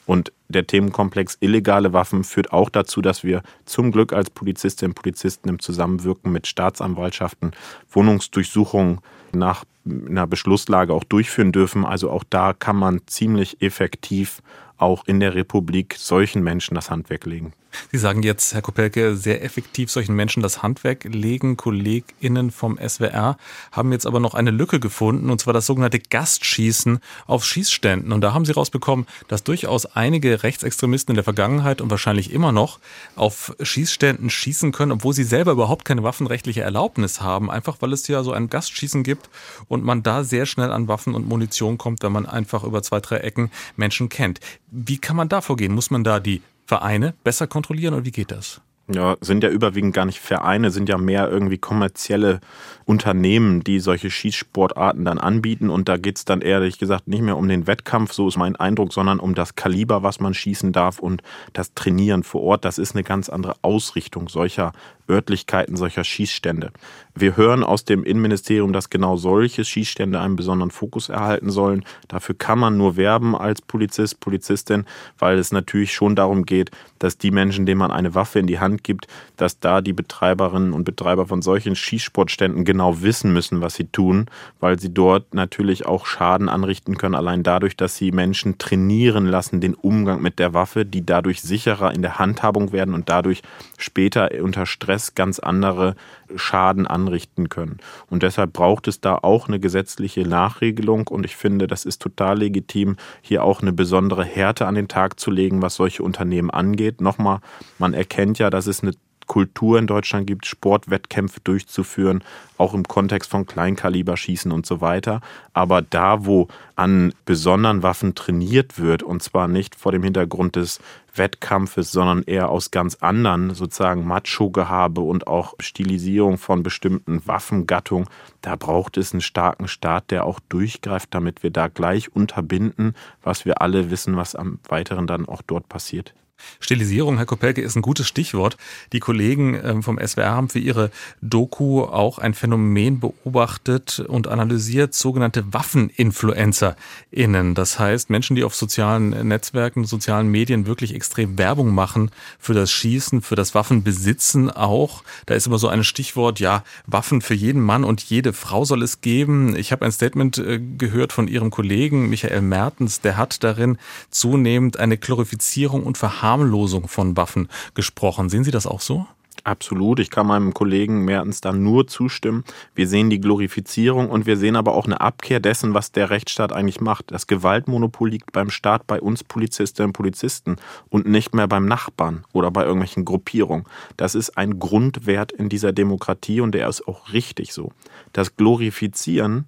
Und 0.07 0.33
der 0.49 0.67
Themenkomplex 0.67 1.37
illegale 1.41 1.93
Waffen 1.93 2.23
führt 2.23 2.53
auch 2.53 2.71
dazu, 2.71 3.03
dass 3.03 3.25
wir 3.25 3.43
zum 3.65 3.91
Glück 3.91 4.13
als 4.13 4.31
Polizistinnen 4.31 4.93
und 4.93 5.03
Polizisten 5.03 5.49
im 5.49 5.59
Zusammenwirken 5.59 6.31
mit 6.31 6.47
Staatsanwaltschaften 6.47 7.51
Wohnungsdurchsuchungen 7.91 9.01
nach 9.33 9.65
einer 9.85 10.27
Beschlusslage 10.27 10.93
auch 10.93 11.05
durchführen 11.05 11.53
dürfen. 11.53 11.85
Also 11.85 12.11
auch 12.11 12.25
da 12.29 12.53
kann 12.53 12.77
man 12.77 13.01
ziemlich 13.07 13.61
effektiv 13.61 14.43
auch 14.79 15.07
in 15.07 15.21
der 15.21 15.35
Republik 15.35 15.95
solchen 15.99 16.43
Menschen 16.43 16.75
das 16.75 16.91
Handwerk 16.91 17.27
legen. 17.27 17.53
Sie 17.93 17.99
sagen 17.99 18.23
jetzt, 18.23 18.55
Herr 18.55 18.63
Kopelke, 18.63 19.17
sehr 19.17 19.45
effektiv 19.45 19.91
solchen 19.91 20.15
Menschen 20.15 20.43
das 20.43 20.63
Handwerk 20.63 21.05
legen. 21.05 21.57
KollegInnen 21.57 22.51
vom 22.51 22.79
SWR 22.79 23.37
haben 23.73 23.93
jetzt 23.93 24.07
aber 24.07 24.21
noch 24.21 24.35
eine 24.35 24.51
Lücke 24.51 24.81
gefunden, 24.81 25.31
und 25.31 25.41
zwar 25.41 25.53
das 25.53 25.67
sogenannte 25.67 25.99
Gastschießen 25.99 26.99
auf 27.27 27.45
Schießständen. 27.45 28.13
Und 28.13 28.21
da 28.21 28.33
haben 28.33 28.45
sie 28.45 28.53
rausbekommen, 28.53 29.07
dass 29.29 29.45
durchaus 29.45 29.87
einige 29.87 30.43
Rechtsextremisten 30.43 31.13
in 31.13 31.17
der 31.17 31.25
Vergangenheit 31.25 31.81
und 31.81 31.91
wahrscheinlich 31.91 32.33
immer 32.33 32.53
noch 32.53 32.79
auf 33.15 33.55
Schießständen 33.61 34.31
schießen 34.31 34.73
können, 34.73 34.93
obwohl 34.93 35.15
sie 35.15 35.25
selber 35.25 35.53
überhaupt 35.53 35.85
keine 35.85 36.03
waffenrechtliche 36.03 36.63
Erlaubnis 36.63 37.21
haben, 37.21 37.51
einfach 37.51 37.77
weil 37.81 37.93
es 37.93 38.07
ja 38.09 38.23
so 38.23 38.33
ein 38.33 38.49
Gastschießen 38.49 39.03
gibt 39.03 39.29
und 39.69 39.85
man 39.85 40.03
da 40.03 40.25
sehr 40.25 40.47
schnell 40.47 40.73
an 40.73 40.89
Waffen 40.89 41.15
und 41.15 41.29
Munition 41.29 41.79
kommt, 41.79 42.03
wenn 42.03 42.13
man 42.13 42.27
einfach 42.27 42.65
über 42.65 42.83
zwei, 42.83 43.01
drei 43.01 43.19
Ecken 43.19 43.51
Menschen 43.77 44.09
kennt. 44.09 44.41
Wie 44.71 44.99
kann 44.99 45.17
man 45.17 45.29
da 45.29 45.41
vorgehen? 45.41 45.75
Muss 45.75 45.91
man 45.91 46.05
da 46.05 46.21
die 46.21 46.43
Vereine 46.67 47.15
besser 47.25 47.47
kontrollieren 47.47 47.95
oder 47.95 48.05
wie 48.05 48.13
geht 48.13 48.31
das? 48.31 48.61
Ja, 48.89 49.17
sind 49.21 49.43
ja 49.43 49.51
überwiegend 49.51 49.95
gar 49.95 50.05
nicht 50.05 50.21
Vereine, 50.21 50.71
sind 50.71 50.89
ja 50.89 50.97
mehr 50.97 51.29
irgendwie 51.29 51.59
kommerzielle 51.59 52.39
Unternehmen, 52.85 53.65
die 53.65 53.81
solche 53.81 54.13
Schießsportarten 54.13 55.05
dann 55.05 55.19
anbieten. 55.19 55.71
Und 55.71 55.89
da 55.89 55.97
geht's 55.97 56.25
dann 56.25 56.41
ehrlich 56.41 56.79
gesagt 56.79 57.09
nicht 57.09 57.23
mehr 57.23 57.37
um 57.37 57.49
den 57.49 57.67
Wettkampf, 57.67 58.13
so 58.13 58.29
ist 58.29 58.37
mein 58.37 58.55
Eindruck, 58.55 58.93
sondern 58.93 59.19
um 59.19 59.35
das 59.35 59.57
Kaliber, 59.57 60.05
was 60.05 60.21
man 60.21 60.35
schießen 60.35 60.71
darf 60.71 61.01
und 61.01 61.23
das 61.53 61.75
Trainieren 61.75 62.23
vor 62.23 62.43
Ort. 62.43 62.65
Das 62.65 62.79
ist 62.79 62.95
eine 62.95 63.03
ganz 63.03 63.29
andere 63.29 63.57
Ausrichtung 63.63 64.29
solcher 64.29 64.73
Örtlichkeiten, 65.09 65.77
solcher 65.77 66.05
Schießstände. 66.05 66.73
Wir 67.15 67.37
hören 67.37 67.65
aus 67.65 67.85
dem 67.85 68.05
Innenministerium, 68.05 68.73
dass 68.73 68.91
genau 68.91 69.17
solche 69.17 69.65
Schießstände 69.65 70.21
einen 70.21 70.37
besonderen 70.37 70.71
Fokus 70.71 71.09
erhalten 71.09 71.51
sollen. 71.51 71.85
Dafür 72.09 72.35
kann 72.35 72.59
man 72.59 72.77
nur 72.77 72.97
werben 72.97 73.35
als 73.35 73.63
Polizist, 73.63 74.21
Polizistin, 74.21 74.85
weil 75.19 75.39
es 75.39 75.51
natürlich 75.53 75.95
schon 75.95 76.15
darum 76.15 76.45
geht, 76.45 76.71
dass 76.99 77.17
die 77.17 77.31
Menschen, 77.31 77.65
denen 77.65 77.79
man 77.79 77.91
eine 77.91 78.15
Waffe 78.15 78.39
in 78.39 78.47
die 78.47 78.59
Hand 78.59 78.85
gibt, 78.85 79.07
dass 79.37 79.61
da 79.61 79.81
die 79.81 79.93
Betreiberinnen 79.93 80.73
und 80.73 80.85
Betreiber 80.85 81.27
von 81.27 81.41
solchen 81.41 81.75
Schießsportständen 81.75 82.65
genau 82.65 83.01
wissen 83.01 83.33
müssen, 83.33 83.61
was 83.61 83.75
sie 83.75 83.87
tun, 83.87 84.27
weil 84.61 84.79
sie 84.79 84.93
dort 84.93 85.35
natürlich 85.35 85.87
auch 85.87 86.07
Schaden 86.07 86.49
anrichten 86.49 86.99
können, 86.99 87.15
allein 87.15 87.43
dadurch, 87.43 87.77
dass 87.77 87.97
sie 87.97 88.13
Menschen 88.13 88.59
trainieren 88.59 89.27
lassen, 89.27 89.61
den 89.61 89.75
Umgang 89.75 90.21
mit 90.21 90.39
der 90.39 90.53
Waffe, 90.55 90.85
die 90.85 91.05
dadurch 91.05 91.41
sicherer 91.41 91.95
in 91.95 92.03
der 92.03 92.19
Handhabung 92.19 92.73
werden 92.73 92.95
und 92.95 93.09
dadurch 93.09 93.43
später 93.79 94.31
unter 94.43 94.67
Stress 94.67 94.96
ganz 95.15 95.39
andere 95.39 95.95
Schaden 96.35 96.87
anrichten 96.87 97.49
können. 97.49 97.79
Und 98.09 98.23
deshalb 98.23 98.53
braucht 98.53 98.89
es 98.89 99.01
da 99.01 99.17
auch 99.17 99.49
eine 99.49 99.61
gesetzliche 99.61 100.23
Nachregelung 100.23 101.07
und 101.09 101.25
ich 101.25 101.37
finde, 101.37 101.67
das 101.67 101.85
ist 101.85 102.03
total 102.03 102.39
legitim, 102.39 102.97
hier 103.21 103.45
auch 103.45 103.63
eine 103.63 103.73
besondere 103.73 104.25
Härte 104.25 104.67
an 104.67 104.75
den 104.75 104.89
Tag 104.89 105.21
zu 105.21 105.31
legen, 105.31 105.63
was 105.63 105.77
solche 105.77 106.03
Unternehmen 106.03 106.51
angeht. 106.51 107.01
Nochmal, 107.01 107.41
man 107.79 107.95
erkennt 107.95 108.39
ja, 108.39 108.51
dass 108.51 108.67
es 108.67 108.83
eine 108.83 108.93
Kultur 109.27 109.79
in 109.79 109.87
Deutschland 109.87 110.27
gibt, 110.27 110.47
Sportwettkämpfe 110.47 111.41
durchzuführen, 111.43 112.23
auch 112.59 112.75
im 112.75 112.85
Kontext 112.85 113.31
von 113.31 113.47
Kleinkaliberschießen 113.47 114.53
und 114.53 114.67
so 114.67 114.81
weiter. 114.81 115.21
Aber 115.53 115.83
da, 115.83 116.25
wo 116.25 116.49
an 116.75 117.13
besonderen 117.25 117.83
Waffen 117.83 118.15
trainiert 118.15 118.79
wird, 118.79 119.03
und 119.03 119.23
zwar 119.23 119.49
nicht 119.49 119.75
vor 119.75 119.93
dem 119.93 120.03
Hintergrund 120.03 120.57
des 120.57 120.81
Wettkampfes, 121.15 121.93
sondern 121.93 122.23
eher 122.23 122.49
aus 122.51 122.71
ganz 122.71 122.97
anderen 122.97 123.55
sozusagen 123.55 124.07
Macho-Gehabe 124.07 125.01
und 125.01 125.27
auch 125.27 125.55
Stilisierung 125.61 126.39
von 126.39 126.63
bestimmten 126.63 127.27
Waffengattungen, 127.27 128.09
da 128.43 128.57
braucht 128.57 128.97
es 128.97 129.13
einen 129.13 129.23
starken 129.23 129.69
Staat, 129.69 130.11
der 130.11 130.25
auch 130.25 130.41
durchgreift, 130.49 131.15
damit 131.15 131.43
wir 131.43 131.51
da 131.51 131.69
gleich 131.69 132.15
unterbinden, 132.15 132.95
was 133.23 133.45
wir 133.45 133.63
alle 133.63 133.91
wissen, 133.91 134.17
was 134.17 134.35
am 134.35 134.59
weiteren 134.69 135.07
dann 135.07 135.27
auch 135.27 135.43
dort 135.43 135.69
passiert. 135.69 136.15
Stilisierung, 136.61 137.17
Herr 137.17 137.27
Kopelke, 137.27 137.61
ist 137.61 137.77
ein 137.77 137.83
gutes 137.83 138.07
Stichwort. 138.07 138.57
Die 138.93 139.01
Kollegen 139.01 139.59
ähm, 139.63 139.83
vom 139.83 139.99
SWR 139.99 140.31
haben 140.31 140.49
für 140.49 140.59
ihre 140.59 140.91
Doku 141.21 141.83
auch 141.83 142.19
ein 142.19 142.35
Phänomen 142.35 143.01
beobachtet 143.01 144.01
und 144.01 144.27
analysiert, 144.27 144.95
sogenannte 144.95 145.53
WaffeninfluencerInnen. 145.53 147.55
Das 147.55 147.79
heißt, 147.79 148.11
Menschen, 148.11 148.37
die 148.37 148.45
auf 148.45 148.55
sozialen 148.55 149.29
Netzwerken, 149.29 149.85
sozialen 149.85 150.29
Medien 150.29 150.67
wirklich 150.67 150.95
extrem 150.95 151.39
Werbung 151.39 151.75
machen 151.75 152.11
für 152.39 152.55
das 152.55 152.71
Schießen, 152.71 153.23
für 153.23 153.37
das 153.37 153.55
Waffenbesitzen 153.55 154.51
auch. 154.51 155.03
Da 155.27 155.35
ist 155.35 155.47
immer 155.47 155.59
so 155.59 155.69
ein 155.69 155.85
Stichwort, 155.85 156.41
ja, 156.41 156.65
Waffen 156.87 157.23
für 157.23 157.35
jeden 157.35 157.63
Mann 157.63 157.85
und 157.85 158.03
jede 158.03 158.33
Frau 158.33 158.65
soll 158.65 158.83
es 158.83 159.01
geben. 159.01 159.57
Ich 159.57 159.73
habe 159.73 159.85
ein 159.85 159.93
Statement 159.93 160.39
äh, 160.39 160.59
gehört 160.59 161.13
von 161.13 161.29
Ihrem 161.29 161.51
Kollegen 161.51 162.09
Michael 162.09 162.43
Mertens, 162.43 163.01
der 163.01 163.17
hat 163.17 163.45
darin 163.45 163.79
zunehmend 164.11 164.79
eine 164.79 164.99
Glorifizierung 164.99 165.85
und 165.85 165.99
Verharmlosung 165.99 166.26
Verharmlosung 166.27 166.89
von 166.89 167.17
Waffen 167.17 167.49
gesprochen. 167.75 168.29
Sehen 168.29 168.43
Sie 168.43 168.51
das 168.51 168.67
auch 168.67 168.81
so? 168.81 169.07
Absolut. 169.45 170.01
Ich 170.01 170.11
kann 170.11 170.27
meinem 170.27 170.55
Kollegen 170.55 171.05
Mertens 171.05 171.41
da 171.41 171.53
nur 171.53 171.87
zustimmen. 171.87 172.43
Wir 172.75 172.89
sehen 172.89 173.11
die 173.11 173.21
Glorifizierung 173.21 174.11
und 174.11 174.27
wir 174.27 174.37
sehen 174.37 174.57
aber 174.57 174.75
auch 174.75 174.87
eine 174.87 175.01
Abkehr 175.01 175.39
dessen, 175.39 175.73
was 175.73 175.93
der 175.93 176.11
Rechtsstaat 176.11 176.53
eigentlich 176.53 176.81
macht. 176.81 177.13
Das 177.13 177.29
Gewaltmonopol 177.29 178.11
liegt 178.11 178.33
beim 178.33 178.51
Staat, 178.51 178.89
bei 178.89 179.01
uns 179.01 179.23
Polizistinnen 179.23 179.91
und 179.91 179.93
Polizisten 179.93 180.57
und 180.89 181.07
nicht 181.07 181.33
mehr 181.33 181.47
beim 181.47 181.67
Nachbarn 181.67 182.25
oder 182.33 182.51
bei 182.51 182.65
irgendwelchen 182.65 183.05
Gruppierungen. 183.05 183.67
Das 183.97 184.17
ist 184.17 184.37
ein 184.37 184.59
Grundwert 184.59 185.31
in 185.31 185.49
dieser 185.49 185.73
Demokratie 185.73 186.41
und 186.41 186.57
der 186.57 186.69
ist 186.69 186.89
auch 186.89 187.13
richtig 187.13 187.53
so. 187.53 187.71
Das 188.13 188.35
Glorifizieren 188.35 189.47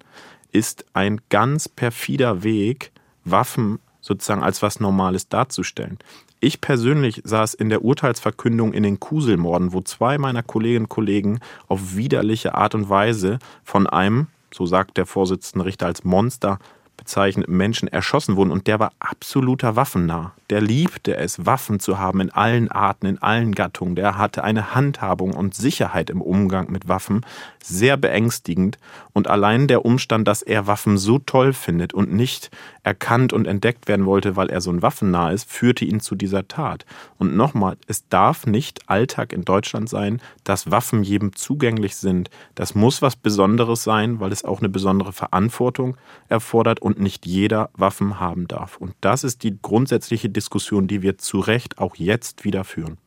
ist 0.53 0.85
ein 0.93 1.19
ganz 1.27 1.67
perfider 1.67 2.41
Weg, 2.43 2.93
Waffen 3.25 3.79
sozusagen 3.99 4.43
als 4.43 4.61
was 4.61 4.79
Normales 4.79 5.27
darzustellen. 5.27 5.99
Ich 6.41 6.61
persönlich 6.61 7.21
saß 7.25 7.53
in 7.53 7.69
der 7.69 7.83
Urteilsverkündung 7.83 8.71
in 8.71 8.83
den 8.83 8.99
Kuselmorden, 8.99 9.73
wo 9.73 9.81
zwei 9.81 10.17
meiner 10.17 10.41
Kolleginnen 10.41 10.85
und 10.85 10.89
Kollegen 10.89 11.39
auf 11.67 11.97
widerliche 11.97 12.55
Art 12.55 12.75
und 12.75 12.89
Weise 12.89 13.39
von 13.65 13.87
einem, 13.87 14.27
so 14.53 14.65
sagt 14.65 14.95
der 14.95 15.05
Vorsitzende 15.05 15.65
Richter, 15.65 15.87
als 15.87 16.05
Monster 16.05 16.59
bezeichneten 16.99 17.55
Menschen 17.55 17.87
erschossen 17.87 18.35
wurden 18.35 18.51
und 18.51 18.67
der 18.67 18.79
war 18.79 18.91
absoluter 18.99 19.75
Waffennah. 19.77 20.33
Der 20.49 20.61
liebte 20.61 21.15
es, 21.15 21.45
Waffen 21.45 21.79
zu 21.79 21.97
haben 21.99 22.19
in 22.21 22.31
allen 22.31 22.69
Arten, 22.71 23.05
in 23.05 23.21
allen 23.21 23.53
Gattungen. 23.53 23.95
Der 23.95 24.17
hatte 24.17 24.43
eine 24.43 24.73
Handhabung 24.75 25.33
und 25.33 25.53
Sicherheit 25.53 26.09
im 26.09 26.21
Umgang 26.21 26.71
mit 26.71 26.87
Waffen, 26.87 27.25
sehr 27.63 27.97
beängstigend. 27.97 28.79
Und 29.13 29.27
allein 29.27 29.67
der 29.67 29.85
Umstand, 29.85 30.27
dass 30.27 30.41
er 30.41 30.65
Waffen 30.65 30.97
so 30.97 31.19
toll 31.19 31.53
findet 31.53 31.93
und 31.93 32.11
nicht 32.11 32.49
erkannt 32.83 33.31
und 33.31 33.45
entdeckt 33.45 33.87
werden 33.87 34.07
wollte, 34.07 34.35
weil 34.35 34.49
er 34.49 34.61
so 34.61 34.71
ein 34.71 34.81
Waffennah 34.81 35.31
ist, 35.31 35.49
führte 35.49 35.85
ihn 35.85 35.99
zu 35.99 36.15
dieser 36.15 36.47
Tat. 36.47 36.85
Und 37.17 37.35
nochmal, 37.35 37.77
es 37.85 38.07
darf 38.07 38.47
nicht 38.47 38.89
Alltag 38.89 39.33
in 39.33 39.45
Deutschland 39.45 39.87
sein, 39.87 40.19
dass 40.43 40.71
Waffen 40.71 41.03
jedem 41.03 41.35
zugänglich 41.35 41.95
sind. 41.95 42.31
Das 42.55 42.73
muss 42.73 43.03
was 43.03 43.15
Besonderes 43.15 43.83
sein, 43.83 44.19
weil 44.19 44.31
es 44.31 44.43
auch 44.43 44.59
eine 44.59 44.69
besondere 44.69 45.13
Verantwortung 45.13 45.97
erfordert 46.27 46.79
und 46.89 46.99
nicht 46.99 47.27
jeder 47.27 47.69
Waffen 47.73 48.19
haben 48.19 48.47
darf. 48.47 48.77
Und 48.77 48.95
das 49.01 49.23
ist 49.23 49.43
die 49.43 49.55
grundsätzliche 49.61 50.27
Diskussion, 50.27 50.87
die 50.87 51.03
wir 51.03 51.19
zu 51.19 51.39
Recht 51.39 51.77
auch 51.77 51.95
jetzt 51.95 52.43
wieder 52.45 52.63
führen. 52.63 52.97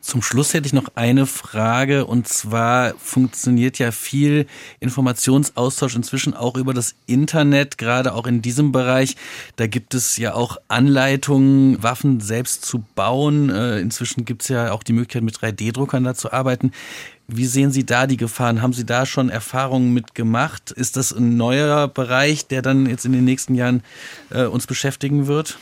Zum 0.00 0.22
Schluss 0.22 0.54
hätte 0.54 0.66
ich 0.66 0.72
noch 0.72 0.88
eine 0.94 1.26
Frage 1.26 2.06
und 2.06 2.28
zwar 2.28 2.94
funktioniert 2.94 3.78
ja 3.78 3.90
viel 3.90 4.46
Informationsaustausch 4.80 5.96
inzwischen 5.96 6.34
auch 6.34 6.56
über 6.56 6.72
das 6.72 6.94
Internet, 7.06 7.78
gerade 7.78 8.14
auch 8.14 8.26
in 8.26 8.40
diesem 8.40 8.70
Bereich. 8.72 9.16
Da 9.56 9.66
gibt 9.66 9.94
es 9.94 10.16
ja 10.16 10.34
auch 10.34 10.56
Anleitungen, 10.68 11.82
Waffen 11.82 12.20
selbst 12.20 12.64
zu 12.64 12.84
bauen. 12.94 13.50
Äh, 13.50 13.80
inzwischen 13.80 14.24
gibt 14.24 14.42
es 14.42 14.48
ja 14.48 14.72
auch 14.72 14.82
die 14.82 14.92
Möglichkeit, 14.92 15.24
mit 15.24 15.36
3D-Druckern 15.36 16.04
da 16.04 16.14
zu 16.14 16.32
arbeiten. 16.32 16.72
Wie 17.30 17.44
sehen 17.44 17.70
Sie 17.72 17.84
da 17.84 18.06
die 18.06 18.16
Gefahren? 18.16 18.62
Haben 18.62 18.72
Sie 18.72 18.86
da 18.86 19.04
schon 19.04 19.28
Erfahrungen 19.28 19.92
mit 19.92 20.14
gemacht? 20.14 20.70
Ist 20.70 20.96
das 20.96 21.12
ein 21.12 21.36
neuer 21.36 21.86
Bereich, 21.86 22.46
der 22.46 22.62
dann 22.62 22.86
jetzt 22.86 23.04
in 23.04 23.12
den 23.12 23.26
nächsten 23.26 23.54
Jahren 23.54 23.82
äh, 24.30 24.46
uns 24.46 24.66
beschäftigen 24.66 25.26
wird? 25.26 25.58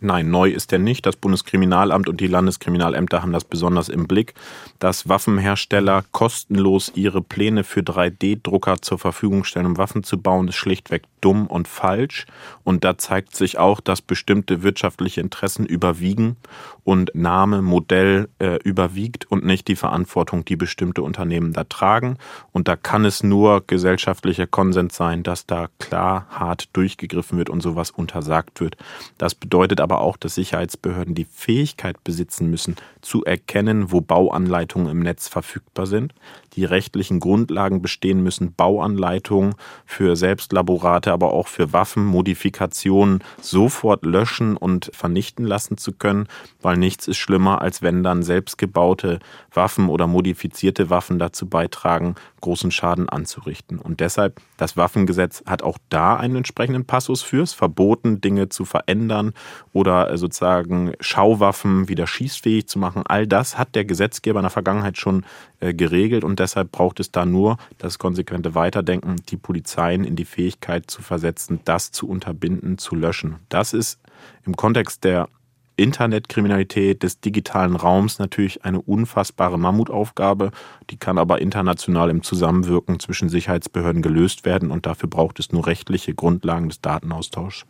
Nein, 0.00 0.30
neu 0.30 0.50
ist 0.50 0.72
er 0.72 0.80
nicht. 0.80 1.06
Das 1.06 1.14
Bundeskriminalamt 1.14 2.08
und 2.08 2.20
die 2.20 2.26
Landeskriminalämter 2.26 3.22
haben 3.22 3.32
das 3.32 3.44
besonders 3.44 3.88
im 3.88 4.08
Blick, 4.08 4.34
dass 4.80 5.08
Waffenhersteller 5.08 6.04
kostenlos 6.10 6.90
ihre 6.96 7.22
Pläne 7.22 7.62
für 7.62 7.80
3D-Drucker 7.80 8.82
zur 8.82 8.98
Verfügung 8.98 9.44
stellen, 9.44 9.66
um 9.66 9.78
Waffen 9.78 10.02
zu 10.02 10.18
bauen, 10.18 10.48
ist 10.48 10.56
schlichtweg 10.56 11.04
dumm 11.26 11.48
und 11.48 11.66
falsch. 11.66 12.24
Und 12.62 12.84
da 12.84 12.98
zeigt 12.98 13.34
sich 13.34 13.58
auch, 13.58 13.80
dass 13.80 14.00
bestimmte 14.00 14.62
wirtschaftliche 14.62 15.20
Interessen 15.20 15.66
überwiegen 15.66 16.36
und 16.84 17.12
Name, 17.16 17.62
Modell 17.62 18.28
äh, 18.38 18.60
überwiegt 18.62 19.28
und 19.28 19.44
nicht 19.44 19.66
die 19.66 19.74
Verantwortung, 19.74 20.44
die 20.44 20.54
bestimmte 20.54 21.02
Unternehmen 21.02 21.52
da 21.52 21.64
tragen. 21.64 22.16
Und 22.52 22.68
da 22.68 22.76
kann 22.76 23.04
es 23.04 23.24
nur 23.24 23.64
gesellschaftlicher 23.66 24.46
Konsens 24.46 24.94
sein, 24.94 25.24
dass 25.24 25.46
da 25.46 25.66
klar 25.80 26.28
hart 26.30 26.68
durchgegriffen 26.74 27.38
wird 27.38 27.50
und 27.50 27.60
sowas 27.60 27.90
untersagt 27.90 28.60
wird. 28.60 28.76
Das 29.18 29.34
bedeutet 29.34 29.80
aber 29.80 30.00
auch, 30.00 30.16
dass 30.16 30.36
Sicherheitsbehörden 30.36 31.16
die 31.16 31.24
Fähigkeit 31.24 32.04
besitzen 32.04 32.48
müssen, 32.50 32.76
zu 33.00 33.24
erkennen, 33.24 33.90
wo 33.90 34.00
Bauanleitungen 34.00 34.88
im 34.88 35.00
Netz 35.00 35.26
verfügbar 35.26 35.86
sind. 35.86 36.14
Die 36.54 36.64
rechtlichen 36.64 37.18
Grundlagen 37.18 37.82
bestehen 37.82 38.22
müssen, 38.22 38.54
Bauanleitungen 38.54 39.56
für 39.86 40.14
Selbstlaborate, 40.14 41.12
aber 41.16 41.32
auch 41.32 41.48
für 41.48 41.72
Waffenmodifikationen 41.72 43.24
sofort 43.40 44.04
löschen 44.04 44.54
und 44.58 44.90
vernichten 44.92 45.46
lassen 45.46 45.78
zu 45.78 45.92
können, 45.92 46.28
weil 46.60 46.76
nichts 46.76 47.08
ist 47.08 47.16
schlimmer, 47.16 47.62
als 47.62 47.80
wenn 47.80 48.02
dann 48.02 48.22
selbstgebaute 48.22 49.18
Waffen 49.50 49.88
oder 49.88 50.06
modifizierte 50.06 50.90
Waffen 50.90 51.18
dazu 51.18 51.48
beitragen, 51.48 52.16
großen 52.42 52.70
Schaden 52.70 53.08
anzurichten. 53.08 53.78
Und 53.78 54.00
deshalb, 54.00 54.40
das 54.58 54.76
Waffengesetz 54.76 55.42
hat 55.46 55.62
auch 55.62 55.78
da 55.88 56.16
einen 56.16 56.36
entsprechenden 56.36 56.84
Passus 56.84 57.22
fürs 57.22 57.54
verboten, 57.54 58.20
Dinge 58.20 58.50
zu 58.50 58.66
verändern 58.66 59.32
oder 59.72 60.18
sozusagen 60.18 60.92
Schauwaffen 61.00 61.88
wieder 61.88 62.06
schießfähig 62.06 62.68
zu 62.68 62.78
machen. 62.78 63.04
All 63.06 63.26
das 63.26 63.56
hat 63.56 63.74
der 63.74 63.86
Gesetzgeber 63.86 64.40
in 64.40 64.44
der 64.44 64.50
Vergangenheit 64.50 64.98
schon 64.98 65.24
äh, 65.55 65.55
geregelt 65.60 66.24
und 66.24 66.38
deshalb 66.38 66.72
braucht 66.72 67.00
es 67.00 67.10
da 67.10 67.24
nur 67.24 67.56
das 67.78 67.98
konsequente 67.98 68.54
Weiterdenken, 68.54 69.16
die 69.28 69.36
Polizeien 69.36 70.04
in 70.04 70.16
die 70.16 70.24
Fähigkeit 70.24 70.90
zu 70.90 71.02
versetzen, 71.02 71.60
das 71.64 71.92
zu 71.92 72.08
unterbinden, 72.08 72.78
zu 72.78 72.94
löschen. 72.94 73.36
Das 73.48 73.72
ist 73.72 73.98
im 74.44 74.56
Kontext 74.56 75.04
der 75.04 75.28
Internetkriminalität 75.76 77.02
des 77.02 77.20
digitalen 77.20 77.76
Raums 77.76 78.18
natürlich 78.18 78.64
eine 78.64 78.80
unfassbare 78.80 79.58
Mammutaufgabe. 79.58 80.50
Die 80.90 80.96
kann 80.96 81.18
aber 81.18 81.40
international 81.40 82.08
im 82.08 82.22
Zusammenwirken 82.22 82.98
zwischen 82.98 83.28
Sicherheitsbehörden 83.28 84.00
gelöst 84.00 84.44
werden 84.46 84.70
und 84.70 84.86
dafür 84.86 85.08
braucht 85.08 85.38
es 85.38 85.52
nur 85.52 85.66
rechtliche 85.66 86.14
Grundlagen 86.14 86.70
des 86.70 86.80
Datenaustauschs. 86.80 87.66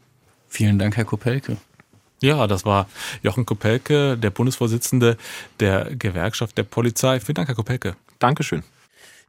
Vielen 0.46 0.78
Dank, 0.78 0.96
Herr 0.96 1.04
Kopelke. 1.04 1.56
Ja, 2.20 2.46
das 2.46 2.64
war 2.64 2.88
Jochen 3.22 3.44
Kopelke, 3.44 4.16
der 4.16 4.30
Bundesvorsitzende 4.30 5.16
der 5.60 5.94
Gewerkschaft 5.94 6.56
der 6.56 6.62
Polizei. 6.62 7.20
Vielen 7.20 7.34
Dank, 7.34 7.48
Herr 7.48 7.54
Kopelke. 7.54 7.96
Dankeschön. 8.18 8.62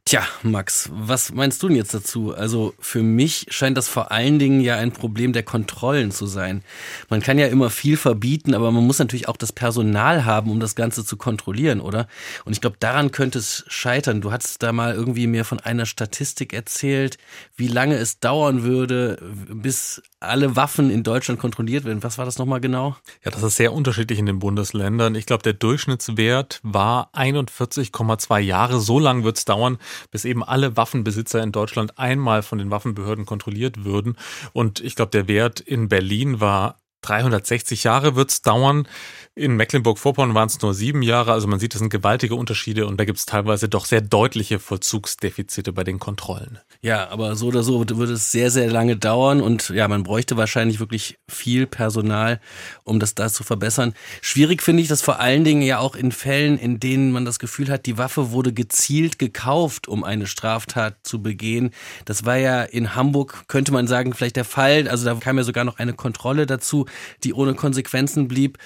Tja, 0.08 0.22
Max, 0.42 0.88
was 0.90 1.34
meinst 1.34 1.62
du 1.62 1.68
denn 1.68 1.76
jetzt 1.76 1.92
dazu? 1.92 2.34
Also 2.34 2.72
für 2.78 3.02
mich 3.02 3.44
scheint 3.50 3.76
das 3.76 3.88
vor 3.88 4.10
allen 4.10 4.38
Dingen 4.38 4.62
ja 4.62 4.76
ein 4.76 4.90
Problem 4.90 5.34
der 5.34 5.42
Kontrollen 5.42 6.12
zu 6.12 6.24
sein. 6.24 6.62
Man 7.10 7.20
kann 7.20 7.38
ja 7.38 7.46
immer 7.48 7.68
viel 7.68 7.98
verbieten, 7.98 8.54
aber 8.54 8.70
man 8.70 8.86
muss 8.86 8.98
natürlich 8.98 9.28
auch 9.28 9.36
das 9.36 9.52
Personal 9.52 10.24
haben, 10.24 10.50
um 10.50 10.60
das 10.60 10.74
Ganze 10.74 11.04
zu 11.04 11.18
kontrollieren, 11.18 11.82
oder? 11.82 12.08
Und 12.46 12.54
ich 12.54 12.62
glaube, 12.62 12.78
daran 12.80 13.10
könnte 13.10 13.38
es 13.38 13.66
scheitern. 13.68 14.22
Du 14.22 14.32
hattest 14.32 14.62
da 14.62 14.72
mal 14.72 14.94
irgendwie 14.94 15.26
mir 15.26 15.44
von 15.44 15.60
einer 15.60 15.84
Statistik 15.84 16.54
erzählt, 16.54 17.18
wie 17.56 17.68
lange 17.68 17.96
es 17.96 18.18
dauern 18.18 18.62
würde, 18.62 19.18
bis 19.52 20.00
alle 20.20 20.56
Waffen 20.56 20.90
in 20.90 21.02
Deutschland 21.02 21.38
kontrolliert 21.38 21.84
werden. 21.84 22.02
Was 22.02 22.16
war 22.16 22.24
das 22.24 22.38
nochmal 22.38 22.60
genau? 22.60 22.96
Ja, 23.24 23.30
das 23.30 23.42
ist 23.42 23.56
sehr 23.56 23.74
unterschiedlich 23.74 24.18
in 24.18 24.26
den 24.26 24.38
Bundesländern. 24.38 25.14
Ich 25.14 25.26
glaube, 25.26 25.42
der 25.42 25.52
Durchschnittswert 25.52 26.60
war 26.62 27.10
41,2 27.14 28.38
Jahre. 28.38 28.80
So 28.80 28.98
lang 28.98 29.22
wird 29.22 29.36
es 29.36 29.44
dauern, 29.44 29.78
bis 30.10 30.24
eben 30.24 30.42
alle 30.44 30.76
Waffenbesitzer 30.76 31.42
in 31.42 31.52
Deutschland 31.52 31.98
einmal 31.98 32.42
von 32.42 32.58
den 32.58 32.70
Waffenbehörden 32.70 33.26
kontrolliert 33.26 33.84
würden. 33.84 34.16
Und 34.52 34.80
ich 34.80 34.96
glaube, 34.96 35.10
der 35.10 35.28
Wert 35.28 35.60
in 35.60 35.88
Berlin 35.88 36.40
war 36.40 36.80
360 37.02 37.84
Jahre 37.84 38.16
wird 38.16 38.30
es 38.30 38.42
dauern. 38.42 38.88
In 39.38 39.54
Mecklenburg-Vorpommern 39.54 40.34
waren 40.34 40.48
es 40.48 40.60
nur 40.60 40.74
sieben 40.74 41.00
Jahre. 41.00 41.30
Also 41.30 41.46
man 41.46 41.60
sieht, 41.60 41.72
es 41.72 41.78
sind 41.78 41.90
gewaltige 41.90 42.34
Unterschiede 42.34 42.88
und 42.88 42.98
da 42.98 43.04
gibt 43.04 43.20
es 43.20 43.24
teilweise 43.24 43.68
doch 43.68 43.84
sehr 43.84 44.00
deutliche 44.00 44.58
Vollzugsdefizite 44.58 45.72
bei 45.72 45.84
den 45.84 46.00
Kontrollen. 46.00 46.58
Ja, 46.82 47.08
aber 47.10 47.36
so 47.36 47.46
oder 47.46 47.62
so 47.62 47.78
würde 47.78 48.12
es 48.14 48.32
sehr, 48.32 48.50
sehr 48.50 48.68
lange 48.68 48.96
dauern 48.96 49.40
und 49.40 49.68
ja, 49.68 49.86
man 49.86 50.02
bräuchte 50.02 50.36
wahrscheinlich 50.36 50.80
wirklich 50.80 51.20
viel 51.28 51.68
Personal, 51.68 52.40
um 52.82 52.98
das 52.98 53.14
da 53.14 53.28
zu 53.28 53.44
verbessern. 53.44 53.94
Schwierig 54.22 54.60
finde 54.60 54.82
ich 54.82 54.88
das 54.88 55.02
vor 55.02 55.20
allen 55.20 55.44
Dingen 55.44 55.62
ja 55.62 55.78
auch 55.78 55.94
in 55.94 56.10
Fällen, 56.10 56.58
in 56.58 56.80
denen 56.80 57.12
man 57.12 57.24
das 57.24 57.38
Gefühl 57.38 57.68
hat, 57.68 57.86
die 57.86 57.96
Waffe 57.96 58.32
wurde 58.32 58.52
gezielt 58.52 59.20
gekauft, 59.20 59.86
um 59.86 60.02
eine 60.02 60.26
Straftat 60.26 60.96
zu 61.04 61.22
begehen. 61.22 61.70
Das 62.06 62.24
war 62.24 62.38
ja 62.38 62.64
in 62.64 62.96
Hamburg, 62.96 63.44
könnte 63.46 63.70
man 63.70 63.86
sagen, 63.86 64.14
vielleicht 64.14 64.34
der 64.34 64.44
Fall. 64.44 64.88
Also 64.88 65.04
da 65.04 65.14
kam 65.14 65.38
ja 65.38 65.44
sogar 65.44 65.62
noch 65.62 65.78
eine 65.78 65.92
Kontrolle 65.92 66.44
dazu, 66.44 66.86
die 67.22 67.34
ohne 67.34 67.54
Konsequenzen 67.54 68.26
blieb. 68.26 68.58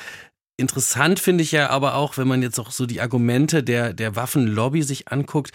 Interessant 0.56 1.18
finde 1.18 1.42
ich 1.42 1.52
ja 1.52 1.70
aber 1.70 1.94
auch, 1.94 2.18
wenn 2.18 2.28
man 2.28 2.42
jetzt 2.42 2.60
auch 2.60 2.70
so 2.70 2.86
die 2.86 3.00
Argumente 3.00 3.62
der, 3.62 3.94
der 3.94 4.16
Waffenlobby 4.16 4.82
sich 4.82 5.08
anguckt, 5.08 5.52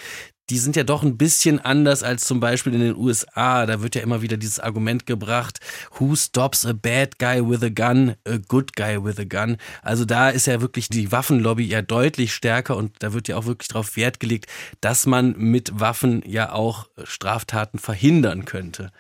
die 0.49 0.57
sind 0.57 0.75
ja 0.75 0.83
doch 0.83 1.03
ein 1.03 1.17
bisschen 1.17 1.59
anders 1.59 2.03
als 2.03 2.23
zum 2.23 2.39
Beispiel 2.39 2.73
in 2.73 2.79
den 2.79 2.95
USA. 2.95 3.65
Da 3.65 3.81
wird 3.81 3.95
ja 3.95 4.01
immer 4.01 4.21
wieder 4.21 4.37
dieses 4.37 4.59
Argument 4.59 5.05
gebracht, 5.05 5.59
who 5.99 6.15
stops 6.15 6.65
a 6.65 6.73
bad 6.73 7.19
guy 7.19 7.41
with 7.47 7.63
a 7.63 7.69
gun, 7.69 8.15
a 8.25 8.37
good 8.47 8.75
guy 8.75 9.03
with 9.03 9.19
a 9.19 9.25
gun. 9.25 9.57
Also 9.81 10.05
da 10.05 10.29
ist 10.29 10.47
ja 10.47 10.61
wirklich 10.61 10.87
die 10.87 11.11
Waffenlobby 11.11 11.65
ja 11.65 11.81
deutlich 11.81 12.33
stärker 12.33 12.77
und 12.77 12.93
da 12.99 13.13
wird 13.13 13.27
ja 13.27 13.35
auch 13.35 13.45
wirklich 13.45 13.67
darauf 13.67 13.97
Wert 13.97 14.19
gelegt, 14.19 14.45
dass 14.79 15.05
man 15.05 15.35
mit 15.37 15.79
Waffen 15.79 16.23
ja 16.25 16.53
auch 16.53 16.87
Straftaten 17.03 17.77
verhindern 17.77 18.45
könnte. 18.45 18.91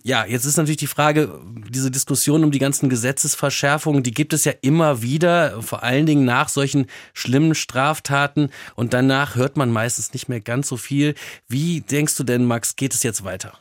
Ja, 0.00 0.24
jetzt 0.24 0.46
ist 0.46 0.56
natürlich 0.56 0.78
die 0.78 0.86
Frage, 0.86 1.38
diese 1.68 1.90
Diskussion 1.90 2.44
um 2.44 2.50
die 2.50 2.58
ganzen 2.58 2.88
Gesetzesverschärfungen, 2.88 4.02
die 4.02 4.10
gibt 4.10 4.32
es 4.32 4.44
ja 4.44 4.52
immer 4.62 5.02
wieder, 5.02 5.62
vor 5.62 5.82
allen 5.82 6.06
Dingen 6.06 6.24
nach 6.24 6.48
solchen 6.48 6.86
schlimmen 7.12 7.54
Straftaten 7.54 8.50
und 8.74 8.94
danach 8.94 9.36
hört 9.36 9.56
man 9.58 9.70
meistens 9.70 10.14
nicht 10.14 10.28
mehr 10.28 10.40
ganz 10.40 10.68
so 10.68 10.78
viel. 10.78 11.14
Wie 11.46 11.82
denkst 11.82 12.16
du 12.16 12.24
denn, 12.24 12.46
Max, 12.46 12.74
geht 12.76 12.94
es 12.94 13.02
jetzt 13.02 13.22
weiter? 13.22 13.58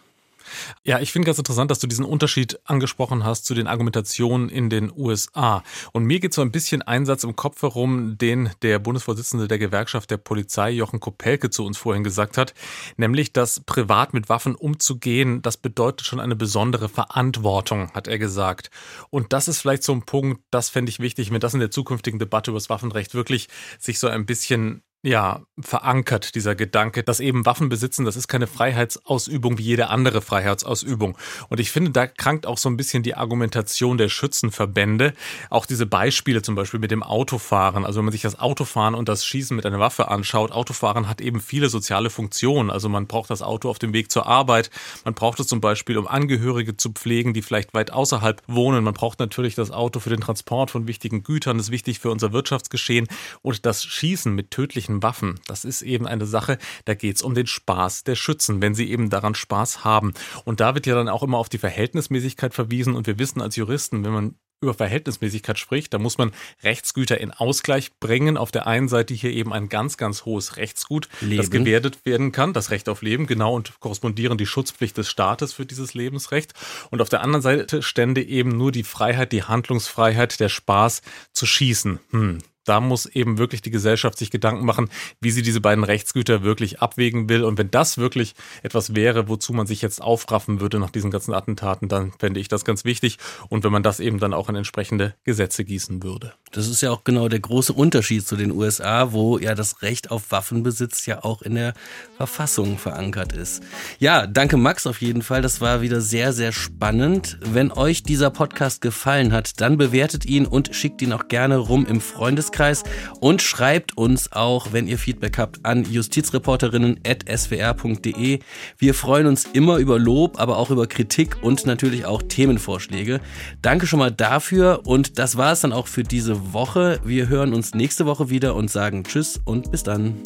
Ja, 0.83 0.99
ich 0.99 1.11
finde 1.11 1.25
ganz 1.27 1.37
interessant, 1.37 1.71
dass 1.71 1.79
du 1.79 1.87
diesen 1.87 2.05
Unterschied 2.05 2.59
angesprochen 2.65 3.23
hast 3.23 3.45
zu 3.45 3.53
den 3.53 3.67
Argumentationen 3.67 4.49
in 4.49 4.69
den 4.69 4.91
USA. 4.95 5.63
Und 5.91 6.05
mir 6.05 6.19
geht 6.19 6.33
so 6.33 6.41
ein 6.41 6.51
bisschen 6.51 6.81
Einsatz 6.81 7.23
im 7.23 7.35
Kopf 7.35 7.61
herum, 7.61 8.17
den 8.17 8.49
der 8.61 8.79
Bundesvorsitzende 8.79 9.47
der 9.47 9.59
Gewerkschaft 9.59 10.11
der 10.11 10.17
Polizei, 10.17 10.71
Jochen 10.71 10.99
Kopelke, 10.99 11.49
zu 11.49 11.65
uns 11.65 11.77
vorhin 11.77 12.03
gesagt 12.03 12.37
hat, 12.37 12.53
nämlich, 12.97 13.33
dass 13.33 13.59
privat 13.59 14.13
mit 14.13 14.29
Waffen 14.29 14.55
umzugehen, 14.55 15.41
das 15.41 15.57
bedeutet 15.57 16.05
schon 16.05 16.19
eine 16.19 16.35
besondere 16.35 16.89
Verantwortung, 16.89 17.91
hat 17.93 18.07
er 18.07 18.19
gesagt. 18.19 18.69
Und 19.09 19.33
das 19.33 19.47
ist 19.47 19.59
vielleicht 19.59 19.83
so 19.83 19.93
ein 19.93 20.03
Punkt, 20.03 20.41
das 20.51 20.69
fände 20.69 20.89
ich 20.89 20.99
wichtig, 20.99 21.31
wenn 21.31 21.39
das 21.39 21.53
in 21.53 21.59
der 21.59 21.71
zukünftigen 21.71 22.19
Debatte 22.19 22.51
über 22.51 22.59
das 22.59 22.69
Waffenrecht 22.69 23.13
wirklich 23.13 23.47
sich 23.79 23.99
so 23.99 24.07
ein 24.07 24.25
bisschen 24.25 24.83
ja, 25.03 25.41
verankert, 25.59 26.35
dieser 26.35 26.53
Gedanke, 26.53 27.01
dass 27.01 27.19
eben 27.19 27.45
Waffen 27.45 27.69
besitzen, 27.69 28.05
das 28.05 28.15
ist 28.15 28.27
keine 28.27 28.45
Freiheitsausübung 28.45 29.57
wie 29.57 29.63
jede 29.63 29.89
andere 29.89 30.21
Freiheitsausübung. 30.21 31.17
Und 31.49 31.59
ich 31.59 31.71
finde, 31.71 31.89
da 31.89 32.05
krankt 32.05 32.45
auch 32.45 32.59
so 32.59 32.69
ein 32.69 32.77
bisschen 32.77 33.01
die 33.01 33.15
Argumentation 33.15 33.97
der 33.97 34.09
Schützenverbände. 34.09 35.13
Auch 35.49 35.65
diese 35.65 35.87
Beispiele 35.87 36.43
zum 36.43 36.53
Beispiel 36.53 36.79
mit 36.79 36.91
dem 36.91 37.01
Autofahren. 37.01 37.83
Also 37.83 37.97
wenn 37.97 38.05
man 38.05 38.11
sich 38.11 38.21
das 38.21 38.39
Autofahren 38.39 38.93
und 38.93 39.09
das 39.09 39.25
Schießen 39.25 39.55
mit 39.55 39.65
einer 39.65 39.79
Waffe 39.79 40.09
anschaut, 40.09 40.51
Autofahren 40.51 41.07
hat 41.07 41.19
eben 41.19 41.41
viele 41.41 41.69
soziale 41.69 42.11
Funktionen. 42.11 42.69
Also 42.69 42.87
man 42.87 43.07
braucht 43.07 43.31
das 43.31 43.41
Auto 43.41 43.69
auf 43.69 43.79
dem 43.79 43.93
Weg 43.93 44.11
zur 44.11 44.27
Arbeit. 44.27 44.69
Man 45.03 45.15
braucht 45.15 45.39
es 45.39 45.47
zum 45.47 45.61
Beispiel, 45.61 45.97
um 45.97 46.07
Angehörige 46.07 46.77
zu 46.77 46.91
pflegen, 46.91 47.33
die 47.33 47.41
vielleicht 47.41 47.73
weit 47.73 47.91
außerhalb 47.91 48.43
wohnen. 48.45 48.83
Man 48.83 48.93
braucht 48.93 49.19
natürlich 49.19 49.55
das 49.55 49.71
Auto 49.71 49.99
für 49.99 50.11
den 50.11 50.21
Transport 50.21 50.69
von 50.69 50.85
wichtigen 50.85 51.23
Gütern. 51.23 51.57
Das 51.57 51.67
ist 51.67 51.71
wichtig 51.71 51.99
für 51.99 52.11
unser 52.11 52.33
Wirtschaftsgeschehen. 52.33 53.07
Und 53.41 53.65
das 53.65 53.83
Schießen 53.83 54.33
mit 54.33 54.51
tödlichen 54.51 54.90
solchen 54.91 55.03
Waffen. 55.03 55.39
Das 55.47 55.65
ist 55.65 55.81
eben 55.81 56.07
eine 56.07 56.25
Sache, 56.25 56.57
da 56.85 56.93
geht 56.93 57.15
es 57.15 57.21
um 57.21 57.33
den 57.33 57.47
Spaß 57.47 58.03
der 58.03 58.15
Schützen, 58.15 58.61
wenn 58.61 58.75
sie 58.75 58.89
eben 58.89 59.09
daran 59.09 59.35
Spaß 59.35 59.83
haben. 59.83 60.13
Und 60.45 60.59
da 60.59 60.75
wird 60.75 60.85
ja 60.85 60.95
dann 60.95 61.09
auch 61.09 61.23
immer 61.23 61.37
auf 61.37 61.49
die 61.49 61.57
Verhältnismäßigkeit 61.57 62.53
verwiesen. 62.53 62.95
Und 62.95 63.07
wir 63.07 63.19
wissen 63.19 63.41
als 63.41 63.55
Juristen, 63.55 64.03
wenn 64.03 64.11
man 64.11 64.35
über 64.63 64.75
Verhältnismäßigkeit 64.75 65.57
spricht, 65.57 65.91
da 65.91 65.97
muss 65.97 66.19
man 66.19 66.31
Rechtsgüter 66.61 67.19
in 67.19 67.31
Ausgleich 67.31 67.97
bringen. 67.99 68.37
Auf 68.37 68.51
der 68.51 68.67
einen 68.67 68.89
Seite 68.89 69.15
hier 69.15 69.31
eben 69.31 69.51
ein 69.51 69.69
ganz, 69.69 69.97
ganz 69.97 70.23
hohes 70.25 70.55
Rechtsgut, 70.57 71.09
Leben. 71.19 71.37
das 71.37 71.49
gewertet 71.49 72.05
werden 72.05 72.31
kann, 72.31 72.53
das 72.53 72.69
Recht 72.69 72.87
auf 72.87 73.01
Leben, 73.01 73.25
genau, 73.25 73.55
und 73.55 73.79
korrespondieren 73.79 74.37
die 74.37 74.45
Schutzpflicht 74.45 74.95
des 74.97 75.09
Staates 75.09 75.51
für 75.53 75.65
dieses 75.65 75.95
Lebensrecht. 75.95 76.53
Und 76.91 77.01
auf 77.01 77.09
der 77.09 77.21
anderen 77.21 77.41
Seite 77.41 77.81
stände 77.81 78.21
eben 78.21 78.49
nur 78.49 78.71
die 78.71 78.83
Freiheit, 78.83 79.31
die 79.31 79.41
Handlungsfreiheit, 79.41 80.39
der 80.39 80.49
Spaß 80.49 81.01
zu 81.33 81.47
schießen. 81.47 81.99
Hm, 82.11 82.37
da 82.65 82.79
muss 82.79 83.05
eben 83.05 83.37
wirklich 83.37 83.61
die 83.61 83.71
Gesellschaft 83.71 84.17
sich 84.17 84.31
Gedanken 84.31 84.65
machen, 84.65 84.89
wie 85.19 85.31
sie 85.31 85.41
diese 85.41 85.61
beiden 85.61 85.83
Rechtsgüter 85.83 86.43
wirklich 86.43 86.79
abwägen 86.79 87.29
will. 87.29 87.43
Und 87.43 87.57
wenn 87.57 87.71
das 87.71 87.97
wirklich 87.97 88.35
etwas 88.63 88.95
wäre, 88.95 89.27
wozu 89.27 89.53
man 89.53 89.67
sich 89.67 89.81
jetzt 89.81 90.01
aufraffen 90.01 90.61
würde 90.61 90.79
nach 90.79 90.91
diesen 90.91 91.11
ganzen 91.11 91.33
Attentaten, 91.33 91.87
dann 91.87 92.11
fände 92.19 92.39
ich 92.39 92.47
das 92.47 92.65
ganz 92.65 92.85
wichtig. 92.85 93.17
Und 93.49 93.63
wenn 93.63 93.71
man 93.71 93.83
das 93.83 93.99
eben 93.99 94.19
dann 94.19 94.33
auch 94.33 94.49
in 94.49 94.55
entsprechende 94.55 95.15
Gesetze 95.23 95.63
gießen 95.63 96.03
würde. 96.03 96.33
Das 96.51 96.67
ist 96.67 96.81
ja 96.81 96.91
auch 96.91 97.03
genau 97.03 97.29
der 97.29 97.39
große 97.39 97.73
Unterschied 97.73 98.27
zu 98.27 98.35
den 98.35 98.51
USA, 98.51 99.11
wo 99.13 99.37
ja 99.37 99.55
das 99.55 99.81
Recht 99.81 100.11
auf 100.11 100.31
Waffenbesitz 100.31 101.05
ja 101.05 101.23
auch 101.23 101.41
in 101.41 101.55
der 101.55 101.73
Verfassung 102.17 102.77
verankert 102.77 103.33
ist. 103.33 103.63
Ja, 103.99 104.27
danke 104.27 104.57
Max 104.57 104.85
auf 104.85 105.01
jeden 105.01 105.21
Fall. 105.21 105.41
Das 105.41 105.61
war 105.61 105.81
wieder 105.81 106.01
sehr, 106.01 106.33
sehr 106.33 106.51
spannend. 106.51 107.39
Wenn 107.41 107.71
euch 107.71 108.03
dieser 108.03 108.29
Podcast 108.29 108.81
gefallen 108.81 109.31
hat, 109.31 109.61
dann 109.61 109.77
bewertet 109.77 110.25
ihn 110.25 110.45
und 110.45 110.75
schickt 110.75 111.01
ihn 111.01 111.13
auch 111.13 111.27
gerne 111.27 111.57
rum 111.57 111.85
im 111.85 112.01
Freundes 112.01 112.50
Freundeskreis 112.51 112.83
und 113.19 113.41
schreibt 113.41 113.97
uns 113.97 114.31
auch, 114.31 114.67
wenn 114.71 114.87
ihr 114.87 114.99
Feedback 114.99 115.37
habt, 115.37 115.65
an 115.65 115.85
justizreporterinnen.swr.de. 115.89 118.39
Wir 118.77 118.93
freuen 118.93 119.25
uns 119.27 119.45
immer 119.53 119.77
über 119.77 119.97
Lob, 119.99 120.37
aber 120.39 120.57
auch 120.57 120.69
über 120.69 120.87
Kritik 120.87 121.37
und 121.41 121.65
natürlich 121.65 122.05
auch 122.05 122.21
Themenvorschläge. 122.21 123.21
Danke 123.61 123.87
schon 123.87 123.99
mal 123.99 124.11
dafür 124.11 124.81
und 124.85 125.17
das 125.19 125.37
war 125.37 125.53
es 125.53 125.61
dann 125.61 125.71
auch 125.73 125.87
für 125.87 126.03
diese 126.03 126.53
Woche. 126.53 126.99
Wir 127.03 127.29
hören 127.29 127.53
uns 127.53 127.73
nächste 127.73 128.05
Woche 128.05 128.29
wieder 128.29 128.55
und 128.55 128.69
sagen 128.69 129.03
Tschüss 129.03 129.39
und 129.45 129.71
bis 129.71 129.83
dann. 129.83 130.17